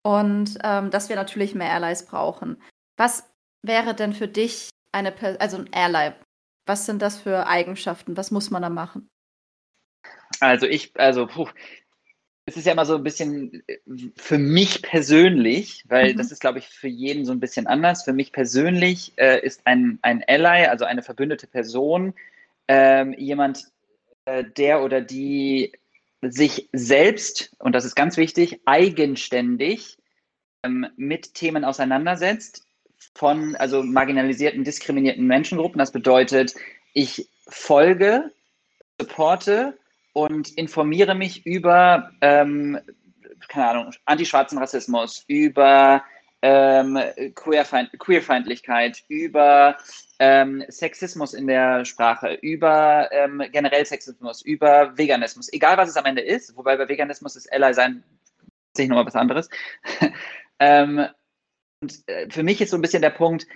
und 0.07 0.57
ähm, 0.62 0.92
dass 0.92 1.09
wir 1.09 1.16
natürlich 1.16 1.57
mehr 1.57 1.73
Allies 1.73 2.05
brauchen. 2.05 2.62
Was 2.97 3.29
wäre 3.62 3.92
denn 3.92 4.12
für 4.12 4.29
dich 4.29 4.71
eine, 4.92 5.12
also 5.40 5.57
ein 5.57 5.69
Ally? 5.73 6.12
Was 6.64 6.87
sind 6.87 7.03
das 7.03 7.19
für 7.19 7.49
Eigenschaften? 7.49 8.16
Was 8.16 8.31
muss 8.31 8.51
man 8.51 8.62
da 8.62 8.71
machen? 8.71 9.09
Also 10.38 10.66
ich, 10.66 10.92
also 10.97 11.27
puh, 11.27 11.49
es 12.45 12.57
ist 12.57 12.66
ja 12.66 12.73
immer 12.73 12.87
so 12.87 12.95
ein 12.95 13.03
bisschen 13.03 13.64
äh, 13.66 13.79
für 14.14 14.38
mich 14.38 14.81
persönlich, 14.83 15.83
weil 15.88 16.12
mhm. 16.12 16.19
das 16.19 16.31
ist, 16.31 16.40
glaube 16.40 16.61
ich, 16.61 16.69
für 16.69 16.87
jeden 16.87 17.25
so 17.25 17.33
ein 17.33 17.40
bisschen 17.40 17.66
anders. 17.66 18.05
Für 18.05 18.12
mich 18.12 18.31
persönlich 18.31 19.12
äh, 19.16 19.45
ist 19.45 19.62
ein, 19.64 19.99
ein 20.03 20.23
Ally, 20.29 20.66
also 20.66 20.85
eine 20.85 21.03
verbündete 21.03 21.49
Person, 21.49 22.14
ähm, 22.69 23.12
jemand, 23.19 23.73
äh, 24.27 24.45
der 24.45 24.85
oder 24.85 25.01
die 25.01 25.73
sich 26.22 26.68
selbst, 26.72 27.55
und 27.59 27.74
das 27.74 27.85
ist 27.85 27.94
ganz 27.94 28.16
wichtig, 28.16 28.61
eigenständig 28.64 29.98
ähm, 30.62 30.87
mit 30.96 31.35
Themen 31.35 31.64
auseinandersetzt 31.64 32.66
von 33.14 33.57
also 33.57 33.83
marginalisierten, 33.83 34.64
diskriminierten 34.64 35.26
Menschengruppen. 35.26 35.79
Das 35.79 35.92
bedeutet, 35.92 36.55
ich 36.92 37.29
folge, 37.48 38.31
supporte 39.00 39.79
und 40.12 40.50
informiere 40.57 41.14
mich 41.14 41.44
über, 41.46 42.11
ähm, 42.20 42.79
keine 43.48 43.68
Ahnung, 43.68 43.92
antischwarzen 44.05 44.59
Rassismus, 44.59 45.24
über 45.29 46.02
ähm, 46.42 46.99
Queerfeind 47.35 47.99
Queerfeindlichkeit, 47.99 49.05
über 49.09 49.77
ähm, 50.18 50.64
Sexismus 50.68 51.35
in 51.35 51.46
der 51.46 51.85
Sprache, 51.85 52.35
über 52.42 53.09
ähm, 53.12 53.42
generell 53.53 53.85
Sexismus, 53.85 54.42
über 54.42 54.96
Veganismus, 54.96 55.53
egal 55.53 55.77
was 55.77 55.88
es 55.88 55.96
am 55.96 56.05
Ende 56.05 56.22
ist, 56.22 56.57
wobei 56.57 56.77
bei 56.77 56.88
Veganismus 56.88 57.37
ist 57.37 57.53
Ally 57.53 57.75
sein 57.75 58.05
sich 58.77 58.88
nochmal 58.88 59.07
was 59.07 59.16
anderes. 59.16 59.49
ähm, 60.59 61.07
und 61.83 62.09
äh, 62.09 62.29
für 62.31 62.42
mich 62.42 62.61
ist 62.61 62.70
so 62.70 62.77
ein 62.77 62.83
bisschen 62.83 63.03
der 63.03 63.11
Punkt, 63.11 63.46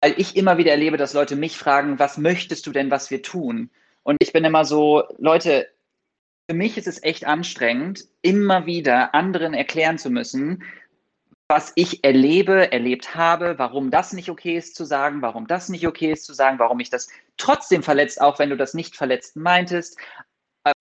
weil 0.00 0.14
ich 0.16 0.36
immer 0.36 0.58
wieder 0.58 0.70
erlebe, 0.70 0.96
dass 0.96 1.14
Leute 1.14 1.36
mich 1.36 1.56
fragen, 1.56 1.98
was 1.98 2.18
möchtest 2.18 2.66
du 2.66 2.72
denn, 2.72 2.90
was 2.90 3.10
wir 3.10 3.22
tun? 3.22 3.70
Und 4.02 4.16
ich 4.20 4.32
bin 4.32 4.44
immer 4.44 4.64
so, 4.64 5.04
Leute, 5.18 5.68
für 6.48 6.56
mich 6.56 6.76
ist 6.76 6.88
es 6.88 7.02
echt 7.02 7.24
anstrengend, 7.24 8.06
immer 8.20 8.66
wieder 8.66 9.14
anderen 9.14 9.54
erklären 9.54 9.98
zu 9.98 10.10
müssen, 10.10 10.64
was 11.52 11.70
ich 11.74 12.02
erlebe, 12.02 12.72
erlebt 12.72 13.14
habe, 13.14 13.58
warum 13.58 13.90
das 13.90 14.14
nicht 14.14 14.30
okay 14.30 14.56
ist 14.56 14.74
zu 14.74 14.86
sagen, 14.86 15.20
warum 15.20 15.46
das 15.46 15.68
nicht 15.68 15.86
okay 15.86 16.10
ist 16.10 16.24
zu 16.24 16.32
sagen, 16.32 16.58
warum 16.58 16.80
ich 16.80 16.88
das 16.88 17.08
trotzdem 17.36 17.82
verletzt, 17.82 18.22
auch 18.22 18.38
wenn 18.38 18.48
du 18.48 18.56
das 18.56 18.72
nicht 18.72 18.96
verletzt 18.96 19.36
meintest, 19.36 19.98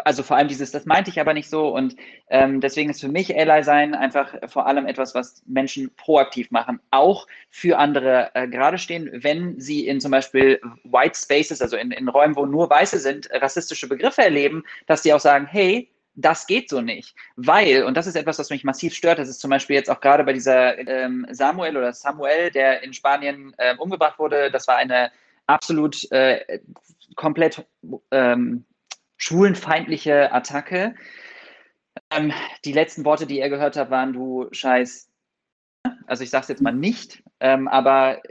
also 0.05 0.23
vor 0.23 0.37
allem 0.37 0.47
dieses, 0.47 0.71
das 0.71 0.85
meinte 0.85 1.09
ich 1.09 1.19
aber 1.19 1.33
nicht 1.33 1.49
so 1.49 1.75
und 1.75 1.97
ähm, 2.29 2.61
deswegen 2.61 2.89
ist 2.89 3.01
für 3.01 3.09
mich 3.09 3.37
Ally 3.37 3.65
sein 3.65 3.93
einfach 3.95 4.33
vor 4.47 4.65
allem 4.65 4.85
etwas, 4.85 5.13
was 5.13 5.43
Menschen 5.45 5.93
proaktiv 5.97 6.51
machen, 6.51 6.79
auch 6.89 7.27
für 7.49 7.77
andere 7.77 8.31
äh, 8.33 8.47
gerade 8.47 8.77
stehen, 8.77 9.09
wenn 9.11 9.59
sie 9.59 9.85
in 9.85 9.99
zum 9.99 10.11
Beispiel 10.11 10.61
White 10.85 11.19
Spaces, 11.19 11.61
also 11.61 11.75
in, 11.75 11.91
in 11.91 12.07
Räumen, 12.07 12.37
wo 12.37 12.45
nur 12.45 12.69
Weiße 12.69 12.99
sind, 12.99 13.29
rassistische 13.29 13.89
Begriffe 13.89 14.21
erleben, 14.21 14.63
dass 14.85 15.01
die 15.01 15.13
auch 15.13 15.19
sagen, 15.19 15.47
hey, 15.47 15.91
das 16.21 16.47
geht 16.47 16.69
so 16.69 16.81
nicht. 16.81 17.15
Weil, 17.35 17.83
und 17.83 17.95
das 17.97 18.07
ist 18.07 18.15
etwas, 18.15 18.39
was 18.39 18.49
mich 18.49 18.63
massiv 18.63 18.93
stört, 18.93 19.19
das 19.19 19.29
ist 19.29 19.39
zum 19.39 19.49
Beispiel 19.49 19.75
jetzt 19.75 19.89
auch 19.89 20.01
gerade 20.01 20.23
bei 20.23 20.33
dieser 20.33 20.77
ähm, 20.77 21.27
Samuel 21.31 21.77
oder 21.77 21.93
Samuel, 21.93 22.51
der 22.51 22.83
in 22.83 22.93
Spanien 22.93 23.53
äh, 23.57 23.75
umgebracht 23.77 24.19
wurde, 24.19 24.51
das 24.51 24.67
war 24.67 24.77
eine 24.77 25.11
absolut 25.47 26.09
äh, 26.11 26.59
komplett 27.15 27.65
ähm, 28.11 28.65
schwulenfeindliche 29.17 30.31
Attacke. 30.31 30.95
Ähm, 32.09 32.33
die 32.65 32.73
letzten 32.73 33.05
Worte, 33.05 33.27
die 33.27 33.39
er 33.39 33.49
gehört 33.49 33.75
hat, 33.75 33.91
waren 33.91 34.13
du 34.13 34.47
scheiß. 34.51 35.09
Also 36.07 36.23
ich 36.23 36.29
sage 36.29 36.43
es 36.43 36.47
jetzt 36.49 36.61
mal 36.61 36.73
nicht, 36.73 37.23
ähm, 37.39 37.67
aber 37.67 38.21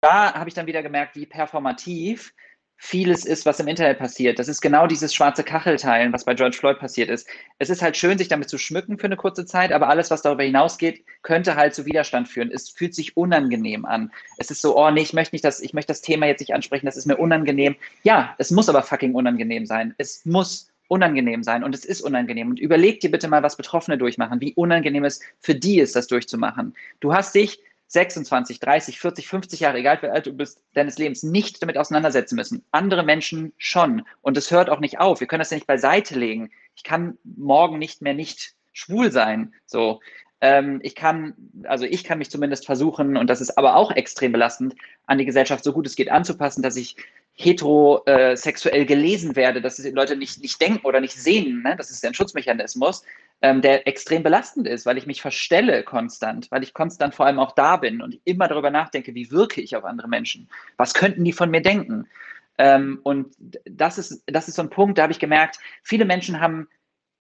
da 0.00 0.34
habe 0.34 0.48
ich 0.48 0.54
dann 0.54 0.66
wieder 0.66 0.82
gemerkt, 0.82 1.16
wie 1.16 1.26
performativ 1.26 2.34
vieles 2.76 3.24
ist, 3.24 3.46
was 3.46 3.60
im 3.60 3.68
Internet 3.68 3.98
passiert. 3.98 4.38
Das 4.38 4.48
ist 4.48 4.60
genau 4.60 4.86
dieses 4.86 5.14
schwarze 5.14 5.44
Kachelteilen, 5.44 6.12
was 6.12 6.24
bei 6.24 6.34
George 6.34 6.56
Floyd 6.56 6.78
passiert 6.78 7.08
ist. 7.08 7.26
Es 7.58 7.70
ist 7.70 7.82
halt 7.82 7.96
schön, 7.96 8.18
sich 8.18 8.28
damit 8.28 8.48
zu 8.48 8.58
schmücken 8.58 8.98
für 8.98 9.06
eine 9.06 9.16
kurze 9.16 9.46
Zeit, 9.46 9.72
aber 9.72 9.88
alles, 9.88 10.10
was 10.10 10.22
darüber 10.22 10.42
hinausgeht, 10.42 11.04
könnte 11.22 11.56
halt 11.56 11.74
zu 11.74 11.86
Widerstand 11.86 12.28
führen. 12.28 12.50
Es 12.50 12.68
fühlt 12.68 12.94
sich 12.94 13.16
unangenehm 13.16 13.84
an. 13.84 14.10
Es 14.38 14.50
ist 14.50 14.60
so, 14.60 14.76
oh 14.76 14.90
nee, 14.90 15.02
ich 15.02 15.14
möchte 15.14 15.34
nicht 15.34 15.44
das, 15.44 15.60
ich 15.60 15.72
möchte 15.72 15.92
das 15.92 16.02
Thema 16.02 16.26
jetzt 16.26 16.40
nicht 16.40 16.54
ansprechen, 16.54 16.86
das 16.86 16.96
ist 16.96 17.06
mir 17.06 17.16
unangenehm. 17.16 17.76
Ja, 18.02 18.34
es 18.38 18.50
muss 18.50 18.68
aber 18.68 18.82
fucking 18.82 19.14
unangenehm 19.14 19.66
sein. 19.66 19.94
Es 19.98 20.24
muss 20.24 20.68
unangenehm 20.88 21.42
sein 21.42 21.64
und 21.64 21.74
es 21.74 21.84
ist 21.84 22.02
unangenehm. 22.02 22.50
Und 22.50 22.60
überleg 22.60 23.00
dir 23.00 23.10
bitte 23.10 23.28
mal, 23.28 23.42
was 23.42 23.56
Betroffene 23.56 23.98
durchmachen, 23.98 24.40
wie 24.40 24.54
unangenehm 24.54 25.04
es 25.04 25.20
für 25.40 25.54
die 25.54 25.80
ist, 25.80 25.96
das 25.96 26.06
durchzumachen. 26.06 26.74
Du 27.00 27.14
hast 27.14 27.34
dich 27.34 27.60
26, 27.88 28.60
30, 28.60 28.98
40, 28.98 29.28
50 29.28 29.60
Jahre, 29.60 29.78
egal 29.78 30.00
wie 30.02 30.08
alt 30.08 30.26
du 30.26 30.32
bist, 30.32 30.60
deines 30.74 30.98
Lebens 30.98 31.22
nicht 31.22 31.62
damit 31.62 31.78
auseinandersetzen 31.78 32.36
müssen. 32.36 32.64
Andere 32.70 33.02
Menschen 33.02 33.52
schon. 33.56 34.02
Und 34.20 34.36
es 34.36 34.50
hört 34.50 34.70
auch 34.70 34.80
nicht 34.80 34.98
auf. 35.00 35.20
Wir 35.20 35.26
können 35.26 35.40
das 35.40 35.50
ja 35.50 35.56
nicht 35.56 35.66
beiseite 35.66 36.18
legen. 36.18 36.50
Ich 36.74 36.82
kann 36.82 37.18
morgen 37.24 37.78
nicht 37.78 38.02
mehr 38.02 38.14
nicht 38.14 38.54
schwul 38.72 39.12
sein. 39.12 39.54
So. 39.66 40.00
Ähm, 40.40 40.80
ich 40.82 40.94
kann, 40.94 41.34
also 41.64 41.84
ich 41.84 42.04
kann 42.04 42.18
mich 42.18 42.30
zumindest 42.30 42.66
versuchen, 42.66 43.16
und 43.16 43.30
das 43.30 43.40
ist 43.40 43.56
aber 43.56 43.76
auch 43.76 43.92
extrem 43.92 44.32
belastend, 44.32 44.74
an 45.06 45.18
die 45.18 45.24
Gesellschaft 45.24 45.64
so 45.64 45.72
gut 45.72 45.86
es 45.86 45.96
geht 45.96 46.10
anzupassen, 46.10 46.62
dass 46.62 46.76
ich 46.76 46.96
heterosexuell 47.36 48.86
gelesen 48.86 49.34
werde, 49.36 49.60
dass 49.60 49.76
die 49.76 49.90
Leute 49.90 50.16
nicht, 50.16 50.40
nicht 50.40 50.60
denken 50.60 50.86
oder 50.86 51.00
nicht 51.00 51.14
sehen. 51.14 51.62
Ne? 51.62 51.74
Das 51.76 51.90
ist 51.90 52.04
ein 52.04 52.14
Schutzmechanismus, 52.14 53.02
ähm, 53.44 53.60
der 53.60 53.86
extrem 53.86 54.22
belastend 54.22 54.66
ist, 54.66 54.86
weil 54.86 54.96
ich 54.96 55.06
mich 55.06 55.20
verstelle 55.20 55.82
konstant, 55.82 56.50
weil 56.50 56.62
ich 56.62 56.72
konstant 56.72 57.14
vor 57.14 57.26
allem 57.26 57.38
auch 57.38 57.52
da 57.52 57.76
bin 57.76 58.00
und 58.00 58.18
immer 58.24 58.48
darüber 58.48 58.70
nachdenke, 58.70 59.14
wie 59.14 59.30
wirke 59.30 59.60
ich 59.60 59.76
auf 59.76 59.84
andere 59.84 60.08
Menschen? 60.08 60.48
Was 60.78 60.94
könnten 60.94 61.22
die 61.24 61.34
von 61.34 61.50
mir 61.50 61.60
denken? 61.60 62.08
Ähm, 62.56 63.00
und 63.02 63.36
das 63.66 63.98
ist, 63.98 64.22
das 64.24 64.48
ist 64.48 64.54
so 64.54 64.62
ein 64.62 64.70
Punkt, 64.70 64.96
da 64.96 65.02
habe 65.02 65.12
ich 65.12 65.18
gemerkt, 65.18 65.58
viele 65.82 66.06
Menschen 66.06 66.40
haben 66.40 66.68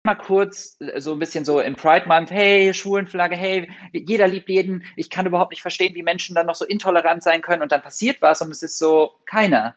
mal 0.03 0.17
kurz 0.17 0.79
äh, 0.81 1.01
so 1.01 1.13
ein 1.13 1.21
bisschen 1.21 1.45
so 1.45 1.61
im 1.61 1.77
Pride 1.77 2.09
Month, 2.09 2.33
hey, 2.33 2.75
Schwulenflagge, 2.75 3.37
hey, 3.37 3.71
jeder 3.93 4.27
liebt 4.27 4.49
jeden. 4.49 4.83
Ich 4.97 5.11
kann 5.11 5.27
überhaupt 5.27 5.53
nicht 5.53 5.63
verstehen, 5.63 5.95
wie 5.95 6.03
Menschen 6.03 6.35
dann 6.35 6.47
noch 6.47 6.57
so 6.57 6.65
intolerant 6.65 7.23
sein 7.23 7.41
können 7.41 7.63
und 7.63 7.71
dann 7.71 7.83
passiert 7.83 8.21
was 8.21 8.43
und 8.43 8.51
es 8.51 8.65
ist 8.65 8.79
so 8.79 9.13
keiner 9.27 9.77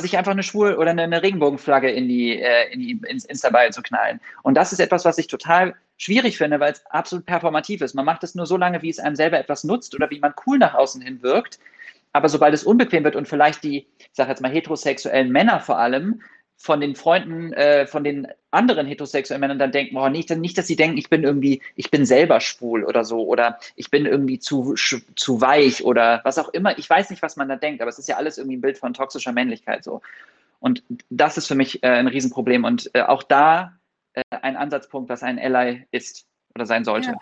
sich 0.00 0.18
einfach 0.18 0.32
eine 0.32 0.42
Schwul- 0.42 0.74
oder 0.74 0.90
eine, 0.90 1.22
Regenbogenflagge 1.22 1.90
in 1.90 2.08
die, 2.08 2.40
äh, 2.40 2.72
in 2.72 2.80
die 2.80 3.00
ins 3.08 3.24
Insta-Bio 3.24 3.70
zu 3.70 3.82
knallen. 3.82 4.20
Und 4.42 4.54
das 4.54 4.72
ist 4.72 4.80
etwas, 4.80 5.04
was 5.04 5.18
ich 5.18 5.28
total 5.28 5.74
schwierig 5.98 6.36
finde, 6.36 6.58
weil 6.58 6.72
es 6.72 6.84
absolut 6.86 7.26
performativ 7.26 7.80
ist. 7.80 7.94
Man 7.94 8.04
macht 8.04 8.24
es 8.24 8.34
nur 8.34 8.46
so 8.46 8.56
lange, 8.56 8.82
wie 8.82 8.90
es 8.90 8.98
einem 8.98 9.14
selber 9.14 9.38
etwas 9.38 9.62
nutzt 9.62 9.94
oder 9.94 10.10
wie 10.10 10.18
man 10.18 10.34
cool 10.46 10.58
nach 10.58 10.74
außen 10.74 11.00
hin 11.00 11.22
wirkt. 11.22 11.60
Aber 12.12 12.28
sobald 12.28 12.54
es 12.54 12.64
unbequem 12.64 13.04
wird 13.04 13.16
und 13.16 13.28
vielleicht 13.28 13.62
die, 13.62 13.86
ich 13.98 14.10
sage 14.12 14.30
jetzt 14.30 14.40
mal 14.40 14.50
heterosexuellen 14.50 15.30
Männer 15.30 15.60
vor 15.60 15.78
allem, 15.78 16.22
von 16.56 16.80
den 16.80 16.94
Freunden, 16.94 17.52
äh, 17.52 17.86
von 17.86 18.04
den 18.04 18.28
anderen 18.50 18.86
heterosexuellen 18.86 19.40
Männern 19.40 19.58
dann 19.58 19.72
denken, 19.72 19.96
oh, 19.96 20.08
nicht, 20.08 20.30
nicht, 20.30 20.56
dass 20.56 20.66
sie 20.66 20.76
denken, 20.76 20.96
ich 20.96 21.10
bin 21.10 21.24
irgendwie, 21.24 21.60
ich 21.74 21.90
bin 21.90 22.06
selber 22.06 22.40
schwul 22.40 22.84
oder 22.84 23.04
so 23.04 23.26
oder 23.26 23.58
ich 23.76 23.90
bin 23.90 24.06
irgendwie 24.06 24.38
zu, 24.38 24.74
zu 24.74 25.40
weich 25.40 25.84
oder 25.84 26.20
was 26.24 26.38
auch 26.38 26.48
immer. 26.50 26.78
Ich 26.78 26.88
weiß 26.88 27.10
nicht, 27.10 27.22
was 27.22 27.36
man 27.36 27.48
da 27.48 27.56
denkt, 27.56 27.82
aber 27.82 27.88
es 27.88 27.98
ist 27.98 28.08
ja 28.08 28.16
alles 28.16 28.38
irgendwie 28.38 28.56
ein 28.56 28.62
Bild 28.62 28.78
von 28.78 28.94
toxischer 28.94 29.32
Männlichkeit 29.32 29.84
so. 29.84 30.00
Und 30.60 30.82
das 31.10 31.36
ist 31.36 31.46
für 31.46 31.54
mich 31.54 31.82
äh, 31.82 31.88
ein 31.88 32.06
Riesenproblem 32.06 32.64
und 32.64 32.90
äh, 32.94 33.02
auch 33.02 33.22
da 33.22 33.78
äh, 34.14 34.22
ein 34.30 34.56
Ansatzpunkt, 34.56 35.10
was 35.10 35.22
ein 35.22 35.38
Ally 35.38 35.86
ist 35.90 36.24
oder 36.54 36.64
sein 36.64 36.84
sollte. 36.84 37.10
Ja. 37.10 37.18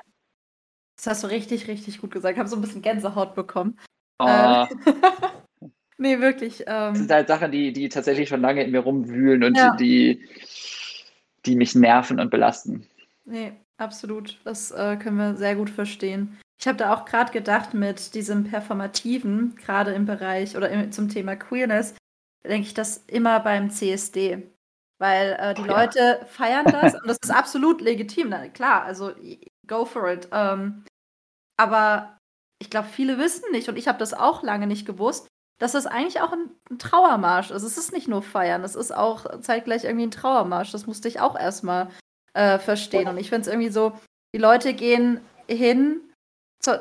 Das 0.96 1.06
hast 1.06 1.24
du 1.24 1.26
richtig, 1.28 1.66
richtig 1.66 2.00
gut 2.00 2.12
gesagt. 2.12 2.34
Ich 2.34 2.38
habe 2.38 2.48
so 2.48 2.56
ein 2.56 2.62
bisschen 2.62 2.82
Gänsehaut 2.82 3.34
bekommen. 3.34 3.78
Oh. 4.20 4.66
Nee, 6.02 6.18
wirklich. 6.18 6.64
Ähm, 6.66 6.94
das 6.94 6.98
sind 6.98 7.12
halt 7.12 7.28
Sachen, 7.28 7.52
die, 7.52 7.72
die 7.72 7.88
tatsächlich 7.88 8.28
schon 8.28 8.40
lange 8.40 8.64
in 8.64 8.72
mir 8.72 8.80
rumwühlen 8.80 9.44
und 9.44 9.56
ja. 9.56 9.76
die, 9.76 10.28
die 11.46 11.54
mich 11.54 11.76
nerven 11.76 12.18
und 12.18 12.28
belasten. 12.28 12.88
Nee, 13.24 13.52
absolut. 13.76 14.40
Das 14.42 14.72
äh, 14.72 14.96
können 14.96 15.16
wir 15.16 15.36
sehr 15.36 15.54
gut 15.54 15.70
verstehen. 15.70 16.40
Ich 16.58 16.66
habe 16.66 16.76
da 16.76 16.92
auch 16.92 17.04
gerade 17.04 17.30
gedacht, 17.30 17.72
mit 17.72 18.16
diesem 18.16 18.42
Performativen, 18.42 19.54
gerade 19.54 19.92
im 19.92 20.04
Bereich 20.04 20.56
oder 20.56 20.70
im, 20.70 20.90
zum 20.90 21.08
Thema 21.08 21.36
Queerness, 21.36 21.94
denke 22.44 22.66
ich 22.66 22.74
das 22.74 23.04
immer 23.06 23.38
beim 23.38 23.70
CSD. 23.70 24.42
Weil 24.98 25.36
äh, 25.38 25.54
die 25.54 25.62
oh, 25.62 25.66
Leute 25.66 26.00
ja. 26.00 26.24
feiern 26.26 26.64
das 26.64 26.94
und 26.94 27.06
das 27.06 27.18
ist 27.22 27.30
absolut 27.30 27.80
legitim. 27.80 28.30
Na, 28.30 28.48
klar, 28.48 28.82
also 28.82 29.12
go 29.68 29.84
for 29.84 30.10
it. 30.10 30.28
Ähm, 30.32 30.84
aber 31.56 32.18
ich 32.58 32.70
glaube, 32.70 32.88
viele 32.88 33.18
wissen 33.18 33.52
nicht 33.52 33.68
und 33.68 33.76
ich 33.76 33.86
habe 33.86 33.98
das 33.98 34.14
auch 34.14 34.42
lange 34.42 34.66
nicht 34.66 34.84
gewusst, 34.84 35.28
dass 35.62 35.72
das 35.72 35.86
eigentlich 35.86 36.20
auch 36.20 36.32
ein, 36.32 36.50
Trauermarsch 36.78 37.52
ist. 37.52 37.62
Es 37.62 37.78
ist 37.78 37.92
nicht 37.92 38.08
nur 38.08 38.20
Feiern, 38.20 38.64
es 38.64 38.74
ist 38.74 38.92
auch 38.92 39.40
zeitgleich 39.42 39.84
irgendwie 39.84 40.06
ein 40.06 40.10
Trauermarsch. 40.10 40.72
Das 40.72 40.88
musste 40.88 41.06
ich 41.06 41.20
auch 41.20 41.38
erstmal 41.38 41.88
äh, 42.34 42.58
verstehen. 42.58 43.06
Und 43.06 43.16
ich 43.16 43.28
finde 43.28 43.42
es 43.42 43.46
irgendwie 43.46 43.68
so, 43.68 43.92
die 44.34 44.40
Leute 44.40 44.74
gehen 44.74 45.20
hin, 45.48 46.00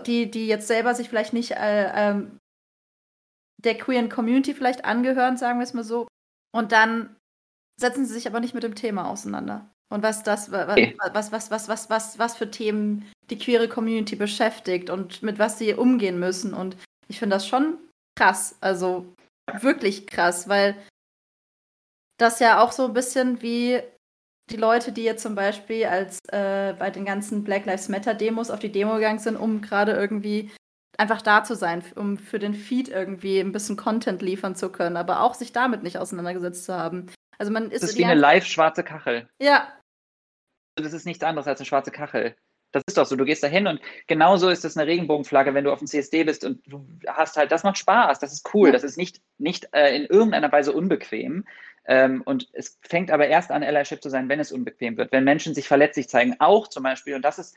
die, 0.07 0.31
die 0.31 0.47
jetzt 0.47 0.67
selber 0.67 0.95
sich 0.95 1.09
vielleicht 1.09 1.31
nicht 1.31 1.51
äh, 1.51 1.91
ähm, 1.93 2.39
der 3.63 3.77
queeren 3.77 4.09
Community 4.09 4.55
vielleicht 4.55 4.83
angehören, 4.83 5.37
sagen 5.37 5.59
wir 5.59 5.63
es 5.63 5.75
mal 5.75 5.83
so. 5.83 6.07
Und 6.51 6.71
dann 6.71 7.15
setzen 7.79 8.07
sie 8.07 8.13
sich 8.15 8.25
aber 8.25 8.39
nicht 8.39 8.55
mit 8.55 8.63
dem 8.63 8.73
Thema 8.73 9.11
auseinander. 9.11 9.69
Und 9.93 10.01
was 10.01 10.23
das, 10.23 10.51
was, 10.51 10.75
was, 11.13 11.31
was, 11.31 11.51
was, 11.51 11.69
was, 11.69 11.89
was, 11.91 12.17
was 12.17 12.35
für 12.35 12.49
Themen 12.49 13.05
die 13.29 13.37
queere 13.37 13.67
Community 13.67 14.15
beschäftigt 14.15 14.89
und 14.89 15.21
mit 15.21 15.37
was 15.37 15.59
sie 15.59 15.75
umgehen 15.75 16.19
müssen. 16.19 16.55
Und 16.55 16.77
ich 17.07 17.19
finde 17.19 17.35
das 17.35 17.45
schon 17.45 17.77
krass. 18.21 18.55
Also 18.61 19.13
wirklich 19.61 20.07
krass, 20.07 20.47
weil 20.47 20.75
das 22.17 22.39
ja 22.39 22.61
auch 22.61 22.71
so 22.71 22.85
ein 22.85 22.93
bisschen 22.93 23.41
wie 23.41 23.81
die 24.51 24.57
Leute, 24.57 24.91
die 24.91 25.03
jetzt 25.03 25.23
zum 25.23 25.33
Beispiel 25.33 25.85
als 25.85 26.19
äh, 26.29 26.73
bei 26.77 26.91
den 26.91 27.05
ganzen 27.05 27.43
Black 27.43 27.65
Lives 27.65 27.89
Matter 27.89 28.13
Demos 28.13 28.51
auf 28.51 28.59
die 28.59 28.71
Demo 28.71 28.95
gegangen 28.95 29.19
sind, 29.19 29.37
um 29.37 29.61
gerade 29.61 29.93
irgendwie 29.93 30.51
einfach 30.97 31.21
da 31.21 31.43
zu 31.43 31.55
sein, 31.55 31.83
um 31.95 32.17
für 32.17 32.37
den 32.37 32.53
Feed 32.53 32.89
irgendwie 32.89 33.39
ein 33.39 33.53
bisschen 33.53 33.77
Content 33.77 34.21
liefern 34.21 34.55
zu 34.55 34.71
können, 34.71 34.97
aber 34.97 35.21
auch 35.21 35.33
sich 35.33 35.51
damit 35.51 35.83
nicht 35.83 35.97
auseinandergesetzt 35.97 36.65
zu 36.65 36.75
haben. 36.75 37.07
Also 37.39 37.51
man 37.51 37.71
ist 37.71 37.81
das 37.81 37.91
ist 37.91 37.97
wie 37.97 38.05
eine 38.05 38.19
live 38.19 38.45
schwarze 38.45 38.83
Kachel. 38.83 39.27
Ja. 39.41 39.73
Das 40.75 40.93
ist 40.93 41.05
nichts 41.05 41.23
anderes 41.23 41.47
als 41.47 41.59
eine 41.59 41.65
schwarze 41.65 41.91
Kachel. 41.91 42.35
Das 42.71 42.83
ist 42.87 42.97
doch 42.97 43.05
so. 43.05 43.15
Du 43.15 43.25
gehst 43.25 43.43
da 43.43 43.47
hin 43.47 43.67
und 43.67 43.81
genauso 44.07 44.49
ist 44.49 44.65
es 44.65 44.77
eine 44.77 44.87
Regenbogenflagge, 44.87 45.53
wenn 45.53 45.65
du 45.65 45.71
auf 45.71 45.79
dem 45.79 45.87
CSD 45.87 46.23
bist 46.23 46.43
und 46.45 46.61
du 46.65 46.85
hast 47.07 47.37
halt, 47.37 47.51
das 47.51 47.63
macht 47.63 47.77
Spaß, 47.77 48.19
das 48.19 48.33
ist 48.33 48.49
cool, 48.53 48.71
das 48.71 48.83
ist 48.83 48.97
nicht, 48.97 49.21
nicht 49.37 49.67
äh, 49.73 49.95
in 49.95 50.05
irgendeiner 50.05 50.51
Weise 50.51 50.71
unbequem. 50.71 51.45
Ähm, 51.85 52.21
und 52.23 52.47
es 52.53 52.79
fängt 52.87 53.11
aber 53.11 53.27
erst 53.27 53.51
an, 53.51 53.63
Allyship 53.63 54.01
zu 54.01 54.09
sein, 54.09 54.29
wenn 54.29 54.39
es 54.39 54.51
unbequem 54.51 54.97
wird, 54.97 55.11
wenn 55.11 55.23
Menschen 55.23 55.53
sich 55.53 55.67
verletzlich 55.67 56.07
zeigen. 56.07 56.35
Auch 56.39 56.67
zum 56.67 56.83
Beispiel, 56.83 57.15
und 57.15 57.23
das 57.23 57.39
ist 57.39 57.55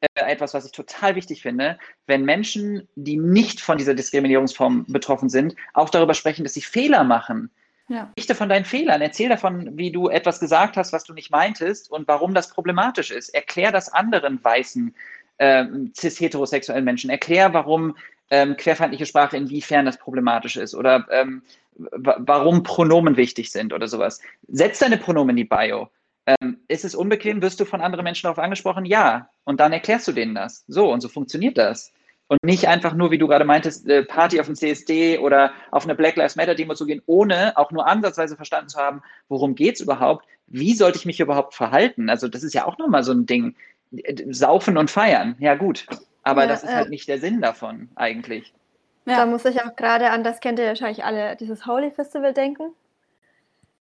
äh, 0.00 0.06
etwas, 0.30 0.54
was 0.54 0.66
ich 0.66 0.72
total 0.72 1.16
wichtig 1.16 1.42
finde, 1.42 1.78
wenn 2.06 2.24
Menschen, 2.24 2.88
die 2.94 3.16
nicht 3.16 3.60
von 3.60 3.78
dieser 3.78 3.94
Diskriminierungsform 3.94 4.86
betroffen 4.88 5.28
sind, 5.28 5.56
auch 5.74 5.90
darüber 5.90 6.14
sprechen, 6.14 6.44
dass 6.44 6.54
sie 6.54 6.62
Fehler 6.62 7.04
machen 7.04 7.50
ja. 7.88 8.10
Berichte 8.14 8.34
von 8.34 8.48
deinen 8.48 8.64
Fehlern. 8.64 9.02
Erzähl 9.02 9.28
davon, 9.28 9.76
wie 9.76 9.90
du 9.90 10.08
etwas 10.08 10.40
gesagt 10.40 10.76
hast, 10.76 10.92
was 10.92 11.04
du 11.04 11.12
nicht 11.12 11.30
meintest 11.30 11.90
und 11.90 12.08
warum 12.08 12.34
das 12.34 12.48
problematisch 12.48 13.10
ist. 13.10 13.30
Erklär 13.30 13.72
das 13.72 13.92
anderen 13.92 14.42
weißen 14.42 14.94
äh, 15.38 15.64
cis-heterosexuellen 15.96 16.84
Menschen. 16.84 17.10
Erklär, 17.10 17.52
warum 17.52 17.96
ähm, 18.30 18.56
querfeindliche 18.56 19.06
Sprache, 19.06 19.36
inwiefern 19.36 19.84
das 19.84 19.98
problematisch 19.98 20.56
ist 20.56 20.74
oder 20.74 21.06
ähm, 21.10 21.42
warum 21.74 22.62
Pronomen 22.62 23.16
wichtig 23.16 23.50
sind 23.50 23.72
oder 23.72 23.88
sowas. 23.88 24.20
Setz 24.48 24.78
deine 24.78 24.96
Pronomen 24.96 25.30
in 25.30 25.36
die 25.36 25.44
Bio. 25.44 25.90
Ähm, 26.26 26.58
ist 26.68 26.84
es 26.84 26.94
unbequem? 26.94 27.42
Wirst 27.42 27.60
du 27.60 27.64
von 27.64 27.80
anderen 27.80 28.04
Menschen 28.04 28.24
darauf 28.24 28.38
angesprochen? 28.38 28.84
Ja. 28.84 29.28
Und 29.44 29.60
dann 29.60 29.72
erklärst 29.72 30.06
du 30.08 30.12
denen 30.12 30.34
das. 30.34 30.64
So, 30.68 30.92
und 30.92 31.00
so 31.00 31.08
funktioniert 31.08 31.58
das. 31.58 31.92
Und 32.32 32.42
nicht 32.44 32.66
einfach 32.66 32.94
nur, 32.94 33.10
wie 33.10 33.18
du 33.18 33.28
gerade 33.28 33.44
meintest, 33.44 33.86
äh, 33.90 34.04
Party 34.04 34.40
auf 34.40 34.46
dem 34.46 34.54
CSD 34.54 35.18
oder 35.18 35.52
auf 35.70 35.84
eine 35.84 35.94
Black 35.94 36.16
Lives 36.16 36.34
Matter 36.34 36.54
Demo 36.54 36.72
zu 36.72 36.86
gehen, 36.86 37.02
ohne 37.04 37.54
auch 37.58 37.70
nur 37.72 37.86
ansatzweise 37.86 38.36
verstanden 38.36 38.70
zu 38.70 38.78
haben, 38.78 39.02
worum 39.28 39.54
geht 39.54 39.74
es 39.74 39.82
überhaupt? 39.82 40.24
Wie 40.46 40.72
sollte 40.72 40.96
ich 40.96 41.04
mich 41.04 41.20
überhaupt 41.20 41.52
verhalten? 41.52 42.08
Also, 42.08 42.28
das 42.28 42.42
ist 42.42 42.54
ja 42.54 42.64
auch 42.64 42.78
nochmal 42.78 43.04
so 43.04 43.12
ein 43.12 43.26
Ding. 43.26 43.54
Saufen 44.30 44.78
und 44.78 44.90
feiern, 44.90 45.36
ja 45.40 45.56
gut. 45.56 45.84
Aber 46.22 46.44
ja, 46.44 46.48
das 46.48 46.62
ist 46.62 46.70
äh, 46.70 46.74
halt 46.74 46.88
nicht 46.88 47.06
der 47.06 47.18
Sinn 47.18 47.42
davon 47.42 47.90
eigentlich. 47.96 48.54
Ja. 49.04 49.16
Da 49.16 49.26
muss 49.26 49.44
ich 49.44 49.60
auch 49.60 49.76
gerade 49.76 50.08
an, 50.08 50.24
das 50.24 50.40
kennt 50.40 50.58
ihr 50.58 50.68
wahrscheinlich 50.68 51.04
alle, 51.04 51.36
dieses 51.36 51.66
Holy 51.66 51.90
Festival 51.90 52.32
denken. 52.32 52.72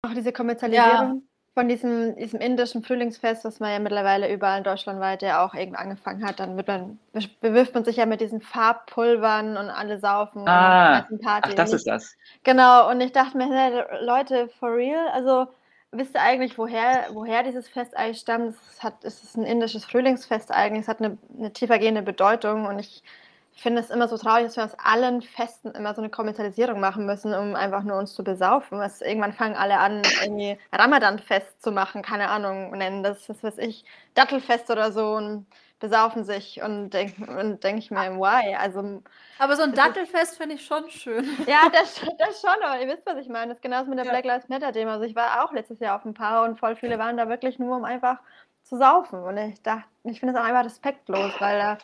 Auch 0.03 0.14
diese 0.14 0.31
Kommerzialisierung. 0.31 0.90
Ja 0.92 1.27
von 1.58 1.68
diesem, 1.68 2.14
diesem 2.14 2.40
indischen 2.40 2.84
Frühlingsfest, 2.84 3.44
das 3.44 3.58
man 3.58 3.72
ja 3.72 3.80
mittlerweile 3.80 4.32
überall 4.32 4.58
in 4.58 4.62
Deutschland 4.62 5.00
weit 5.00 5.22
ja 5.22 5.44
auch 5.44 5.54
irgendwie 5.54 5.76
angefangen 5.76 6.24
hat, 6.24 6.38
dann 6.38 6.56
wird 6.56 6.68
man, 6.68 7.00
bewirft 7.40 7.74
man 7.74 7.84
sich 7.84 7.96
ja 7.96 8.06
mit 8.06 8.20
diesen 8.20 8.40
Farbpulvern 8.40 9.56
und 9.56 9.68
alle 9.68 9.98
saufen 9.98 10.46
ah, 10.46 11.04
und 11.10 11.20
Party. 11.20 11.48
Ach, 11.50 11.54
das 11.56 11.72
ist 11.72 11.88
das. 11.88 12.16
Genau, 12.44 12.88
und 12.88 13.00
ich 13.00 13.10
dachte 13.10 13.36
mir, 13.36 13.52
hey, 13.52 13.82
Leute, 14.02 14.48
for 14.60 14.72
real, 14.72 15.08
also 15.08 15.48
wisst 15.90 16.14
ihr 16.14 16.22
eigentlich, 16.22 16.58
woher, 16.58 17.06
woher 17.10 17.42
dieses 17.42 17.68
Fest 17.68 17.96
eigentlich 17.96 18.20
stammt? 18.20 18.54
Es, 18.54 18.84
hat, 18.84 19.04
es 19.04 19.24
ist 19.24 19.36
ein 19.36 19.42
indisches 19.42 19.84
Frühlingsfest 19.84 20.52
eigentlich, 20.52 20.82
es 20.82 20.88
hat 20.88 21.02
eine, 21.02 21.18
eine 21.36 21.52
tiefergehende 21.52 22.02
Bedeutung 22.02 22.66
und 22.66 22.78
ich 22.78 23.02
ich 23.58 23.62
finde 23.62 23.82
es 23.82 23.90
immer 23.90 24.06
so 24.06 24.16
traurig, 24.16 24.44
dass 24.44 24.56
wir 24.56 24.64
aus 24.64 24.76
allen 24.78 25.20
Festen 25.20 25.72
immer 25.72 25.92
so 25.92 26.00
eine 26.00 26.10
Kommerzialisierung 26.10 26.78
machen 26.78 27.06
müssen, 27.06 27.34
um 27.34 27.56
einfach 27.56 27.82
nur 27.82 27.98
uns 27.98 28.14
zu 28.14 28.22
besaufen. 28.22 28.78
Was, 28.78 29.00
irgendwann 29.00 29.32
fangen 29.32 29.56
alle 29.56 29.78
an, 29.78 30.02
irgendwie 30.22 30.56
Ramadan-Fest 30.70 31.60
zu 31.60 31.72
machen, 31.72 32.02
keine 32.02 32.28
Ahnung, 32.28 32.70
nennen 32.70 33.02
das, 33.02 33.26
das 33.26 33.42
weiß 33.42 33.58
ich, 33.58 33.84
Dattelfest 34.14 34.70
oder 34.70 34.92
so 34.92 35.16
und 35.16 35.44
besaufen 35.80 36.22
sich 36.22 36.62
und 36.62 36.90
denke 36.90 37.56
denk 37.56 37.78
ich 37.80 37.90
mir, 37.90 37.98
why? 38.16 38.54
Also, 38.54 39.02
aber 39.40 39.56
so 39.56 39.64
ein 39.64 39.74
Dattelfest 39.74 40.36
finde 40.36 40.54
ich 40.54 40.64
schon 40.64 40.88
schön. 40.88 41.28
Ja, 41.48 41.68
das, 41.72 42.00
das 42.16 42.40
schon, 42.40 42.62
aber 42.62 42.80
ihr 42.80 42.86
wisst, 42.86 43.06
was 43.06 43.16
ich 43.16 43.28
meine. 43.28 43.48
Das 43.48 43.56
ist 43.56 43.62
genauso 43.62 43.90
mit 43.90 43.98
der 43.98 44.06
ja. 44.06 44.12
Black 44.12 44.24
Lives 44.24 44.48
Matter-Demo. 44.48 44.92
Also 44.92 45.04
ich 45.04 45.16
war 45.16 45.44
auch 45.44 45.52
letztes 45.52 45.80
Jahr 45.80 45.96
auf 45.96 46.04
ein 46.04 46.14
paar 46.14 46.44
und 46.44 46.60
voll 46.60 46.76
viele 46.76 46.96
waren 47.00 47.16
da 47.16 47.28
wirklich 47.28 47.58
nur, 47.58 47.76
um 47.76 47.84
einfach 47.84 48.18
zu 48.62 48.76
saufen. 48.76 49.20
Und 49.20 49.36
ich 49.36 49.60
dachte, 49.62 49.82
ich 50.04 50.20
finde 50.20 50.34
es 50.34 50.40
auch 50.40 50.44
einfach 50.44 50.64
respektlos, 50.64 51.32
weil 51.40 51.58
da 51.58 51.78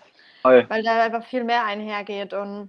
Voll. 0.45 0.67
weil 0.69 0.83
da 0.83 1.03
einfach 1.03 1.25
viel 1.25 1.43
mehr 1.43 1.65
einhergeht 1.65 2.35
und 2.35 2.69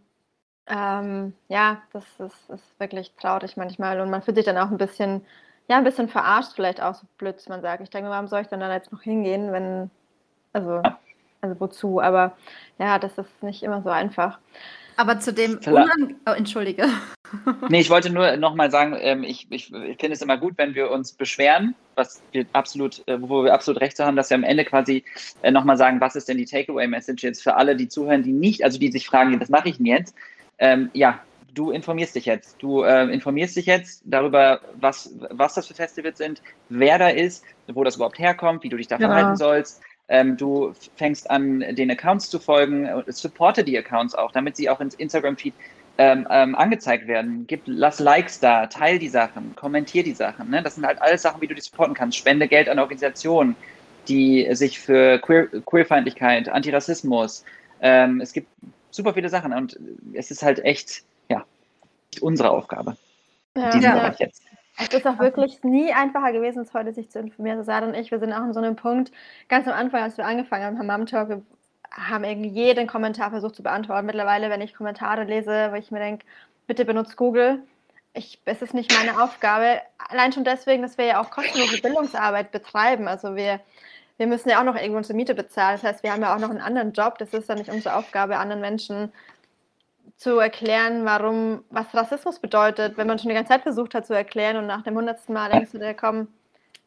ähm, 0.67 1.33
ja, 1.49 1.81
das 1.91 2.05
ist, 2.19 2.49
ist, 2.49 2.79
wirklich 2.79 3.11
traurig 3.19 3.57
manchmal 3.57 3.99
und 3.99 4.09
man 4.09 4.21
fühlt 4.21 4.37
sich 4.37 4.45
dann 4.45 4.57
auch 4.57 4.71
ein 4.71 4.77
bisschen, 4.77 5.25
ja, 5.67 5.77
ein 5.77 5.83
bisschen 5.83 6.07
verarscht 6.07 6.53
vielleicht 6.55 6.81
auch, 6.81 6.95
so 6.95 7.05
blöd 7.17 7.37
man 7.49 7.61
sagt. 7.61 7.83
Ich 7.83 7.89
denke, 7.89 8.09
warum 8.09 8.27
soll 8.27 8.41
ich 8.41 8.47
denn 8.47 8.61
da 8.61 8.73
jetzt 8.73 8.91
noch 8.91 9.01
hingehen, 9.01 9.51
wenn, 9.51 9.91
also, 10.53 10.81
also 11.41 11.59
wozu? 11.59 12.01
Aber 12.01 12.37
ja, 12.79 12.97
das 12.97 13.17
ist 13.17 13.43
nicht 13.43 13.61
immer 13.61 13.81
so 13.81 13.89
einfach. 13.89 14.39
Aber 14.95 15.19
zu 15.19 15.33
dem 15.33 15.59
Unang 15.67 16.15
oh, 16.25 16.31
Entschuldige. 16.31 16.87
Nee, 17.69 17.79
ich 17.79 17.89
wollte 17.89 18.09
nur 18.09 18.37
nochmal 18.37 18.71
sagen, 18.71 18.95
ähm, 18.99 19.23
ich, 19.23 19.47
ich, 19.49 19.73
ich 19.73 19.97
finde 19.97 20.13
es 20.13 20.21
immer 20.21 20.37
gut, 20.37 20.53
wenn 20.57 20.75
wir 20.75 20.91
uns 20.91 21.11
beschweren, 21.13 21.75
was 21.95 22.21
wir 22.31 22.45
absolut, 22.53 23.07
äh, 23.07 23.21
wo 23.21 23.43
wir 23.43 23.53
absolut 23.53 23.81
recht 23.81 23.99
haben, 23.99 24.15
dass 24.15 24.29
wir 24.29 24.35
am 24.35 24.43
Ende 24.43 24.65
quasi 24.65 25.03
äh, 25.41 25.51
nochmal 25.51 25.77
sagen, 25.77 26.01
was 26.01 26.15
ist 26.15 26.29
denn 26.29 26.37
die 26.37 26.45
Takeaway-Message 26.45 27.23
jetzt 27.23 27.43
für 27.43 27.55
alle, 27.55 27.75
die 27.75 27.87
zuhören, 27.87 28.23
die 28.23 28.33
nicht, 28.33 28.63
also 28.63 28.79
die 28.79 28.91
sich 28.91 29.07
fragen, 29.07 29.39
was 29.39 29.49
mache 29.49 29.69
ich 29.69 29.77
denn 29.77 29.85
jetzt? 29.85 30.15
Ähm, 30.59 30.89
ja, 30.93 31.19
du 31.53 31.71
informierst 31.71 32.15
dich 32.15 32.25
jetzt. 32.25 32.57
Du 32.61 32.83
äh, 32.83 33.05
informierst 33.11 33.55
dich 33.55 33.65
jetzt 33.65 34.03
darüber, 34.05 34.61
was, 34.79 35.11
was 35.31 35.55
das 35.55 35.67
für 35.67 35.73
Festivals 35.73 36.17
sind, 36.17 36.41
wer 36.69 36.99
da 36.99 37.09
ist, 37.09 37.43
wo 37.67 37.83
das 37.83 37.95
überhaupt 37.95 38.19
herkommt, 38.19 38.63
wie 38.63 38.69
du 38.69 38.77
dich 38.77 38.87
da 38.87 38.97
ja. 38.97 39.07
verhalten 39.07 39.37
sollst. 39.37 39.81
Ähm, 40.07 40.37
du 40.37 40.73
fängst 40.97 41.29
an, 41.31 41.61
den 41.61 41.89
Accounts 41.89 42.29
zu 42.29 42.39
folgen, 42.39 42.87
supporte 43.07 43.63
die 43.63 43.77
Accounts 43.77 44.13
auch, 44.13 44.31
damit 44.31 44.55
sie 44.55 44.69
auch 44.69 44.79
ins 44.79 44.93
Instagram-Feed 44.93 45.53
ähm, 45.97 46.27
ähm, 46.29 46.55
angezeigt 46.55 47.07
werden. 47.07 47.45
Gib, 47.47 47.61
lass 47.65 47.99
Likes 47.99 48.39
da, 48.39 48.67
teil 48.67 48.99
die 48.99 49.09
Sachen, 49.09 49.55
kommentier 49.55 50.03
die 50.03 50.13
Sachen. 50.13 50.49
Ne? 50.49 50.61
Das 50.61 50.75
sind 50.75 50.85
halt 50.85 51.01
alles 51.01 51.21
Sachen, 51.21 51.41
wie 51.41 51.47
du 51.47 51.55
die 51.55 51.61
supporten 51.61 51.93
kannst. 51.93 52.17
Spende 52.17 52.47
Geld 52.47 52.67
an 52.69 52.79
Organisationen, 52.79 53.55
die 54.07 54.47
sich 54.53 54.79
für 54.79 55.19
Queer, 55.19 55.47
Queerfeindlichkeit, 55.65 56.49
Antirassismus, 56.49 57.43
ähm, 57.81 58.21
es 58.21 58.33
gibt 58.33 58.47
super 58.91 59.13
viele 59.13 59.29
Sachen 59.29 59.53
und 59.53 59.77
es 60.13 60.31
ist 60.31 60.43
halt 60.43 60.63
echt, 60.63 61.03
ja, 61.29 61.45
unsere 62.21 62.49
Aufgabe. 62.49 62.95
Ja, 63.55 63.69
diesen 63.71 63.83
ja. 63.83 63.93
Bereich 63.93 64.19
jetzt. 64.19 64.41
Es 64.77 64.89
ist 64.89 65.07
auch 65.07 65.19
wirklich 65.19 65.63
nie 65.63 65.93
einfacher 65.93 66.33
gewesen, 66.33 66.59
als 66.59 66.73
heute 66.73 66.93
sich 66.93 67.09
zu 67.09 67.19
informieren. 67.19 67.63
Sarah 67.63 67.87
und 67.87 67.93
ich, 67.93 68.11
wir 68.11 68.19
sind 68.19 68.33
auch 68.33 68.43
in 68.43 68.53
so 68.53 68.59
einem 68.59 68.75
Punkt, 68.75 69.11
ganz 69.47 69.67
am 69.67 69.73
Anfang, 69.73 70.03
als 70.03 70.17
wir 70.17 70.25
angefangen 70.25 70.65
haben, 70.65 70.77
haben 70.77 70.87
Mom 70.87 71.05
Talk, 71.05 71.29
wir 71.29 71.41
haben 71.95 72.23
irgendwie 72.23 72.49
jeden 72.49 72.87
Kommentar 72.87 73.31
versucht 73.31 73.55
zu 73.55 73.63
beantworten. 73.63 74.05
Mittlerweile, 74.05 74.49
wenn 74.49 74.61
ich 74.61 74.75
Kommentare 74.75 75.23
lese, 75.23 75.69
wo 75.71 75.75
ich 75.75 75.91
mir 75.91 75.99
denke, 75.99 76.25
bitte 76.67 76.85
benutzt 76.85 77.15
Google. 77.15 77.63
Ich, 78.13 78.39
es 78.45 78.61
ist 78.61 78.73
nicht 78.73 78.93
meine 78.93 79.21
Aufgabe. 79.23 79.81
Allein 79.97 80.31
schon 80.31 80.43
deswegen, 80.43 80.81
dass 80.81 80.97
wir 80.97 81.05
ja 81.05 81.21
auch 81.21 81.31
kostenlose 81.31 81.81
Bildungsarbeit 81.81 82.51
betreiben. 82.51 83.07
Also 83.07 83.35
wir, 83.35 83.59
wir 84.17 84.27
müssen 84.27 84.49
ja 84.49 84.59
auch 84.59 84.65
noch 84.65 84.75
irgendwo 84.75 84.97
unsere 84.97 85.15
Miete 85.15 85.35
bezahlen. 85.35 85.79
Das 85.81 85.83
heißt, 85.83 86.03
wir 86.03 86.11
haben 86.11 86.21
ja 86.21 86.35
auch 86.35 86.39
noch 86.39 86.49
einen 86.49 86.61
anderen 86.61 86.93
Job. 86.93 87.17
Das 87.17 87.33
ist 87.33 87.49
ja 87.49 87.55
nicht 87.55 87.69
unsere 87.69 87.95
Aufgabe, 87.95 88.37
anderen 88.37 88.61
Menschen 88.61 89.11
zu 90.17 90.39
erklären, 90.39 91.03
warum, 91.03 91.63
was 91.69 91.93
Rassismus 91.93 92.39
bedeutet, 92.39 92.97
wenn 92.97 93.07
man 93.07 93.19
schon 93.19 93.29
die 93.29 93.35
ganze 93.35 93.49
Zeit 93.49 93.63
versucht 93.63 93.93
hat 93.93 94.07
zu 94.07 94.13
erklären 94.13 94.55
und 94.55 94.65
nach 94.65 94.81
dem 94.83 94.95
hundertsten 94.95 95.33
Mal 95.33 95.51
denkst 95.51 95.71
du 95.71 95.77
dir, 95.77 95.93
komm, 95.93 96.29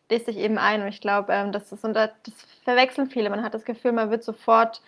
lest 0.08 0.28
dich 0.28 0.38
eben 0.38 0.58
ein. 0.58 0.80
Und 0.80 0.88
ich 0.88 1.00
glaube, 1.00 1.32
ähm, 1.32 1.52
das 1.52 1.70
ist, 1.70 1.84
und 1.84 1.94
das 1.94 2.10
verwechseln 2.64 3.10
viele. 3.10 3.30
Man 3.30 3.42
hat 3.42 3.54
das 3.54 3.64
Gefühl, 3.64 3.92
man 3.92 4.10
wird 4.10 4.24
sofort, 4.24 4.80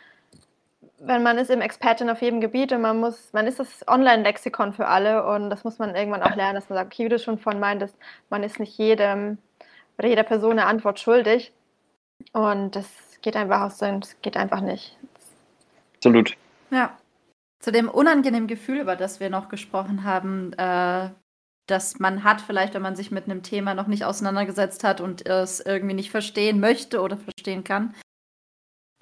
wenn 1.02 1.22
man 1.22 1.38
ist 1.38 1.50
eben 1.50 1.62
Expertin 1.62 2.10
auf 2.10 2.20
jedem 2.20 2.40
Gebiet 2.40 2.72
und 2.72 2.82
man 2.82 3.00
muss, 3.00 3.32
man 3.32 3.46
ist 3.46 3.58
das 3.58 3.86
Online-Lexikon 3.88 4.74
für 4.74 4.86
alle 4.86 5.26
und 5.26 5.48
das 5.50 5.64
muss 5.64 5.78
man 5.78 5.94
irgendwann 5.94 6.22
auch 6.22 6.36
lernen, 6.36 6.56
dass 6.56 6.68
man 6.68 6.76
sagt, 6.76 6.92
okay, 6.92 7.06
wie 7.06 7.08
du 7.08 7.18
schon 7.18 7.38
von 7.38 7.58
meintest, 7.58 7.96
man 8.28 8.42
ist 8.42 8.60
nicht 8.60 8.76
jedem 8.76 9.38
oder 9.98 10.08
jeder 10.08 10.22
Person 10.22 10.52
eine 10.52 10.66
Antwort 10.66 11.00
schuldig. 11.00 11.52
Und 12.32 12.76
das 12.76 12.86
geht 13.22 13.36
einfach 13.36 13.62
aus, 13.62 13.78
das 13.78 14.16
geht 14.22 14.36
einfach 14.36 14.60
nicht. 14.60 14.96
Absolut. 15.96 16.36
Ja. 16.70 16.96
Zu 17.60 17.72
dem 17.72 17.88
unangenehmen 17.88 18.48
Gefühl, 18.48 18.80
über 18.80 18.96
das 18.96 19.20
wir 19.20 19.30
noch 19.30 19.48
gesprochen 19.48 20.04
haben, 20.04 20.52
äh, 20.54 21.10
dass 21.66 21.98
man 21.98 22.24
hat, 22.24 22.40
vielleicht 22.40 22.74
wenn 22.74 22.82
man 22.82 22.96
sich 22.96 23.10
mit 23.10 23.24
einem 23.24 23.42
Thema 23.42 23.74
noch 23.74 23.86
nicht 23.86 24.04
auseinandergesetzt 24.04 24.84
hat 24.84 25.00
und 25.00 25.26
es 25.26 25.60
irgendwie 25.60 25.94
nicht 25.94 26.10
verstehen 26.10 26.60
möchte 26.60 27.00
oder 27.00 27.16
verstehen 27.16 27.64
kann. 27.64 27.94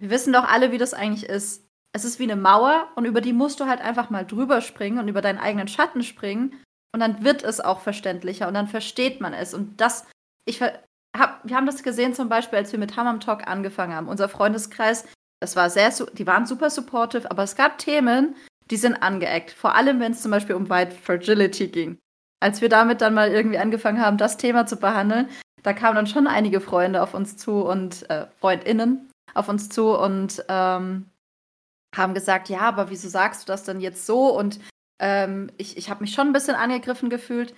Wir 0.01 0.11
wissen 0.11 0.33
doch 0.33 0.45
alle, 0.45 0.71
wie 0.73 0.79
das 0.79 0.95
eigentlich 0.95 1.29
ist. 1.29 1.68
Es 1.93 2.05
ist 2.05 2.19
wie 2.19 2.25
eine 2.25 2.37
Mauer 2.37 2.89
und 2.97 3.05
über 3.05 3.21
die 3.21 3.33
musst 3.33 3.61
du 3.61 3.67
halt 3.67 3.81
einfach 3.81 4.11
mal 4.11 4.27
drüber 4.27 4.61
springen 4.61 4.99
und 4.99 5.09
über 5.09 5.23
deinen 5.23 5.39
eigenen 5.39 5.69
Schatten 5.69 6.03
springen 6.03 6.61
und 6.93 7.01
dann 7.01 7.25
wird 7.25 7.43
es 7.43 7.61
auch 7.61 7.81
verständlicher 7.81 8.49
und 8.49 8.55
dann 8.55 8.69
versteht 8.69 9.21
man 9.21 9.33
es. 9.33 9.55
Und 9.55 9.81
das, 9.81 10.07
ich 10.45 10.63
hab, 10.63 11.41
wir 11.45 11.57
haben 11.57 11.67
das 11.67 11.83
gesehen 11.83 12.15
zum 12.15 12.29
Beispiel, 12.29 12.59
als 12.59 12.73
wir 12.73 12.79
mit 12.79 12.97
Hammam 12.97 13.21
Talk 13.21 13.47
angefangen 13.47 13.95
haben. 13.95 14.09
Unser 14.09 14.29
Freundeskreis, 14.29 15.07
das 15.41 15.57
war 15.57 15.71
sehr, 15.71 15.93
die 16.13 16.27
waren 16.27 16.47
super 16.47 16.71
supportive, 16.71 17.31
aber 17.31 17.43
es 17.43 17.57
gab 17.57 17.79
Themen, 17.79 18.35
die 18.71 18.77
sind 18.77 18.97
angeeckt. 18.97 19.51
Vor 19.51 19.75
allem, 19.75 20.01
wenn 20.01 20.13
es 20.13 20.23
zum 20.23 20.31
Beispiel 20.31 20.55
um 20.55 20.69
White 20.69 20.95
Fragility 20.95 21.69
ging. 21.69 21.99
Als 22.41 22.61
wir 22.61 22.69
damit 22.69 23.01
dann 23.01 23.15
mal 23.15 23.31
irgendwie 23.31 23.59
angefangen 23.59 24.01
haben, 24.01 24.19
das 24.19 24.37
Thema 24.37 24.67
zu 24.67 24.77
behandeln, 24.77 25.29
da 25.63 25.73
kamen 25.73 25.97
dann 25.97 26.07
schon 26.07 26.27
einige 26.27 26.61
Freunde 26.61 27.03
auf 27.03 27.15
uns 27.15 27.37
zu 27.37 27.65
und 27.65 28.09
äh, 28.11 28.27
FreundInnen 28.41 29.11
auf 29.35 29.49
uns 29.49 29.69
zu 29.69 29.97
und 29.97 30.45
ähm, 30.49 31.11
haben 31.97 32.15
gesagt, 32.15 32.49
ja, 32.49 32.61
aber 32.61 32.91
wieso 32.91 33.09
sagst 33.09 33.43
du 33.43 33.47
das 33.53 33.65
denn 33.65 33.81
jetzt 33.81 34.07
so? 34.07 34.37
Und 34.37 34.61
ähm, 35.01 35.51
ich, 35.57 35.77
ich 35.77 35.91
habe 35.91 36.01
mich 36.01 36.13
schon 36.13 36.29
ein 36.29 36.33
bisschen 36.33 36.55
angegriffen 36.55 37.11
gefühlt. 37.11 37.55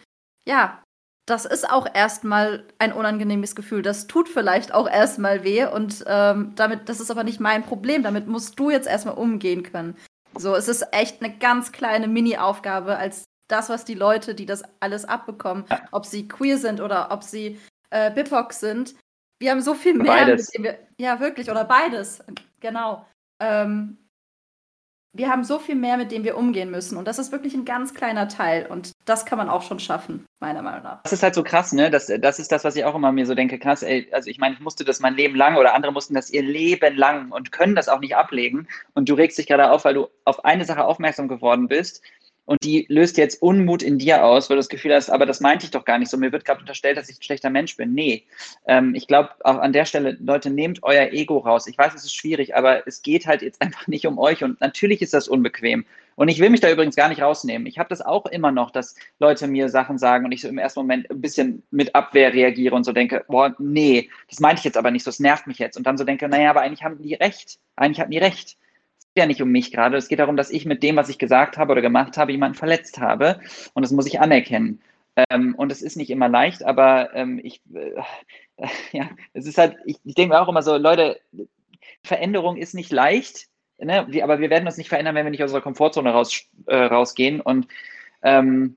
Ja, 0.47 0.83
das 1.27 1.45
ist 1.45 1.71
auch 1.71 1.87
erstmal 1.93 2.65
ein 2.79 2.93
unangenehmes 2.93 3.55
Gefühl. 3.55 3.83
Das 3.83 4.07
tut 4.07 4.29
vielleicht 4.29 4.75
auch 4.75 4.89
erstmal 4.89 5.45
weh 5.45 5.65
und 5.65 6.05
ähm, 6.07 6.53
damit, 6.57 6.89
das 6.89 7.01
ist 7.01 7.11
aber 7.11 7.25
nicht 7.25 7.41
mein 7.41 7.63
Problem. 7.63 8.03
Damit 8.03 8.27
musst 8.27 8.59
du 8.59 8.71
jetzt 8.71 8.89
erstmal 8.89 9.15
umgehen 9.15 9.63
können. 9.63 9.97
So, 10.37 10.55
es 10.55 10.69
ist 10.69 10.87
echt 10.93 11.23
eine 11.23 11.37
ganz 11.37 11.73
kleine 11.73 12.09
Mini-Aufgabe 12.09 12.97
als 12.97 13.25
das, 13.49 13.69
was 13.69 13.85
die 13.85 13.95
Leute, 13.95 14.35
die 14.35 14.47
das 14.47 14.63
alles 14.81 15.05
abbekommen, 15.05 15.65
ob 15.91 16.07
sie 16.07 16.29
queer 16.29 16.57
sind 16.57 16.81
oder 16.81 17.11
ob 17.11 17.25
sie 17.25 17.59
äh, 17.91 18.11
BIPOC 18.11 18.53
sind. 18.53 18.95
Wir 19.41 19.51
haben 19.51 19.61
so 19.61 19.75
viel 19.75 19.95
mehr. 19.95 20.07
Beides. 20.07 20.51
Wir, 20.57 20.79
ja, 20.99 21.19
wirklich, 21.19 21.51
oder 21.51 21.65
beides. 21.65 22.23
Genau. 22.61 23.07
Ähm, 23.41 23.99
wir 25.13 25.29
haben 25.29 25.43
so 25.43 25.59
viel 25.59 25.75
mehr, 25.75 25.97
mit 25.97 26.13
dem 26.13 26.23
wir 26.23 26.37
umgehen 26.37 26.71
müssen. 26.71 26.97
Und 26.97 27.07
das 27.09 27.19
ist 27.19 27.33
wirklich 27.33 27.55
ein 27.55 27.65
ganz 27.65 27.95
kleiner 27.95 28.29
Teil. 28.29 28.67
Und 28.67 28.93
das 29.07 29.27
kann 29.27 29.39
man 29.39 29.49
auch 29.49 29.63
schon 29.63 29.81
schaffen, 29.81 30.25
meiner 30.39 30.63
Meinung 30.63 30.85
nach. 30.85 31.03
Das 31.03 31.13
ist 31.13 31.23
halt 31.23 31.35
so 31.35 31.43
krass, 31.43 31.73
ne? 31.73 31.91
Das, 31.91 32.07
das 32.21 32.39
ist 32.39 32.53
das, 32.53 32.63
was 32.63 32.77
ich 32.77 32.85
auch 32.85 32.95
immer 32.95 33.11
mir 33.11 33.27
so 33.27 33.35
denke. 33.35 33.59
Krass, 33.59 33.83
ey, 33.83 34.09
also 34.13 34.31
ich 34.31 34.39
meine, 34.39 34.55
ich 34.55 34.61
musste 34.61 34.85
das 34.85 35.01
mein 35.01 35.15
Leben 35.15 35.35
lang 35.35 35.57
oder 35.57 35.75
andere 35.75 35.93
mussten 35.93 36.15
das 36.15 36.31
ihr 36.31 36.43
Leben 36.43 36.97
lang 36.97 37.33
und 37.33 37.51
können 37.51 37.75
das 37.75 37.89
auch 37.89 38.01
nicht 38.01 38.15
ablegen. 38.15 38.69
Und 38.95 39.09
du 39.09 39.15
regst 39.15 39.39
dich 39.39 39.49
gerade 39.49 39.71
auf, 39.71 39.85
weil 39.85 39.95
du 39.95 40.07
auf 40.25 40.45
eine 40.45 40.65
Sache 40.65 40.85
aufmerksam 40.85 41.27
geworden 41.27 41.67
bist, 41.67 42.03
und 42.51 42.65
die 42.65 42.85
löst 42.89 43.17
jetzt 43.17 43.41
Unmut 43.43 43.81
in 43.81 43.99
dir 43.99 44.25
aus, 44.25 44.51
weil 44.51 44.57
du 44.57 44.59
das 44.59 44.69
Gefühl 44.69 44.93
hast, 44.93 45.09
aber 45.09 45.25
das 45.25 45.39
meinte 45.39 45.67
ich 45.67 45.71
doch 45.71 45.85
gar 45.85 46.01
nicht 46.01 46.11
so. 46.11 46.17
Mir 46.17 46.33
wird 46.33 46.45
gerade 46.45 46.59
unterstellt, 46.59 46.97
dass 46.97 47.09
ich 47.09 47.21
ein 47.21 47.23
schlechter 47.23 47.49
Mensch 47.49 47.77
bin. 47.77 47.95
Nee. 47.95 48.25
Ähm, 48.67 48.93
ich 48.97 49.07
glaube, 49.07 49.31
auch 49.45 49.59
an 49.59 49.73
der 49.73 49.85
Stelle, 49.85 50.17
Leute, 50.21 50.51
nehmt 50.51 50.83
euer 50.83 51.13
Ego 51.13 51.39
raus. 51.39 51.69
Ich 51.69 51.79
weiß, 51.79 51.95
es 51.95 52.03
ist 52.03 52.17
schwierig, 52.17 52.57
aber 52.57 52.89
es 52.89 53.03
geht 53.03 53.29
halt 53.29 53.43
jetzt 53.43 53.63
einfach 53.63 53.87
nicht 53.87 54.05
um 54.05 54.19
euch 54.19 54.43
und 54.43 54.61
natürlich 54.61 55.01
ist 55.01 55.15
das 55.15 55.29
unbequem. 55.29 55.85
Und 56.17 56.27
ich 56.27 56.41
will 56.41 56.51
mich 56.51 56.59
da 56.59 56.69
übrigens 56.69 56.97
gar 56.97 57.09
nicht 57.09 57.23
rausnehmen. 57.23 57.69
Ich 57.69 57.79
habe 57.79 57.89
das 57.89 58.03
auch 58.03 58.27
immer 58.27 58.51
noch, 58.51 58.73
dass 58.73 58.97
Leute 59.21 59.47
mir 59.47 59.69
Sachen 59.69 59.97
sagen 59.97 60.25
und 60.25 60.33
ich 60.33 60.41
so 60.41 60.49
im 60.49 60.59
ersten 60.59 60.81
Moment 60.81 61.09
ein 61.09 61.21
bisschen 61.21 61.63
mit 61.71 61.95
Abwehr 61.95 62.35
reagiere 62.35 62.75
und 62.75 62.83
so 62.83 62.91
denke, 62.91 63.25
boah, 63.29 63.55
nee, 63.61 64.11
das 64.29 64.41
meinte 64.41 64.59
ich 64.59 64.65
jetzt 64.65 64.77
aber 64.77 64.91
nicht 64.91 65.05
so, 65.05 65.11
es 65.11 65.21
nervt 65.21 65.47
mich 65.47 65.59
jetzt. 65.61 65.77
Und 65.77 65.87
dann 65.87 65.97
so 65.97 66.03
denke, 66.03 66.29
naja, 66.29 66.51
aber 66.51 66.63
eigentlich 66.63 66.83
haben 66.83 67.01
die 67.01 67.15
recht. 67.15 67.61
Eigentlich 67.77 68.01
hatten 68.01 68.11
die 68.11 68.19
recht 68.19 68.57
ja 69.21 69.27
nicht 69.27 69.43
um 69.43 69.51
mich 69.51 69.71
gerade. 69.71 69.97
Es 69.97 70.09
geht 70.09 70.19
darum, 70.19 70.37
dass 70.37 70.51
ich 70.51 70.67
mit 70.67 70.83
dem, 70.83 70.97
was 70.97 71.09
ich 71.09 71.19
gesagt 71.19 71.57
habe 71.57 71.73
oder 71.73 71.83
gemacht 71.83 72.17
habe, 72.17 72.33
jemanden 72.33 72.59
verletzt 72.59 72.99
habe. 72.99 73.41
Und 73.75 73.83
das 73.83 73.93
muss 73.93 74.07
ich 74.07 74.21
anerkennen. 74.21 74.81
Ähm, 75.31 75.55
und 75.57 75.73
es 75.73 75.83
ist 75.83 75.97
nicht 75.97 76.11
immer 76.11 76.29
leicht, 76.29 76.65
aber 76.65 77.15
ähm, 77.15 77.41
ich, 77.43 77.61
äh, 77.75 78.01
ja, 78.93 79.11
es 79.33 79.47
ist 79.47 79.59
halt, 79.59 79.77
ich, 79.85 79.97
ich 80.05 80.15
denke 80.15 80.35
mir 80.35 80.41
auch 80.41 80.49
immer 80.49 80.63
so, 80.63 80.77
Leute, 80.77 81.21
Veränderung 82.03 82.57
ist 82.57 82.75
nicht 82.75 82.93
leicht, 82.93 83.49
ne? 83.79 84.07
aber 84.23 84.41
wir 84.41 84.51
werden 84.51 84.67
uns 84.67 84.77
nicht 84.77 84.89
verändern, 84.89 85.15
wenn 85.15 85.27
wir 85.27 85.31
nicht 85.31 85.43
aus 85.43 85.51
unserer 85.51 85.63
Komfortzone 85.63 86.11
raus, 86.11 86.45
äh, 86.67 86.77
rausgehen. 86.77 87.41
Und 87.41 87.69
ähm, 88.23 88.77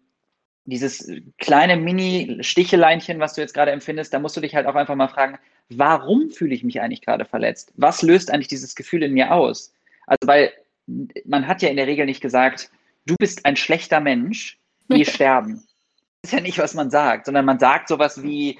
dieses 0.65 1.11
kleine 1.37 1.77
Mini-Sticheleinchen, 1.77 3.19
was 3.19 3.33
du 3.33 3.41
jetzt 3.41 3.53
gerade 3.53 3.71
empfindest, 3.71 4.13
da 4.13 4.19
musst 4.19 4.37
du 4.37 4.41
dich 4.41 4.55
halt 4.55 4.65
auch 4.65 4.75
einfach 4.75 4.95
mal 4.95 5.09
fragen, 5.09 5.37
warum 5.69 6.29
fühle 6.29 6.55
ich 6.55 6.63
mich 6.63 6.81
eigentlich 6.81 7.01
gerade 7.01 7.25
verletzt? 7.25 7.73
Was 7.75 8.01
löst 8.01 8.31
eigentlich 8.31 8.47
dieses 8.47 8.75
Gefühl 8.75 9.03
in 9.03 9.13
mir 9.13 9.33
aus? 9.33 9.73
Also, 10.05 10.27
weil 10.27 10.53
man 11.25 11.47
hat 11.47 11.61
ja 11.61 11.69
in 11.69 11.77
der 11.77 11.87
Regel 11.87 12.05
nicht 12.05 12.21
gesagt, 12.21 12.69
du 13.05 13.15
bist 13.17 13.45
ein 13.45 13.55
schlechter 13.55 13.99
Mensch, 13.99 14.59
geh 14.89 15.05
sterben. 15.05 15.63
Das 16.21 16.31
ist 16.31 16.37
ja 16.37 16.41
nicht, 16.41 16.57
was 16.57 16.73
man 16.73 16.89
sagt, 16.89 17.25
sondern 17.25 17.45
man 17.45 17.59
sagt 17.59 17.89
sowas 17.89 18.23
wie, 18.23 18.57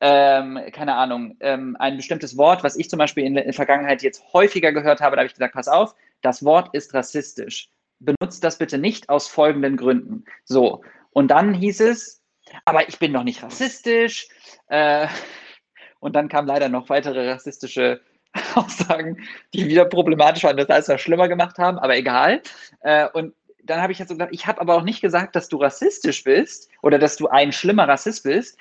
ähm, 0.00 0.60
keine 0.72 0.94
Ahnung, 0.94 1.36
ähm, 1.40 1.76
ein 1.78 1.96
bestimmtes 1.96 2.36
Wort, 2.36 2.62
was 2.62 2.76
ich 2.76 2.90
zum 2.90 2.98
Beispiel 2.98 3.24
in 3.24 3.34
der 3.34 3.52
Vergangenheit 3.54 4.02
jetzt 4.02 4.22
häufiger 4.34 4.72
gehört 4.72 5.00
habe, 5.00 5.16
da 5.16 5.20
habe 5.20 5.26
ich 5.26 5.32
gesagt, 5.32 5.54
pass 5.54 5.68
auf, 5.68 5.94
das 6.20 6.44
Wort 6.44 6.74
ist 6.74 6.92
rassistisch. 6.92 7.70
Benutzt 7.98 8.44
das 8.44 8.58
bitte 8.58 8.76
nicht 8.76 9.08
aus 9.08 9.28
folgenden 9.28 9.78
Gründen. 9.78 10.24
So. 10.44 10.82
Und 11.10 11.28
dann 11.28 11.54
hieß 11.54 11.80
es, 11.80 12.22
aber 12.66 12.86
ich 12.88 12.98
bin 12.98 13.12
noch 13.12 13.24
nicht 13.24 13.42
rassistisch. 13.42 14.28
Äh, 14.68 15.08
und 16.00 16.14
dann 16.14 16.28
kamen 16.28 16.48
leider 16.48 16.68
noch 16.68 16.90
weitere 16.90 17.30
rassistische 17.30 18.02
Aussagen, 18.54 19.18
die 19.54 19.66
wieder 19.66 19.84
problematisch 19.84 20.44
waren, 20.44 20.56
das 20.56 20.68
alles 20.68 20.88
noch 20.88 20.98
schlimmer 20.98 21.28
gemacht 21.28 21.58
haben, 21.58 21.78
aber 21.78 21.96
egal. 21.96 22.42
Äh, 22.80 23.08
und 23.12 23.34
dann 23.64 23.82
habe 23.82 23.92
ich 23.92 23.98
jetzt 23.98 24.08
so 24.08 24.14
gedacht, 24.14 24.30
ich 24.32 24.46
habe 24.46 24.60
aber 24.60 24.74
auch 24.74 24.82
nicht 24.82 25.00
gesagt, 25.00 25.36
dass 25.36 25.48
du 25.48 25.56
rassistisch 25.56 26.24
bist 26.24 26.70
oder 26.82 26.98
dass 26.98 27.16
du 27.16 27.28
ein 27.28 27.52
schlimmer 27.52 27.88
Rassist 27.88 28.22
bist, 28.22 28.58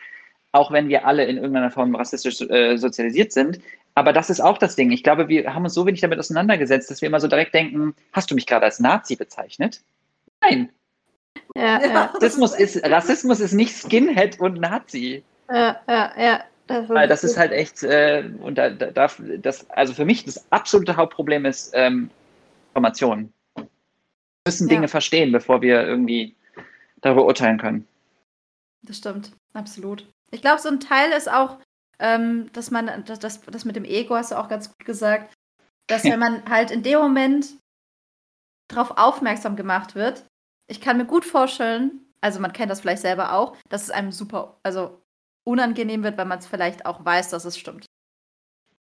auch 0.52 0.72
wenn 0.72 0.90
wir 0.90 1.06
alle 1.06 1.26
in 1.26 1.38
irgendeiner 1.38 1.72
Form 1.72 1.96
rassistisch 1.96 2.42
äh, 2.42 2.78
sozialisiert 2.78 3.32
sind. 3.32 3.60
Aber 3.94 4.12
das 4.14 4.30
ist 4.30 4.42
auch 4.42 4.58
das 4.58 4.76
Ding. 4.76 4.92
Ich 4.92 5.04
glaube, 5.04 5.30
wir 5.30 5.54
haben 5.54 5.64
uns 5.64 5.74
so 5.74 5.86
wenig 5.86 6.02
damit 6.02 6.20
auseinandergesetzt, 6.20 6.92
dass 6.92 7.02
wir 7.02 7.08
immer 7.08 7.20
so 7.20 7.28
direkt 7.28 7.54
denken, 7.54 7.96
hast 8.12 8.30
du 8.30 8.36
mich 8.36 8.46
gerade 8.46 8.66
als 8.66 8.80
Nazi 8.80 9.16
bezeichnet? 9.16 9.82
Nein. 10.42 10.70
Ja, 11.56 11.82
ja. 11.82 12.06
Rassismus, 12.06 12.54
ist, 12.56 12.84
Rassismus 12.84 13.40
ist 13.40 13.54
nicht 13.54 13.74
Skinhead 13.76 14.40
und 14.40 14.60
Nazi. 14.60 15.24
Ja, 15.50 15.80
ja, 15.88 16.12
ja. 16.18 16.44
Das 16.68 16.90
ist, 16.90 17.10
das 17.10 17.24
ist 17.24 17.38
halt 17.38 17.52
echt, 17.52 17.84
äh, 17.84 18.30
und 18.40 18.58
da, 18.58 18.70
da 18.72 18.90
darf 18.92 19.22
das, 19.40 19.70
also 19.70 19.94
für 19.94 20.06
mich 20.06 20.26
das 20.26 20.52
absolute 20.52 20.98
Hauptproblem 20.98 21.46
ist 21.46 21.72
ähm, 21.74 22.10
Informationen. 22.70 23.32
Wir 23.56 23.68
müssen 24.48 24.68
Dinge 24.68 24.84
ja. 24.84 24.88
verstehen, 24.88 25.32
bevor 25.32 25.62
wir 25.62 25.86
irgendwie 25.86 26.36
darüber 27.02 27.26
urteilen 27.26 27.60
können. 27.60 27.88
Das 28.82 28.98
stimmt, 28.98 29.32
absolut. 29.54 30.08
Ich 30.32 30.42
glaube, 30.42 30.60
so 30.60 30.70
ein 30.70 30.80
Teil 30.80 31.12
ist 31.12 31.32
auch, 31.32 31.60
ähm, 32.00 32.52
dass 32.54 32.72
man, 32.72 33.04
das, 33.06 33.20
das, 33.20 33.42
das 33.42 33.66
mit 33.66 33.76
dem 33.76 33.86
Ego 33.86 34.16
hast 34.16 34.32
du 34.32 34.40
auch 34.40 34.50
ganz 34.50 34.70
gut 34.70 34.86
gesagt, 34.86 35.34
dass 35.88 36.04
wenn 36.04 36.20
man 36.20 36.50
halt 36.50 36.72
in 36.72 36.84
dem 36.84 37.00
Moment 37.00 37.48
darauf 38.68 38.98
aufmerksam 38.98 39.56
gemacht 39.56 39.94
wird, 39.94 40.26
ich 40.68 40.82
kann 40.82 40.98
mir 40.98 41.06
gut 41.06 41.26
vorstellen, 41.26 42.02
also 42.22 42.40
man 42.40 42.54
kennt 42.54 42.72
das 42.72 42.82
vielleicht 42.82 43.04
selber 43.04 43.34
auch, 43.34 43.56
dass 43.70 43.84
es 43.84 43.92
einem 43.92 44.12
super, 44.12 44.58
also 44.64 45.00
unangenehm 45.46 46.04
wird, 46.04 46.18
weil 46.18 46.26
man 46.26 46.40
es 46.40 46.48
vielleicht 46.48 46.86
auch 46.86 47.06
weiß, 47.06 47.30
dass 47.30 47.46
es 47.46 47.58
stimmt. 47.58 47.86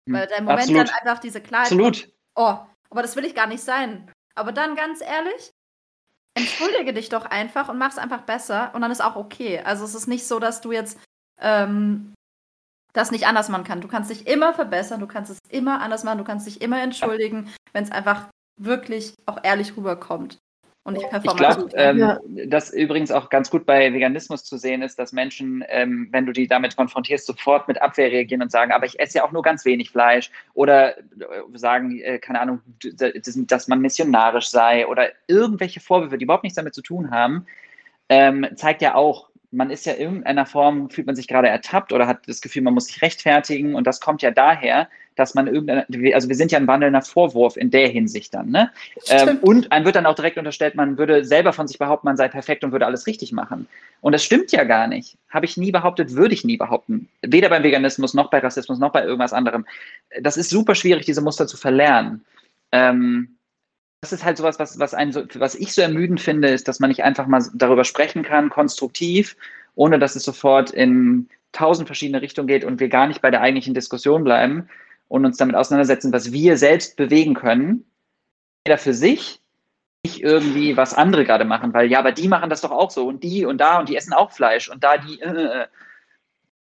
Hm, 0.09 0.15
weil 0.15 0.27
der 0.27 0.43
Moment 0.43 0.61
Absolut. 0.61 0.89
dann 0.89 0.95
einfach 0.97 1.19
diese 1.21 1.41
Klarheit. 1.41 1.67
Absolut. 1.67 2.03
Kommt, 2.03 2.15
oh, 2.37 2.59
aber 2.91 3.03
das 3.03 3.17
will 3.17 3.25
ich 3.25 3.35
gar 3.35 3.47
nicht 3.47 3.63
sein. 3.63 4.11
Aber 4.35 4.53
dann 4.53 4.77
ganz 4.77 5.01
ehrlich, 5.01 5.51
entschuldige 6.35 6.93
dich 6.93 7.09
doch 7.09 7.25
einfach 7.25 7.69
und 7.69 7.79
mach 7.79 7.91
es 7.91 7.99
einfach 7.99 8.23
besser 8.23 8.71
und 8.75 8.83
dann 8.83 8.91
ist 8.91 9.03
auch 9.03 9.17
okay. 9.17 9.61
Also 9.61 9.85
es 9.85 9.95
ist 9.95 10.07
nicht 10.07 10.27
so, 10.27 10.39
dass 10.39 10.61
du 10.61 10.73
jetzt 10.73 10.99
ähm, 11.41 12.15
das 12.93 13.11
nicht 13.11 13.27
anders 13.27 13.49
machen 13.49 13.65
kannst. 13.65 13.85
Du 13.85 13.89
kannst 13.89 14.11
dich 14.11 14.27
immer 14.27 14.55
verbessern, 14.55 15.01
du 15.01 15.07
kannst 15.07 15.31
es 15.31 15.39
immer 15.49 15.81
anders 15.81 16.05
machen, 16.05 16.19
du 16.19 16.25
kannst 16.25 16.47
dich 16.47 16.61
immer 16.61 16.81
entschuldigen, 16.83 17.53
wenn 17.73 17.85
es 17.85 17.91
einfach 17.91 18.29
wirklich 18.59 19.15
auch 19.27 19.39
ehrlich 19.43 19.77
rüberkommt 19.77 20.39
und 20.87 20.95
nicht 20.95 21.11
performativ. 21.11 21.65
Ich 21.65 21.73
glaube, 21.73 21.73
ähm, 21.77 21.99
ja. 21.99 22.19
dass 22.47 22.73
übrigens 22.73 23.11
auch 23.11 23.29
ganz 23.29 23.51
gut 23.51 23.67
bei 23.67 23.93
Veganismus 23.93 24.45
zu 24.45 24.57
sehen 24.57 24.83
ist, 24.83 24.99
dass 24.99 25.13
Menschen, 25.13 25.65
ähm, 25.69 26.09
wenn 26.13 26.27
du 26.27 26.33
die 26.33 26.47
damit 26.47 26.77
konfrontierst, 26.77 27.27
sofort 27.27 27.67
mit 27.67 27.83
Abwehr 27.83 28.11
reagieren 28.11 28.43
und 28.43 28.53
sagen, 28.53 28.71
aber 28.71 28.87
ich 28.87 29.01
esse 29.01 29.19
ja 29.19 29.25
auch 29.25 29.33
nur 29.33 29.43
ganz 29.43 29.65
wenig 29.65 29.91
Fleisch 29.91 30.31
oder 30.55 30.97
äh, 30.97 31.03
sagen, 31.55 31.99
äh, 31.99 32.19
keine 32.21 32.41
Ahnung, 32.41 32.61
dass 32.95 33.69
man 33.69 33.81
missionarisch 33.81 34.49
sei 34.49 34.87
oder 34.87 35.09
irgendwelche 35.27 35.81
Vorwürfe, 35.81 36.19
die 36.19 36.25
überhaupt 36.25 36.45
nichts 36.45 36.57
damit 36.57 36.75
zu 36.75 36.83
tun 36.83 37.11
haben, 37.11 37.47
ähm, 38.09 38.47
zeigt 38.55 38.81
ja 38.81 38.95
auch, 38.95 39.29
man 39.51 39.71
ist 39.71 39.87
ja 39.87 39.95
in 39.95 40.01
irgendeiner 40.01 40.47
Form, 40.47 40.89
fühlt 40.91 41.09
man 41.09 41.17
sich 41.17 41.27
gerade 41.27 41.49
ertappt 41.49 41.93
oder 41.93 42.07
hat 42.07 42.29
das 42.29 42.41
Gefühl, 42.41 42.63
man 42.63 42.75
muss 42.75 42.87
sich 42.87 43.03
rechtfertigen 43.03 43.75
und 43.75 43.89
das 43.89 44.01
kommt 44.01 44.23
ja 44.23 44.31
daher, 44.31 44.89
dass 45.17 45.35
man 45.35 45.47
irgendeine, 45.47 45.87
also 46.15 46.29
wir 46.29 46.37
sind 46.37 46.53
ja 46.53 46.59
ein 46.59 46.67
wandelnder 46.67 47.03
Vorwurf 47.03 47.57
in 47.57 47.71
der 47.71 47.89
Hinsicht 47.89 48.35
dann, 48.35 48.51
ne? 48.51 48.71
Ähm, 49.09 49.39
und 49.41 49.73
einem 49.73 49.87
wird 49.87 49.97
dann 49.97 50.07
auch 50.07 50.15
direkt 50.15 50.37
unterstellt, 50.39 50.75
man 50.75 50.99
würde 50.99 51.25
selber 51.25 51.53
von 51.53 51.67
sich 51.67 51.79
behaupten, 51.79 52.07
man 52.07 52.17
sei 52.17 52.29
perfekt 52.29 52.63
und 52.63 52.73
würde 52.73 52.87
alles 52.87 53.07
richtig 53.07 53.33
machen. 53.33 53.67
Und 54.03 54.13
das 54.13 54.23
stimmt 54.23 54.53
ja 54.53 54.65
gar 54.65 54.87
nicht. 54.87 55.17
Habe 55.31 55.47
ich 55.47 55.57
nie 55.57 55.73
behauptet, 55.73 56.15
würde 56.15 56.35
ich 56.35 56.45
nie 56.45 56.59
behaupten. 56.59 57.09
Weder 57.23 57.49
beim 57.49 57.63
Veganismus 57.63 58.15
noch 58.15 58.31
bei 58.31 58.39
Rassismus 58.39 58.79
noch 58.79 58.93
bei 58.93 59.05
irgendwas 59.05 59.33
anderem. 59.33 59.67
Das 60.21 60.37
ist 60.37 60.51
super 60.51 60.75
schwierig, 60.75 61.07
diese 61.07 61.23
Muster 61.23 61.47
zu 61.47 61.57
verlernen. 61.57 62.25
Ähm, 62.71 63.37
das 64.03 64.13
ist 64.13 64.25
halt 64.25 64.37
sowas, 64.37 64.59
was, 64.59 64.79
was, 64.79 64.93
einen 64.93 65.13
so, 65.13 65.25
was 65.35 65.55
ich 65.55 65.73
so 65.73 65.81
ermüdend 65.81 66.21
finde, 66.21 66.49
ist, 66.49 66.69
dass 66.69 66.79
man 66.79 66.91
nicht 66.91 67.03
einfach 67.03 67.27
mal 67.27 67.43
darüber 67.55 67.85
sprechen 67.85 68.23
kann, 68.23 68.51
konstruktiv, 68.51 69.37
ohne 69.75 69.99
dass 69.99 70.15
es 70.15 70.25
sofort 70.25 70.71
in 70.71 71.29
tausend 71.53 71.89
verschiedene 71.89 72.21
Richtungen 72.21 72.49
geht 72.49 72.65
und 72.65 72.81
wir 72.81 72.89
gar 72.89 73.07
nicht 73.09 73.23
bei 73.23 73.31
der 73.31 73.41
eigentlichen 73.41 73.73
Diskussion 73.73 74.25
bleiben 74.25 74.69
und 75.09 75.25
uns 75.25 75.37
damit 75.37 75.57
auseinandersetzen, 75.57 76.13
was 76.13 76.33
wir 76.33 76.57
selbst 76.57 76.97
bewegen 76.97 77.35
können. 77.35 77.85
Jeder 78.67 78.79
für 78.79 78.95
sich, 78.95 79.41
nicht 80.05 80.23
irgendwie, 80.23 80.77
was 80.77 80.95
andere 80.95 81.25
gerade 81.25 81.45
machen, 81.45 81.75
weil 81.75 81.91
ja, 81.91 81.99
aber 81.99 82.13
die 82.13 82.29
machen 82.29 82.51
das 82.51 82.61
doch 82.61 82.71
auch 82.71 82.91
so 82.91 83.07
und 83.07 83.25
die 83.25 83.45
und 83.45 83.59
da 83.59 83.79
und 83.79 83.89
die 83.89 83.97
essen 83.97 84.13
auch 84.13 84.31
Fleisch 84.33 84.69
und 84.69 84.85
da 84.85 84.99
die, 84.99 85.21
äh, 85.21 85.29
äh, 85.29 85.63
äh. 85.63 85.67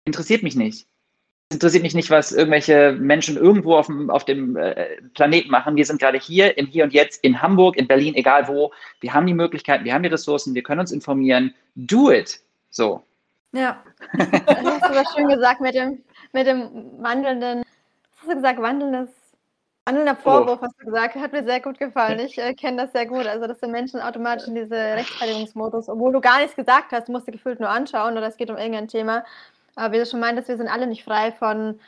interessiert 0.05 0.43
mich 0.43 0.55
nicht 0.55 0.87
interessiert 1.53 1.83
mich 1.83 1.93
nicht, 1.93 2.09
was 2.09 2.31
irgendwelche 2.31 2.93
Menschen 2.93 3.37
irgendwo 3.37 3.75
auf 3.77 3.87
dem, 3.87 4.09
auf 4.09 4.25
dem 4.25 4.57
äh, 4.57 5.01
Planeten 5.13 5.49
machen. 5.49 5.75
Wir 5.75 5.85
sind 5.85 6.01
gerade 6.01 6.17
hier, 6.17 6.57
im 6.57 6.67
Hier 6.67 6.83
und 6.83 6.93
Jetzt, 6.93 7.23
in 7.23 7.41
Hamburg, 7.41 7.77
in 7.77 7.87
Berlin, 7.87 8.15
egal 8.15 8.47
wo. 8.47 8.73
Wir 8.99 9.13
haben 9.13 9.27
die 9.27 9.33
Möglichkeiten, 9.33 9.85
wir 9.85 9.93
haben 9.93 10.03
die 10.03 10.09
Ressourcen, 10.09 10.53
wir 10.53 10.63
können 10.63 10.81
uns 10.81 10.91
informieren. 10.91 11.53
Do 11.75 12.11
it. 12.11 12.39
So. 12.69 13.03
Ja. 13.51 13.83
Das 14.17 14.81
hast 14.81 14.89
du 14.89 14.93
das 14.93 15.13
schön 15.15 15.27
gesagt 15.27 15.61
mit 15.61 15.75
dem, 15.75 16.03
mit 16.33 16.47
dem 16.47 16.69
wandelnden, 16.99 17.63
hast 18.23 18.31
du 18.31 18.35
gesagt, 18.35 18.61
wandelndes, 18.61 19.09
wandelnder 19.85 20.15
Vorwurf, 20.15 20.61
hast 20.61 20.79
du 20.79 20.85
gesagt. 20.85 21.15
Hat 21.15 21.31
mir 21.31 21.43
sehr 21.43 21.59
gut 21.59 21.77
gefallen. 21.77 22.19
Ich 22.19 22.37
äh, 22.37 22.53
kenne 22.53 22.83
das 22.83 22.91
sehr 22.93 23.05
gut. 23.05 23.27
Also, 23.27 23.47
dass 23.47 23.59
die 23.59 23.69
Menschen 23.69 23.99
automatisch 23.99 24.47
in 24.47 24.55
diese 24.55 24.75
Rechtfertigungsmodus, 24.75 25.89
obwohl 25.89 26.13
du 26.13 26.21
gar 26.21 26.39
nichts 26.39 26.55
gesagt 26.55 26.91
hast, 26.91 27.09
musst 27.09 27.27
du 27.27 27.31
gefühlt 27.31 27.59
nur 27.59 27.69
anschauen 27.69 28.17
oder 28.17 28.27
es 28.27 28.37
geht 28.37 28.49
um 28.49 28.57
irgendein 28.57 28.87
Thema 28.87 29.23
aber 29.75 29.93
wie 29.93 29.99
du 29.99 30.05
schon 30.05 30.19
meintest, 30.19 30.49
wir 30.49 30.57
sind 30.57 30.67
alle 30.67 30.87
nicht 30.87 31.03
frei 31.03 31.31
von, 31.31 31.79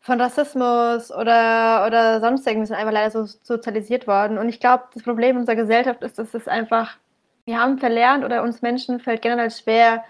von 0.00 0.20
Rassismus 0.20 1.10
oder, 1.10 1.84
oder 1.86 2.20
sonst 2.20 2.46
irgendwie. 2.46 2.62
Wir 2.62 2.66
sind 2.66 2.76
einfach 2.76 2.92
leider 2.92 3.10
so 3.10 3.24
sozialisiert 3.42 4.06
worden. 4.06 4.38
Und 4.38 4.48
ich 4.48 4.60
glaube, 4.60 4.84
das 4.94 5.02
Problem 5.02 5.36
unserer 5.36 5.56
Gesellschaft 5.56 6.02
ist, 6.02 6.18
dass 6.18 6.34
es 6.34 6.48
einfach, 6.48 6.96
wir 7.44 7.58
haben 7.60 7.78
verlernt 7.78 8.24
oder 8.24 8.42
uns 8.42 8.62
Menschen 8.62 9.00
fällt 9.00 9.22
generell 9.22 9.50
schwer, 9.50 10.04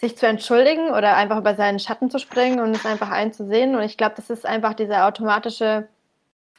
sich 0.00 0.16
zu 0.16 0.26
entschuldigen 0.26 0.90
oder 0.90 1.16
einfach 1.16 1.38
über 1.38 1.54
seinen 1.54 1.78
Schatten 1.78 2.10
zu 2.10 2.18
springen 2.18 2.60
und 2.60 2.74
es 2.74 2.86
einfach 2.86 3.10
einzusehen. 3.10 3.74
Und 3.74 3.82
ich 3.82 3.96
glaube, 3.96 4.14
das 4.16 4.30
ist 4.30 4.44
einfach 4.44 4.74
dieser 4.74 5.06
automatische 5.06 5.88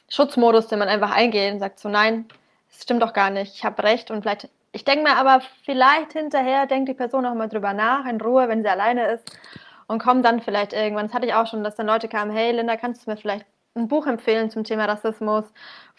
Schutzmodus, 0.08 0.68
den 0.68 0.78
man 0.78 0.88
einfach 0.88 1.10
eingeht 1.10 1.52
und 1.52 1.60
sagt 1.60 1.78
so, 1.78 1.88
nein, 1.88 2.26
das 2.70 2.82
stimmt 2.82 3.02
doch 3.02 3.12
gar 3.12 3.30
nicht, 3.30 3.54
ich 3.54 3.64
habe 3.64 3.82
recht 3.82 4.10
und 4.10 4.22
vielleicht, 4.22 4.48
ich 4.72 4.84
denke 4.84 5.04
mir 5.04 5.16
aber, 5.16 5.42
vielleicht 5.64 6.12
hinterher 6.12 6.66
denkt 6.66 6.88
die 6.88 6.94
Person 6.94 7.26
auch 7.26 7.34
mal 7.34 7.48
drüber 7.48 7.72
nach, 7.74 8.06
in 8.06 8.20
Ruhe, 8.20 8.48
wenn 8.48 8.62
sie 8.62 8.68
alleine 8.68 9.06
ist 9.12 9.38
und 9.86 10.02
kommt 10.02 10.24
dann 10.24 10.40
vielleicht 10.40 10.72
irgendwann, 10.72 11.06
das 11.06 11.14
hatte 11.14 11.26
ich 11.26 11.34
auch 11.34 11.46
schon, 11.46 11.62
dass 11.62 11.76
dann 11.76 11.86
Leute 11.86 12.08
kamen, 12.08 12.30
hey 12.30 12.52
Linda, 12.52 12.76
kannst 12.76 13.06
du 13.06 13.10
mir 13.10 13.16
vielleicht 13.16 13.46
ein 13.74 13.88
Buch 13.88 14.06
empfehlen 14.06 14.50
zum 14.50 14.64
Thema 14.64 14.86
Rassismus, 14.86 15.44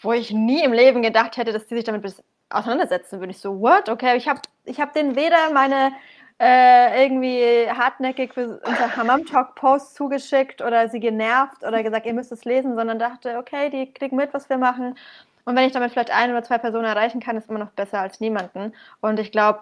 wo 0.00 0.12
ich 0.12 0.32
nie 0.32 0.62
im 0.62 0.72
Leben 0.72 1.02
gedacht 1.02 1.36
hätte, 1.36 1.52
dass 1.52 1.66
die 1.66 1.76
sich 1.76 1.84
damit 1.84 2.04
auseinandersetzen 2.50 3.20
würde. 3.20 3.30
Ich 3.30 3.38
so, 3.38 3.60
what? 3.60 3.88
Okay, 3.88 4.16
ich 4.16 4.28
habe 4.28 4.40
ich 4.64 4.80
hab 4.80 4.92
denen 4.92 5.16
weder 5.16 5.50
meine 5.52 5.92
äh, 6.40 7.04
irgendwie 7.04 7.70
hartnäckig 7.70 8.32
für 8.32 8.60
unser 8.64 8.96
Hammam 8.96 9.26
Talk 9.26 9.54
Post 9.56 9.94
zugeschickt 9.94 10.62
oder 10.62 10.88
sie 10.88 10.98
genervt 10.98 11.62
oder 11.62 11.82
gesagt, 11.82 12.06
ihr 12.06 12.14
müsst 12.14 12.32
es 12.32 12.46
lesen, 12.46 12.76
sondern 12.76 12.98
dachte, 12.98 13.36
okay, 13.36 13.68
die 13.68 13.92
kriegen 13.92 14.16
mit, 14.16 14.32
was 14.32 14.48
wir 14.48 14.56
machen. 14.56 14.96
Und 15.44 15.54
wenn 15.54 15.66
ich 15.66 15.72
damit 15.72 15.92
vielleicht 15.92 16.10
ein 16.10 16.30
oder 16.30 16.42
zwei 16.42 16.56
Personen 16.56 16.86
erreichen 16.86 17.20
kann, 17.20 17.36
ist 17.36 17.50
immer 17.50 17.58
noch 17.58 17.72
besser 17.72 18.00
als 18.00 18.20
niemanden. 18.20 18.72
Und 19.00 19.20
ich 19.20 19.32
glaube, 19.32 19.60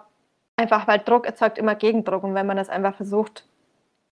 einfach 0.55 0.87
weil 0.87 0.99
Druck 0.99 1.25
erzeugt 1.25 1.57
immer 1.57 1.75
Gegendruck. 1.75 2.23
Und 2.23 2.33
wenn 2.33 2.47
man 2.47 2.57
das 2.57 2.69
einfach 2.69 2.95
versucht, 2.95 3.45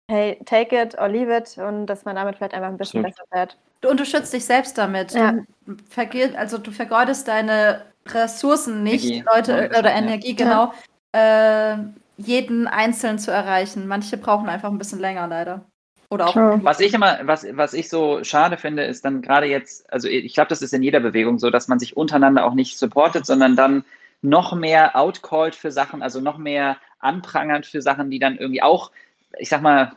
hey, 0.08 0.38
take 0.44 0.80
it 0.80 0.96
or 0.98 1.08
leave 1.08 1.34
it 1.36 1.58
und 1.58 1.86
dass 1.86 2.04
man 2.04 2.14
damit 2.14 2.36
vielleicht 2.36 2.54
einfach 2.54 2.68
ein 2.68 2.76
bisschen 2.76 3.04
Absolut. 3.04 3.28
besser 3.30 3.40
wird. 3.40 3.58
Du 3.80 3.88
unterstützt 3.88 4.32
dich 4.32 4.44
selbst 4.44 4.78
damit. 4.78 5.12
Ja. 5.12 5.34
Du 5.66 6.36
also 6.36 6.58
du 6.58 6.70
vergeudest 6.70 7.26
deine 7.26 7.86
Ressourcen 8.06 8.84
nicht, 8.84 9.04
Energie. 9.04 9.24
Leute 9.34 9.70
oder 9.76 9.92
Energie, 9.92 10.34
genau, 10.36 10.72
ja. 11.14 11.72
äh, 11.72 11.78
jeden 12.16 12.66
einzeln 12.66 13.18
zu 13.18 13.30
erreichen. 13.30 13.86
Manche 13.86 14.16
brauchen 14.16 14.48
einfach 14.48 14.70
ein 14.70 14.78
bisschen 14.78 15.00
länger, 15.00 15.26
leider. 15.26 15.66
Oder 16.10 16.28
auch. 16.28 16.36
Was 16.62 16.80
ich 16.80 16.92
immer, 16.92 17.20
was, 17.22 17.46
was 17.52 17.72
ich 17.72 17.88
so 17.88 18.22
schade 18.22 18.58
finde, 18.58 18.84
ist 18.84 19.04
dann 19.04 19.22
gerade 19.22 19.46
jetzt, 19.46 19.90
also 19.90 20.08
ich 20.08 20.34
glaube, 20.34 20.48
das 20.48 20.60
ist 20.60 20.74
in 20.74 20.82
jeder 20.82 21.00
Bewegung 21.00 21.38
so, 21.38 21.48
dass 21.48 21.68
man 21.68 21.78
sich 21.78 21.96
untereinander 21.96 22.44
auch 22.44 22.52
nicht 22.52 22.78
supportet, 22.78 23.24
sondern 23.24 23.56
dann 23.56 23.84
noch 24.20 24.54
mehr 24.54 24.94
outcallt 24.94 25.54
für 25.54 25.72
Sachen, 25.72 26.02
also 26.02 26.20
noch 26.20 26.36
mehr 26.36 26.76
anprangert 26.98 27.64
für 27.64 27.80
Sachen, 27.80 28.10
die 28.10 28.18
dann 28.18 28.36
irgendwie 28.36 28.62
auch, 28.62 28.90
ich 29.38 29.48
sag 29.48 29.62
mal, 29.62 29.92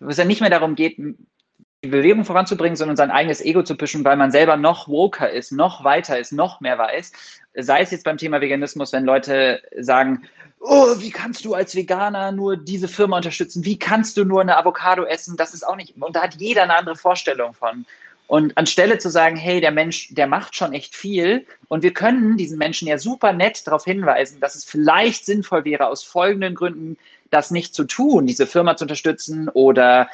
wo 0.00 0.08
es 0.08 0.16
ja 0.16 0.24
nicht 0.24 0.40
mehr 0.40 0.50
darum 0.50 0.74
geht, 0.74 0.98
die 0.98 1.88
Bewegung 1.88 2.24
voranzubringen, 2.24 2.76
sondern 2.76 2.96
sein 2.96 3.10
eigenes 3.10 3.40
Ego 3.40 3.62
zu 3.62 3.76
pushen, 3.76 4.04
weil 4.04 4.16
man 4.16 4.30
selber 4.30 4.56
noch 4.56 4.88
woker 4.88 5.30
ist, 5.30 5.52
noch 5.52 5.84
weiter 5.84 6.18
ist, 6.18 6.32
noch 6.32 6.60
mehr 6.60 6.78
weiß. 6.78 7.12
Sei 7.54 7.80
es 7.80 7.90
jetzt 7.90 8.04
beim 8.04 8.18
Thema 8.18 8.40
Veganismus, 8.40 8.92
wenn 8.92 9.04
Leute 9.04 9.62
sagen, 9.78 10.22
oh, 10.62 10.94
wie 10.98 11.10
kannst 11.10 11.44
du 11.44 11.54
als 11.54 11.74
Veganer 11.74 12.32
nur 12.32 12.56
diese 12.56 12.88
Firma 12.88 13.16
unterstützen? 13.16 13.64
Wie 13.64 13.78
kannst 13.78 14.16
du 14.16 14.24
nur 14.24 14.40
eine 14.40 14.56
Avocado 14.56 15.04
essen? 15.04 15.36
Das 15.36 15.54
ist 15.54 15.66
auch 15.66 15.76
nicht, 15.76 15.94
und 16.00 16.16
da 16.16 16.22
hat 16.22 16.36
jeder 16.36 16.62
eine 16.62 16.76
andere 16.76 16.96
Vorstellung 16.96 17.52
von. 17.52 17.84
Und 18.28 18.56
anstelle 18.56 18.96
zu 18.96 19.10
sagen, 19.10 19.36
hey, 19.36 19.60
der 19.60 19.72
Mensch, 19.72 20.08
der 20.14 20.26
macht 20.26 20.54
schon 20.56 20.72
echt 20.72 20.94
viel 20.94 21.44
und 21.68 21.82
wir 21.82 21.92
können 21.92 22.38
diesen 22.38 22.56
Menschen 22.56 22.88
ja 22.88 22.96
super 22.96 23.32
nett 23.32 23.66
darauf 23.66 23.84
hinweisen, 23.84 24.40
dass 24.40 24.54
es 24.54 24.64
vielleicht 24.64 25.26
sinnvoll 25.26 25.66
wäre, 25.66 25.88
aus 25.88 26.02
folgenden 26.02 26.54
Gründen 26.54 26.96
das 27.30 27.50
nicht 27.50 27.74
zu 27.74 27.84
tun, 27.84 28.26
diese 28.26 28.46
Firma 28.46 28.76
zu 28.76 28.84
unterstützen 28.84 29.50
oder 29.50 30.08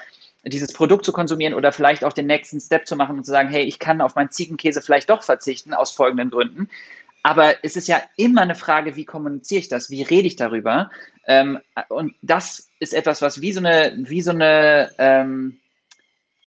dieses 0.44 0.72
Produkt 0.72 1.04
zu 1.04 1.12
konsumieren 1.12 1.54
oder 1.54 1.70
vielleicht 1.70 2.02
auch 2.02 2.12
den 2.12 2.26
nächsten 2.26 2.60
Step 2.60 2.88
zu 2.88 2.96
machen 2.96 3.18
und 3.18 3.24
zu 3.24 3.30
sagen, 3.30 3.50
hey, 3.50 3.64
ich 3.64 3.78
kann 3.78 4.00
auf 4.00 4.14
meinen 4.14 4.30
Ziegenkäse 4.30 4.82
vielleicht 4.82 5.10
doch 5.10 5.22
verzichten 5.22 5.74
aus 5.74 5.92
folgenden 5.92 6.30
Gründen. 6.30 6.68
Aber 7.22 7.64
es 7.64 7.76
ist 7.76 7.88
ja 7.88 8.02
immer 8.16 8.42
eine 8.42 8.54
Frage, 8.54 8.96
wie 8.96 9.04
kommuniziere 9.04 9.60
ich 9.60 9.68
das? 9.68 9.90
Wie 9.90 10.02
rede 10.02 10.28
ich 10.28 10.36
darüber? 10.36 10.90
Ähm, 11.26 11.58
und 11.88 12.14
das 12.22 12.70
ist 12.80 12.94
etwas, 12.94 13.22
was 13.22 13.40
wie 13.40 13.52
so 13.52 13.60
eine, 13.60 13.92
wie 13.96 14.22
so 14.22 14.30
eine, 14.30 14.90
ähm, 14.98 15.60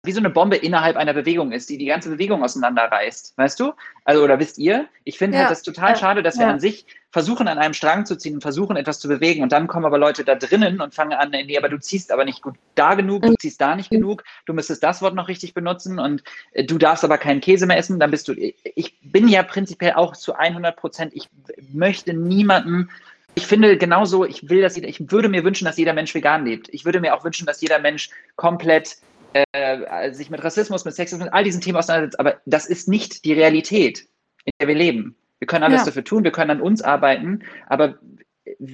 wie 0.03 0.13
so 0.13 0.19
eine 0.19 0.31
Bombe 0.31 0.57
innerhalb 0.57 0.97
einer 0.97 1.13
Bewegung 1.13 1.53
ist, 1.53 1.69
die 1.69 1.77
die 1.77 1.85
ganze 1.85 2.09
Bewegung 2.09 2.43
auseinanderreißt, 2.43 3.37
weißt 3.37 3.61
du? 3.61 3.73
Also, 4.05 4.25
oder 4.25 4.39
wisst 4.39 4.57
ihr? 4.57 4.89
Ich 5.05 5.19
finde 5.19 5.37
halt 5.37 5.45
ja. 5.45 5.49
halt 5.49 5.59
das 5.59 5.63
total 5.63 5.97
schade, 5.97 6.23
dass 6.23 6.37
ja. 6.37 6.43
wir 6.43 6.49
an 6.49 6.61
sich 6.61 6.87
versuchen, 7.11 7.49
an 7.49 7.59
einem 7.59 7.75
Strang 7.75 8.07
zu 8.07 8.17
ziehen 8.17 8.35
und 8.35 8.41
versuchen, 8.41 8.77
etwas 8.77 8.99
zu 8.99 9.09
bewegen 9.09 9.43
und 9.43 9.53
dann 9.53 9.67
kommen 9.67 9.85
aber 9.85 9.99
Leute 9.99 10.25
da 10.25 10.37
drinnen 10.37 10.81
und 10.81 10.95
fangen 10.95 11.13
an, 11.13 11.31
nee, 11.31 11.59
aber 11.59 11.69
du 11.69 11.79
ziehst 11.79 12.13
aber 12.13 12.25
nicht 12.25 12.41
gut 12.41 12.55
da 12.77 12.95
genug, 12.95 13.23
du 13.23 13.33
mhm. 13.33 13.39
ziehst 13.39 13.61
da 13.61 13.75
nicht 13.75 13.91
genug, 13.91 14.23
du 14.47 14.55
müsstest 14.55 14.83
das 14.83 15.03
Wort 15.03 15.15
noch 15.15 15.29
richtig 15.29 15.53
benutzen 15.53 15.99
und 15.99 16.23
äh, 16.53 16.65
du 16.65 16.79
darfst 16.79 17.05
aber 17.05 17.19
keinen 17.19 17.41
Käse 17.41 17.67
mehr 17.67 17.77
essen, 17.77 17.99
dann 17.99 18.13
bist 18.13 18.29
du, 18.29 18.35
ich 18.35 18.97
bin 19.03 19.29
ja 19.29 19.43
prinzipiell 19.43 19.95
auch 19.95 20.17
zu 20.17 20.35
100 20.35 20.77
Prozent, 20.77 21.13
ich 21.15 21.29
möchte 21.73 22.15
niemanden 22.15 22.89
ich 23.35 23.47
finde 23.47 23.79
genauso, 23.79 24.25
ich 24.25 24.49
will, 24.49 24.61
dass 24.61 24.77
ich 24.77 25.11
würde 25.13 25.29
mir 25.29 25.45
wünschen, 25.45 25.65
dass 25.65 25.79
jeder 25.79 25.93
Mensch 25.93 26.13
vegan 26.15 26.45
lebt. 26.45 26.69
Ich 26.71 26.85
würde 26.85 27.01
mir 27.01 27.15
auch 27.15 27.23
wünschen, 27.25 27.47
dass 27.47 27.61
jeder 27.61 27.79
Mensch 27.79 28.11
komplett 28.35 28.97
äh, 29.33 30.13
sich 30.13 30.31
mit 30.31 30.43
Rassismus, 30.43 30.85
mit 30.85 30.95
Sexismus, 30.95 31.25
mit 31.25 31.35
all 31.35 31.45
diesen 31.45 31.61
Themen 31.61 31.79
auseinandersetzt. 31.79 32.19
Aber 32.19 32.41
das 32.47 32.67
ist 32.67 32.89
nicht 32.89 33.25
die 33.25 33.33
Realität, 33.33 34.07
in 34.45 34.53
der 34.61 34.69
wir 34.69 34.75
leben. 34.75 35.17
Wir 35.39 35.47
können 35.47 35.65
alles 35.65 35.81
ja. 35.81 35.87
dafür 35.87 36.05
tun, 36.05 36.25
wir 36.25 36.33
können 36.33 36.51
an 36.51 36.61
uns 36.61 36.83
arbeiten, 36.83 37.43
aber 37.67 37.99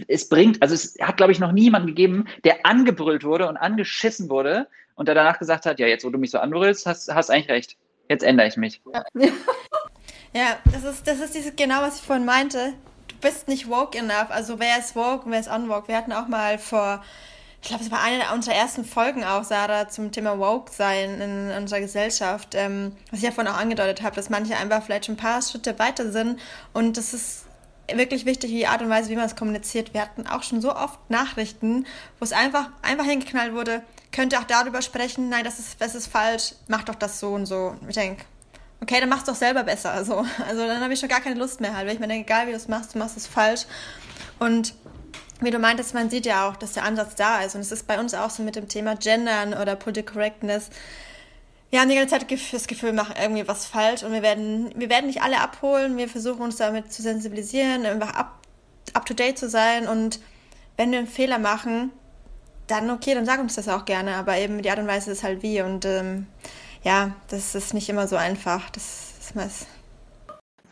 es 0.09 0.29
bringt, 0.29 0.63
also 0.63 0.75
es 0.75 0.97
hat, 1.01 1.17
glaube 1.17 1.33
ich, 1.33 1.39
noch 1.39 1.53
niemanden 1.53 1.89
gegeben, 1.89 2.27
der 2.45 2.67
angebrüllt 2.67 3.25
wurde 3.25 3.49
und 3.49 3.57
angeschissen 3.57 4.29
wurde 4.29 4.67
und 4.95 5.07
der 5.07 5.15
danach 5.15 5.39
gesagt 5.39 5.67
hat, 5.67 5.79
ja, 5.79 5.87
jetzt, 5.87 6.05
wo 6.05 6.11
du 6.11 6.19
mich 6.19 6.31
so 6.31 6.39
anbrüllst, 6.39 6.87
hast, 6.87 7.13
hast 7.13 7.31
eigentlich 7.31 7.49
recht. 7.49 7.77
Jetzt 8.09 8.25
ändere 8.25 8.49
ich 8.49 8.57
mich. 8.57 8.81
Ja, 8.93 9.05
ja 10.33 10.59
das 10.73 10.85
ist, 10.85 11.07
das 11.07 11.21
ist 11.21 11.35
dieses, 11.35 11.55
genau, 11.57 11.83
was 11.83 12.01
ich 12.01 12.07
vorhin 12.07 12.25
meinte. 12.25 12.73
Du 13.09 13.17
bist 13.21 13.49
nicht 13.49 13.69
woke 13.69 13.97
enough. 13.97 14.31
Also 14.31 14.59
wer 14.59 14.79
ist 14.79 14.97
woke 14.97 15.27
und 15.27 15.33
wer 15.33 15.41
ist 15.41 15.51
unwoke? 15.51 15.89
Wir 15.89 15.97
hatten 15.97 16.13
auch 16.13 16.29
mal 16.29 16.59
vor 16.59 17.05
ich 17.67 17.69
glaube, 17.71 17.83
es 17.83 17.91
war 17.91 18.01
eine 18.01 18.33
unserer 18.33 18.55
ersten 18.55 18.85
Folgen 18.85 19.25
auch, 19.25 19.43
Sarah, 19.43 19.89
zum 19.89 20.13
Thema 20.13 20.39
Woke 20.39 20.71
sein 20.73 21.21
in 21.21 21.51
unserer 21.51 21.81
Gesellschaft, 21.81 22.55
ähm, 22.55 22.93
was 23.11 23.19
ich 23.19 23.25
ja 23.25 23.33
vorhin 23.33 23.53
auch 23.53 23.59
angedeutet 23.59 24.03
habe, 24.03 24.15
dass 24.15 24.31
manche 24.31 24.57
einfach 24.57 24.85
vielleicht 24.85 25.07
schon 25.07 25.17
ein 25.17 25.19
paar 25.19 25.43
Schritte 25.43 25.77
weiter 25.81 26.13
sind 26.13 26.39
und 26.73 26.97
das 26.97 27.13
ist 27.13 27.47
wirklich 27.93 28.25
wichtig, 28.25 28.53
die 28.53 28.69
Art 28.69 28.83
und 28.83 28.89
Weise, 28.89 29.11
wie 29.11 29.17
man 29.17 29.25
es 29.25 29.35
kommuniziert. 29.35 29.95
Wir 29.95 30.03
hatten 30.03 30.29
auch 30.29 30.45
schon 30.45 30.61
so 30.61 30.77
oft 30.77 31.11
Nachrichten, 31.11 31.87
wo 32.21 32.25
es 32.25 32.31
einfach, 32.31 32.71
einfach 32.83 33.05
hingeknallt 33.05 33.53
wurde, 33.53 33.83
könnte 34.13 34.39
auch 34.39 34.45
darüber 34.45 34.81
sprechen, 34.81 35.29
nein, 35.29 35.43
das 35.43 35.59
ist, 35.59 35.81
das 35.81 35.97
ist 35.97 36.07
falsch, 36.07 36.55
mach 36.69 36.85
doch 36.85 36.95
das 36.95 37.19
so 37.19 37.31
und 37.31 37.47
so. 37.47 37.75
Ich 37.89 37.97
denke, 37.97 38.25
okay, 38.81 39.01
dann 39.01 39.09
mach's 39.09 39.25
doch 39.25 39.35
selber 39.35 39.65
besser. 39.65 39.91
Also, 39.91 40.25
also 40.47 40.69
dann 40.69 40.81
habe 40.81 40.93
ich 40.93 41.01
schon 41.01 41.09
gar 41.09 41.21
keine 41.21 41.35
Lust 41.35 41.61
mehr 41.61 41.75
halt, 41.75 41.89
weil 41.89 41.95
ich 41.95 42.01
mir 42.01 42.07
denke, 42.07 42.27
egal 42.27 42.47
wie 42.47 42.53
du 42.53 42.57
es 42.59 42.69
machst, 42.69 42.95
du 42.95 42.99
machst 42.99 43.17
es 43.17 43.27
falsch. 43.27 43.67
Und 44.39 44.73
wie 45.41 45.51
du 45.51 45.59
meintest, 45.59 45.95
man 45.95 46.11
sieht 46.11 46.27
ja 46.27 46.49
auch, 46.49 46.57
dass 46.57 46.73
der 46.73 46.85
Ansatz 46.85 47.15
da 47.15 47.41
ist. 47.43 47.55
Und 47.55 47.61
es 47.61 47.73
ist 47.73 47.87
bei 47.87 48.01
uns 48.01 48.15
auch 48.15 48.31
so 48.31 48.43
mit 48.43 48.57
dem 48.57 48.69
Thema 48.69 48.97
Gendern 48.97 49.55
oder 49.55 49.77
Political 49.77 50.15
Correctness. 50.15 50.71
Wir 51.71 51.81
haben 51.81 51.89
die 51.89 51.97
ganze 51.97 52.19
Zeit 52.19 52.31
das 52.53 52.67
Gefühl, 52.67 52.91
wir 52.91 53.03
machen 53.03 53.17
irgendwie 53.21 53.47
was 53.47 53.67
falsch 53.67 54.03
und 54.03 54.13
wir 54.13 54.23
werden, 54.23 54.73
wir 54.77 54.89
werden 54.89 55.07
nicht 55.07 55.23
alle 55.23 55.41
abholen. 55.41 55.97
Wir 55.97 56.09
versuchen 56.09 56.43
uns 56.43 56.57
damit 56.57 56.93
zu 56.93 57.03
sensibilisieren, 57.03 57.85
einfach 57.85 58.15
up, 58.15 58.41
up 58.95 59.05
to 59.05 59.15
date 59.15 59.39
zu 59.39 59.49
sein. 59.49 59.89
Und 59.89 60.21
wenn 60.77 60.91
wir 60.91 60.99
einen 60.99 61.09
Fehler 61.09 61.39
machen, 61.39 61.91
dann 62.67 62.91
okay, 62.91 63.15
dann 63.15 63.27
sag 63.27 63.41
uns 63.41 63.57
das 63.57 63.69
auch 63.69 63.85
gerne. 63.85 64.15
Aber 64.15 64.39
eben 64.39 64.63
die 64.63 64.71
Art 64.71 64.79
und 64.79 64.87
Weise 64.87 65.11
ist 65.11 65.23
halt 65.23 65.43
wie. 65.43 65.61
Und 65.61 65.85
ähm, 65.85 66.27
ja, 66.83 67.15
das 67.29 67.55
ist 67.55 67.75
nicht 67.75 67.89
immer 67.89 68.09
so 68.09 68.17
einfach. 68.17 68.71
Das, 68.71 69.13
ist 69.21 69.67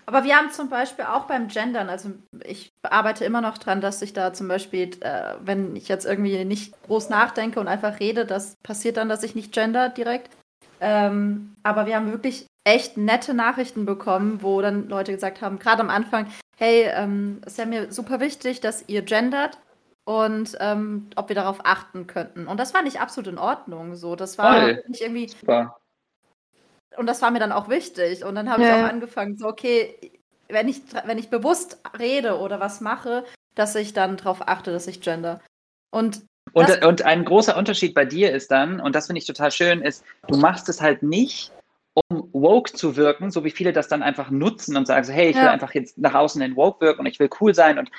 aber 0.07 0.25
wir 0.25 0.37
haben 0.37 0.51
zum 0.51 0.69
Beispiel 0.69 1.05
auch 1.05 1.25
beim 1.25 1.49
Gendern, 1.49 1.89
also 1.89 2.11
ich 2.45 2.73
arbeite 2.83 3.25
immer 3.25 3.41
noch 3.41 3.59
dran, 3.59 3.81
dass 3.81 4.03
ich 4.03 4.13
da 4.13 4.33
zum 4.33 4.49
Beispiel, 4.49 4.91
äh, 5.01 5.35
wenn 5.41 5.77
ich 5.77 5.89
jetzt 5.89 6.05
irgendwie 6.05 6.45
nicht 6.45 6.75
groß 6.83 7.09
nachdenke 7.09 7.61
und 7.61 7.69
einfach 7.69 8.01
rede, 8.01 8.27
das 8.27 8.57
passiert 8.63 8.97
dann, 8.97 9.09
dass 9.09 9.23
ich 9.23 9.35
nicht 9.35 9.53
gender 9.53 9.89
direkt. 9.89 10.37
Ähm, 10.81 11.57
aber 11.63 11.87
wir 11.87 11.97
haben 11.97 12.11
wirklich 12.11 12.47
echt 12.65 12.97
nette 12.97 13.35
Nachrichten 13.35 13.87
bekommen, 13.87 14.43
wo 14.43 14.61
dann 14.61 14.89
Leute 14.89 15.13
gesagt 15.13 15.41
haben, 15.41 15.59
gerade 15.59 15.81
am 15.81 15.91
Anfang, 15.91 16.27
hey, 16.57 16.91
ähm, 16.95 17.41
ist 17.47 17.59
ja 17.59 17.67
mir 17.67 17.93
super 17.93 18.21
wichtig, 18.21 18.61
dass 18.61 18.89
ihr 18.89 19.03
gendert 19.03 19.59
und 20.05 20.57
ähm, 20.61 21.09
ob 21.17 21.29
wir 21.29 21.37
darauf 21.37 21.61
achten 21.65 22.07
könnten. 22.07 22.47
Und 22.47 22.59
das 22.61 22.75
war 22.75 22.83
nicht 22.83 23.01
absolut 23.01 23.29
in 23.29 23.39
Ordnung. 23.39 23.97
So, 23.97 24.17
das 24.17 24.37
war 24.39 24.61
Voll. 24.61 24.85
nicht 24.89 25.01
irgendwie. 25.01 25.29
Super 25.29 25.77
und 26.97 27.07
das 27.07 27.23
war 27.23 27.31
mir 27.31 27.39
dann 27.39 27.53
auch 27.53 27.69
wichtig. 27.69 28.25
Und 28.25 28.35
dann 28.35 28.51
habe 28.51 28.63
ja. 28.63 28.69
ich 28.69 28.85
auch 28.85 28.89
angefangen, 28.89 29.37
so, 29.37 29.47
okay, 29.47 30.13
wenn 30.49 30.69
ich, 30.69 30.83
wenn 31.05 31.19
ich 31.19 31.31
bewusst 31.31 31.79
rede 31.99 32.39
oder 32.39 32.61
was 32.61 32.81
mache, 32.81 33.25
dass 33.55 33.75
ich 33.75 33.93
dann 33.93 34.17
darauf 34.17 34.49
achte, 34.49 34.73
dass 34.73 34.87
ich 34.87 35.01
gender. 35.01 35.41
Und, 35.91 36.23
und, 36.53 36.85
und 36.85 37.03
ein 37.03 37.25
großer 37.25 37.57
Unterschied 37.57 37.95
bei 37.95 38.05
dir 38.05 38.33
ist 38.33 38.51
dann, 38.51 38.81
und 38.81 38.95
das 38.95 39.07
finde 39.07 39.19
ich 39.19 39.27
total 39.27 39.51
schön, 39.51 39.81
ist, 39.81 40.05
du 40.29 40.37
machst 40.37 40.69
es 40.69 40.81
halt 40.81 41.03
nicht, 41.03 41.53
um 41.95 42.29
woke 42.33 42.73
zu 42.73 42.97
wirken, 42.97 43.31
so 43.31 43.45
wie 43.45 43.51
viele 43.51 43.73
das 43.73 43.89
dann 43.89 44.03
einfach 44.03 44.31
nutzen 44.31 44.77
und 44.77 44.87
sagen 44.87 45.05
so, 45.05 45.13
hey, 45.13 45.31
ich 45.31 45.37
will 45.37 45.49
einfach 45.49 45.73
jetzt 45.75 45.97
nach 45.99 46.15
außen 46.15 46.43
in 46.43 46.57
woke 46.57 46.85
wirken 46.85 47.01
und 47.01 47.07
ich 47.07 47.21
will 47.21 47.31
cool 47.41 47.55
sein 47.55 47.79
und 47.79 47.91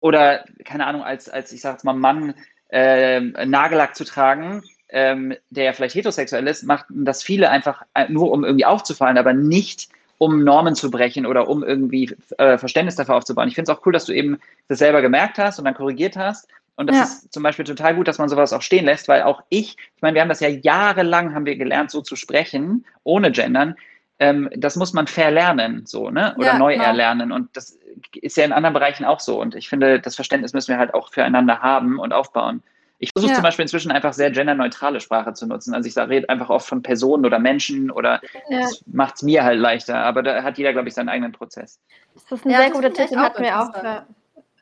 oder, 0.00 0.44
keine 0.64 0.86
Ahnung, 0.86 1.02
als, 1.02 1.28
als 1.28 1.52
ich 1.52 1.60
sag 1.60 1.72
jetzt 1.72 1.84
mal 1.84 1.92
Mann 1.92 2.34
äh, 2.70 3.20
Nagellack 3.20 3.94
zu 3.94 4.04
tragen, 4.04 4.62
ähm, 4.92 5.34
der 5.50 5.74
vielleicht 5.74 5.94
heterosexuell 5.94 6.46
ist, 6.46 6.64
macht 6.64 6.86
das 6.88 7.22
viele 7.22 7.50
einfach 7.50 7.82
äh, 7.94 8.08
nur, 8.08 8.30
um 8.32 8.44
irgendwie 8.44 8.64
aufzufallen, 8.64 9.18
aber 9.18 9.32
nicht, 9.32 9.88
um 10.18 10.44
Normen 10.44 10.74
zu 10.74 10.90
brechen 10.90 11.24
oder 11.26 11.48
um 11.48 11.64
irgendwie 11.64 12.14
äh, 12.38 12.58
Verständnis 12.58 12.96
dafür 12.96 13.16
aufzubauen. 13.16 13.48
Ich 13.48 13.54
finde 13.54 13.72
es 13.72 13.78
auch 13.78 13.86
cool, 13.86 13.92
dass 13.92 14.04
du 14.04 14.12
eben 14.12 14.38
das 14.68 14.78
selber 14.78 15.00
gemerkt 15.00 15.38
hast 15.38 15.58
und 15.58 15.64
dann 15.64 15.74
korrigiert 15.74 16.16
hast. 16.16 16.48
Und 16.76 16.88
das 16.88 16.96
ja. 16.96 17.02
ist 17.04 17.32
zum 17.32 17.42
Beispiel 17.42 17.64
total 17.64 17.94
gut, 17.94 18.08
dass 18.08 18.18
man 18.18 18.28
sowas 18.28 18.52
auch 18.52 18.62
stehen 18.62 18.84
lässt, 18.84 19.08
weil 19.08 19.22
auch 19.22 19.42
ich, 19.48 19.76
ich 19.96 20.02
meine, 20.02 20.14
wir 20.14 20.22
haben 20.22 20.28
das 20.28 20.40
ja 20.40 20.48
jahrelang, 20.48 21.34
haben 21.34 21.46
wir 21.46 21.56
gelernt, 21.56 21.90
so 21.90 22.00
zu 22.00 22.16
sprechen, 22.16 22.86
ohne 23.04 23.30
Gendern. 23.32 23.76
ähm, 24.20 24.50
das 24.54 24.76
muss 24.76 24.92
man 24.92 25.06
verlernen, 25.06 25.86
so, 25.86 26.10
ne? 26.10 26.34
Oder 26.36 26.46
Ja, 26.48 26.58
neu 26.58 26.74
genau. 26.74 26.84
erlernen. 26.84 27.32
Und 27.32 27.56
das 27.56 27.78
ist 28.20 28.36
ja 28.36 28.44
in 28.44 28.52
anderen 28.52 28.74
Bereichen 28.74 29.06
auch 29.06 29.18
so. 29.18 29.40
Und 29.40 29.54
ich 29.54 29.68
finde, 29.68 29.98
das 29.98 30.14
Verständnis 30.14 30.52
müssen 30.52 30.68
wir 30.68 30.78
halt 30.78 30.92
auch 30.94 31.10
füreinander 31.10 31.60
haben 31.60 31.98
und 31.98 32.12
aufbauen. 32.12 32.62
Ich 33.02 33.10
versuche 33.14 33.30
Ja. 33.30 33.36
zum 33.36 33.42
Beispiel 33.44 33.62
inzwischen 33.62 33.90
einfach 33.90 34.12
sehr 34.12 34.30
genderneutrale 34.30 35.00
Sprache 35.00 35.32
zu 35.32 35.46
nutzen. 35.46 35.72
Also 35.72 35.88
ich 35.88 35.96
rede 35.96 36.28
einfach 36.28 36.50
oft 36.50 36.68
von 36.68 36.82
Personen 36.82 37.24
oder 37.24 37.38
Menschen 37.38 37.90
oder 37.90 38.20
Ja. 38.48 38.60
das 38.60 38.82
macht 38.86 39.14
es 39.16 39.22
mir 39.22 39.42
halt 39.42 39.58
leichter. 39.58 39.96
Aber 39.96 40.22
da 40.22 40.42
hat 40.42 40.58
jeder, 40.58 40.72
glaube 40.72 40.88
ich, 40.88 40.94
seinen 40.94 41.08
eigenen 41.08 41.32
Prozess. 41.32 41.80
Das 42.14 42.30
ist 42.30 42.44
ein 42.44 42.50
Ja, 42.50 42.58
sehr 42.58 42.70
guter 42.70 42.92
Tipp, 42.92 43.08
den 43.08 43.18
auch 43.18 43.22
hat 43.22 43.40
mir 43.40 43.58
auch. 43.58 43.74
Äh, 43.74 44.02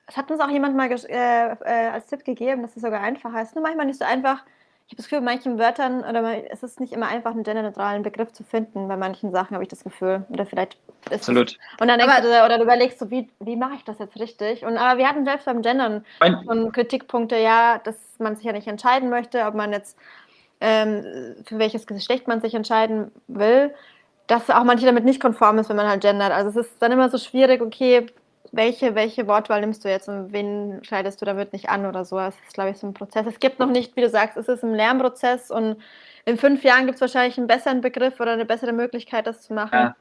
es 0.06 0.16
hat 0.16 0.30
uns 0.30 0.40
auch 0.40 0.48
jemand 0.48 0.76
mal 0.76 0.88
äh, 0.88 1.52
äh, 1.52 1.88
als 1.90 2.06
Tipp 2.06 2.24
gegeben, 2.24 2.62
dass 2.62 2.76
es 2.76 2.82
sogar 2.82 3.00
einfacher 3.00 3.42
ist. 3.42 3.56
Nur 3.56 3.62
manchmal 3.62 3.86
nicht 3.86 3.98
so 3.98 4.04
einfach. 4.04 4.44
Ich 4.86 4.92
habe 4.92 4.96
das 4.98 5.06
Gefühl, 5.06 5.18
bei 5.18 5.24
manchen 5.32 5.58
Wörtern 5.58 6.00
oder 6.00 6.50
es 6.50 6.62
ist 6.62 6.78
nicht 6.80 6.92
immer 6.92 7.08
einfach, 7.08 7.32
einen 7.32 7.42
genderneutralen 7.42 8.02
Begriff 8.04 8.32
zu 8.32 8.44
finden. 8.44 8.86
Bei 8.86 8.96
manchen 8.96 9.32
Sachen 9.32 9.54
habe 9.54 9.64
ich 9.64 9.68
das 9.68 9.82
Gefühl. 9.82 10.24
Oder 10.30 10.46
vielleicht 10.46 10.78
Absolut. 11.12 11.58
Und 11.80 11.88
dann 11.88 11.98
denkst 11.98 12.14
Aber- 12.18 12.22
du, 12.28 12.44
oder 12.44 12.58
du 12.58 12.64
überlegst 12.64 12.98
so, 12.98 13.10
wie, 13.10 13.28
wie 13.40 13.56
mache 13.56 13.74
ich 13.76 13.84
das 13.84 13.98
jetzt 13.98 14.18
richtig? 14.18 14.64
Und 14.64 14.76
aber 14.76 14.98
wir 14.98 15.08
hatten 15.08 15.24
selbst 15.24 15.44
beim 15.46 15.62
Gendern 15.62 16.04
Mein- 16.20 16.42
schon 16.44 16.72
Kritikpunkte, 16.72 17.36
ja, 17.36 17.78
dass 17.84 17.96
man 18.18 18.36
sich 18.36 18.44
ja 18.44 18.52
nicht 18.52 18.66
entscheiden 18.68 19.10
möchte, 19.10 19.44
ob 19.44 19.54
man 19.54 19.72
jetzt 19.72 19.96
ähm, 20.60 21.04
für 21.44 21.58
welches 21.58 21.86
Geschlecht 21.86 22.26
man 22.26 22.40
sich 22.40 22.54
entscheiden 22.54 23.12
will, 23.28 23.72
dass 24.26 24.50
auch 24.50 24.64
manche 24.64 24.86
damit 24.86 25.04
nicht 25.04 25.20
konform 25.20 25.58
ist, 25.58 25.68
wenn 25.68 25.76
man 25.76 25.88
halt 25.88 26.00
gendert. 26.02 26.32
Also 26.32 26.50
es 26.60 26.66
ist 26.66 26.82
dann 26.82 26.90
immer 26.92 27.08
so 27.08 27.16
schwierig, 27.18 27.60
okay, 27.62 28.06
welche, 28.50 28.94
welche 28.94 29.26
Wortwahl 29.28 29.60
nimmst 29.60 29.84
du 29.84 29.88
jetzt 29.90 30.08
und 30.08 30.32
wen 30.32 30.80
scheidest 30.82 31.20
du 31.20 31.26
damit 31.26 31.52
nicht 31.52 31.68
an 31.68 31.86
oder 31.86 32.04
so. 32.04 32.16
Das 32.16 32.34
ist, 32.46 32.54
glaube 32.54 32.70
ich, 32.70 32.78
so 32.78 32.86
ein 32.86 32.94
Prozess. 32.94 33.26
Es 33.26 33.38
gibt 33.40 33.58
noch 33.58 33.68
nicht, 33.68 33.94
wie 33.94 34.00
du 34.00 34.08
sagst, 34.08 34.36
es 34.36 34.48
ist 34.48 34.64
ein 34.64 34.74
Lernprozess 34.74 35.50
und 35.50 35.76
in 36.24 36.36
fünf 36.38 36.64
Jahren 36.64 36.86
gibt 36.86 36.96
es 36.96 37.00
wahrscheinlich 37.00 37.38
einen 37.38 37.46
besseren 37.46 37.80
Begriff 37.80 38.18
oder 38.20 38.32
eine 38.32 38.44
bessere 38.46 38.72
Möglichkeit, 38.72 39.26
das 39.26 39.42
zu 39.42 39.52
machen, 39.54 39.74
Ja. 39.78 39.96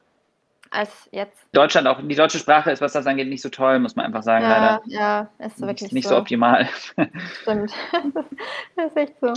Als 0.70 1.08
jetzt. 1.12 1.38
Deutschland 1.52 1.86
auch, 1.86 2.00
die 2.02 2.14
deutsche 2.14 2.38
Sprache 2.38 2.70
ist, 2.70 2.80
was 2.80 2.92
das 2.92 3.06
angeht, 3.06 3.28
nicht 3.28 3.42
so 3.42 3.48
toll, 3.48 3.78
muss 3.78 3.96
man 3.96 4.06
einfach 4.06 4.22
sagen, 4.22 4.44
Ja, 4.44 4.50
leider. 4.50 4.82
ja, 4.86 5.30
ist 5.38 5.58
so 5.58 5.66
Nicht, 5.66 5.80
wirklich 5.80 5.92
nicht 5.92 6.08
so 6.08 6.16
optimal. 6.16 6.68
Stimmt. 7.42 7.72
das 8.76 8.86
ist 8.86 8.96
echt 8.96 9.14
so. 9.20 9.32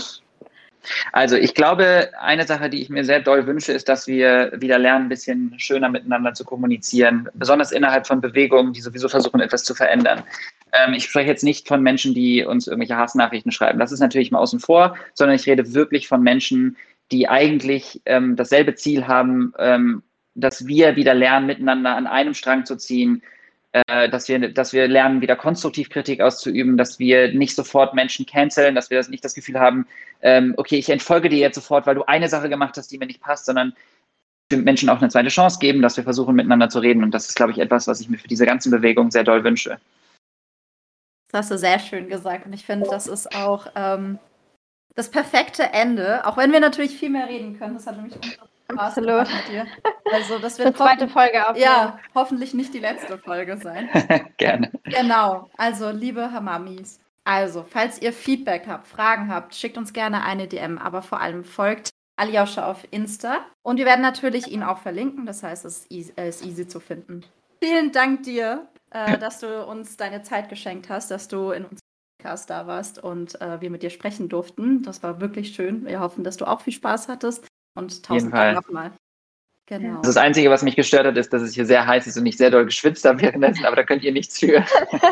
Also 1.12 1.36
ich 1.36 1.54
glaube, 1.54 2.10
eine 2.20 2.46
Sache, 2.48 2.70
die 2.70 2.82
ich 2.82 2.90
mir 2.90 3.06
sehr 3.06 3.20
doll 3.20 3.46
wünsche, 3.46 3.72
ist, 3.72 3.88
dass 3.88 4.08
wir 4.08 4.52
wieder 4.58 4.80
lernen, 4.80 5.06
ein 5.06 5.10
bisschen 5.10 5.54
schöner 5.60 5.90
miteinander 5.90 6.34
zu 6.34 6.44
kommunizieren, 6.44 7.30
besonders 7.34 7.72
innerhalb 7.72 8.08
von 8.08 8.22
Bewegungen, 8.22 8.74
die 8.74 8.82
sowieso 8.82 9.08
versuchen, 9.08 9.42
etwas 9.42 9.64
zu 9.64 9.76
verändern. 9.76 10.24
Ähm, 10.74 10.94
ich 10.94 11.04
spreche 11.04 11.30
jetzt 11.30 11.44
nicht 11.44 11.68
von 11.68 11.84
Menschen, 11.84 12.14
die 12.14 12.44
uns 12.44 12.68
irgendwelche 12.68 12.98
Hassnachrichten 12.98 13.52
schreiben. 13.52 13.80
Das 13.80 13.92
ist 13.92 14.00
natürlich 14.00 14.32
mal 14.32 14.40
außen 14.40 14.60
vor, 14.60 14.96
sondern 15.14 15.36
ich 15.36 15.46
rede 15.46 15.74
wirklich 15.74 16.08
von 16.08 16.24
Menschen, 16.24 16.78
die 17.12 17.28
eigentlich 17.28 18.02
ähm, 18.06 18.36
dasselbe 18.36 18.76
Ziel 18.76 19.08
haben, 19.08 19.54
ähm, 19.60 20.02
dass 20.36 20.68
wir 20.68 20.96
wieder 20.96 21.14
lernen, 21.14 21.48
miteinander 21.48 21.96
an 21.96 22.08
einem 22.08 22.34
Strang 22.34 22.66
zu 22.66 22.78
ziehen, 22.78 23.22
äh, 23.74 24.10
dass, 24.10 24.28
wir, 24.28 24.54
dass 24.54 24.74
wir 24.74 24.88
lernen, 24.88 25.22
wieder 25.22 25.36
konstruktiv 25.36 25.90
Kritik 25.90 26.22
auszuüben, 26.22 26.78
dass 26.78 27.00
wir 27.00 27.34
nicht 27.34 27.56
sofort 27.56 27.94
Menschen 27.94 28.26
canceln, 28.26 28.76
dass 28.76 28.90
wir 28.90 28.98
das 28.98 29.10
nicht 29.10 29.24
das 29.24 29.34
Gefühl 29.34 29.60
haben, 29.60 29.88
ähm, 30.22 30.54
okay, 30.58 30.78
ich 30.78 30.90
entfolge 30.90 31.30
dir 31.30 31.40
jetzt 31.40 31.56
sofort, 31.56 31.88
weil 31.88 31.96
du 31.96 32.04
eine 32.04 32.28
Sache 32.28 32.50
gemacht 32.50 32.76
hast, 32.78 32.92
die 32.92 32.98
mir 32.98 33.06
nicht 33.06 33.22
passt, 33.22 33.46
sondern 33.46 33.74
Menschen 34.52 34.90
auch 34.90 35.00
eine 35.00 35.10
zweite 35.10 35.30
Chance 35.30 35.60
geben, 35.60 35.82
dass 35.82 35.96
wir 35.96 36.04
versuchen, 36.04 36.36
miteinander 36.36 36.68
zu 36.68 36.80
reden. 36.80 37.04
Und 37.04 37.14
das 37.14 37.30
ist, 37.30 37.36
glaube 37.36 37.54
ich, 37.54 37.60
etwas, 37.60 37.88
was 37.88 38.02
ich 38.02 38.10
mir 38.10 38.18
für 38.18 38.28
diese 38.28 38.46
ganze 38.46 38.70
Bewegung 38.70 39.10
sehr 39.10 39.24
doll 39.24 39.44
wünsche. 39.46 39.80
Das 41.32 41.44
hast 41.44 41.52
du 41.52 41.58
sehr 41.58 41.80
schön 41.80 42.10
gesagt. 42.10 42.46
Und 42.46 42.54
ich 42.54 42.66
finde, 42.66 42.90
das 42.90 43.08
ist 43.08 43.34
auch 43.34 43.68
ähm, 43.76 44.20
das 44.96 45.10
perfekte 45.10 45.64
Ende. 45.64 46.26
Auch 46.26 46.36
wenn 46.36 46.52
wir 46.52 46.60
natürlich 46.60 46.98
viel 46.98 47.10
mehr 47.10 47.30
reden 47.30 47.58
können. 47.58 47.76
Das 47.76 47.88
hat 47.88 47.96
nämlich 47.96 48.16
unglaublich 48.16 48.51
Spaß 48.72 48.98
Absolut. 48.98 49.28
mit 49.28 49.50
dir. 49.50 49.66
Also, 50.12 50.40
das 50.40 50.60
wird 50.60 50.76
zweite 50.78 51.08
Folge 51.08 51.48
aufnehmen. 51.48 51.64
ja, 51.64 52.00
hoffentlich 52.16 52.54
nicht 52.54 52.74
die 52.74 52.80
letzte 52.80 53.18
Folge 53.18 53.58
sein. 53.58 53.90
Gerne. 54.38 54.72
Genau. 54.84 55.50
Also, 55.58 55.90
liebe 55.90 56.32
Hamamis. 56.32 57.00
Also, 57.24 57.66
falls 57.68 58.02
ihr 58.02 58.14
Feedback 58.14 58.64
habt, 58.68 58.88
Fragen 58.88 59.34
habt, 59.34 59.56
schickt 59.56 59.78
uns 59.78 59.94
gerne 59.94 60.24
eine 60.24 60.48
DM, 60.48 60.78
aber 60.80 61.04
vor 61.04 61.22
allem 61.22 61.44
folgt 61.44 61.90
Aljoscha 62.16 62.70
auf 62.70 62.88
Insta. 62.90 63.46
Und 63.62 63.78
wir 63.78 63.86
werden 63.86 64.02
natürlich 64.02 64.48
ihn 64.48 64.64
auch 64.64 64.80
verlinken, 64.80 65.26
das 65.26 65.44
heißt, 65.44 65.66
es 65.66 65.80
ist 65.80 65.92
easy, 65.92 66.14
äh, 66.18 66.30
ist 66.30 66.44
easy 66.44 66.68
zu 66.68 66.80
finden. 66.80 67.24
Vielen 67.64 67.92
Dank 67.92 68.24
dir, 68.24 68.68
äh, 68.90 69.20
dass 69.20 69.40
du 69.40 69.66
uns 69.66 69.98
deine 69.98 70.24
Zeit 70.24 70.50
geschenkt 70.50 70.90
hast, 70.90 71.12
dass 71.12 71.28
du 71.28 71.52
in 71.52 71.66
unserem 71.66 71.78
Podcast 72.18 72.50
da 72.50 72.66
warst 72.66 73.04
und 73.04 73.40
äh, 73.40 73.62
wir 73.62 73.70
mit 73.70 73.84
dir 73.84 73.92
sprechen 73.92 74.28
durften. 74.28 74.82
Das 74.82 75.04
war 75.04 75.22
wirklich 75.22 75.54
schön. 75.54 75.86
Wir 75.86 76.00
hoffen, 76.00 76.24
dass 76.24 76.38
du 76.38 76.46
auch 76.46 76.62
viel 76.62 76.74
Spaß 76.74 77.08
hattest 77.08 77.46
und 77.76 78.04
tausend. 78.04 78.34
Dank 78.34 78.56
nochmal. 78.66 78.92
Genau. 79.68 79.98
Das, 80.02 80.16
das 80.16 80.18
Einzige, 80.18 80.50
was 80.50 80.64
mich 80.64 80.76
gestört 80.76 81.06
hat, 81.06 81.18
ist, 81.18 81.32
dass 81.32 81.42
es 81.42 81.54
hier 81.54 81.66
sehr 81.66 81.88
heiß 81.88 82.06
ist 82.06 82.18
und 82.18 82.26
ich 82.26 82.36
sehr 82.36 82.52
doll 82.52 82.66
geschwitzt 82.66 83.06
habe 83.06 83.22
währenddessen, 83.22 83.66
aber 83.66 83.78
da 83.78 83.84
könnt 83.84 84.04
ihr 84.04 84.12
nichts 84.12 84.38
für. 84.38 84.66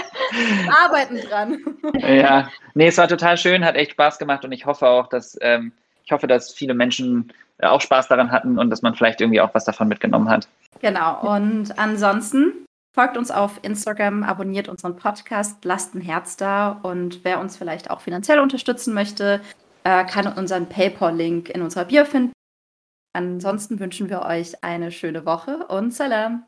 Arbeiten 0.84 1.18
dran. 1.22 1.60
ja, 2.00 2.50
nee, 2.74 2.88
es 2.88 2.98
war 2.98 3.08
total 3.08 3.38
schön, 3.38 3.64
hat 3.64 3.76
echt 3.76 3.92
Spaß 3.92 4.20
gemacht 4.20 4.44
und 4.44 4.52
ich 4.52 4.66
hoffe 4.66 4.88
auch, 4.88 5.08
dass 5.08 5.38
ähm, 5.42 5.72
ich 6.04 6.12
hoffe, 6.12 6.28
dass 6.28 6.52
viele 6.52 6.74
Menschen 6.74 7.32
äh, 7.60 7.68
auch 7.68 7.82
Spaß 7.82 8.08
daran 8.08 8.32
hatten 8.32 8.58
und 8.58 8.70
dass 8.70 8.82
man 8.82 8.96
vielleicht 8.96 9.22
irgendwie 9.22 9.42
auch 9.42 9.54
was 9.54 9.64
davon 9.64 9.88
mitgenommen 9.88 10.28
hat. 10.28 10.48
Genau. 10.82 11.22
Und 11.36 11.78
ansonsten 11.78 12.66
folgt 12.94 13.16
uns 13.16 13.32
auf 13.32 13.60
Instagram, 13.62 14.24
abonniert 14.24 14.68
unseren 14.70 14.96
Podcast, 14.96 15.64
lasst 15.64 15.94
ein 15.94 16.02
Herz 16.02 16.36
da 16.36 16.80
und 16.82 17.24
wer 17.24 17.40
uns 17.40 17.58
vielleicht 17.58 17.92
auch 17.92 18.02
finanziell 18.02 18.40
unterstützen 18.40 18.94
möchte, 18.94 19.40
äh, 19.84 20.04
kann 20.06 20.28
unseren 20.28 20.68
PayPal-Link 20.68 21.50
in 21.50 21.62
unserer 21.62 21.86
Bio 21.86 22.06
finden. 22.06 22.34
Ansonsten 23.14 23.80
wünschen 23.80 24.10
wir 24.10 24.22
euch 24.22 24.64
eine 24.64 24.92
schöne 24.92 25.26
Woche 25.26 25.68
und 25.68 25.94
Salam. 25.94 26.46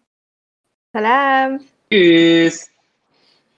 Salam. 0.93 1.59
Tschüss! 1.91 2.70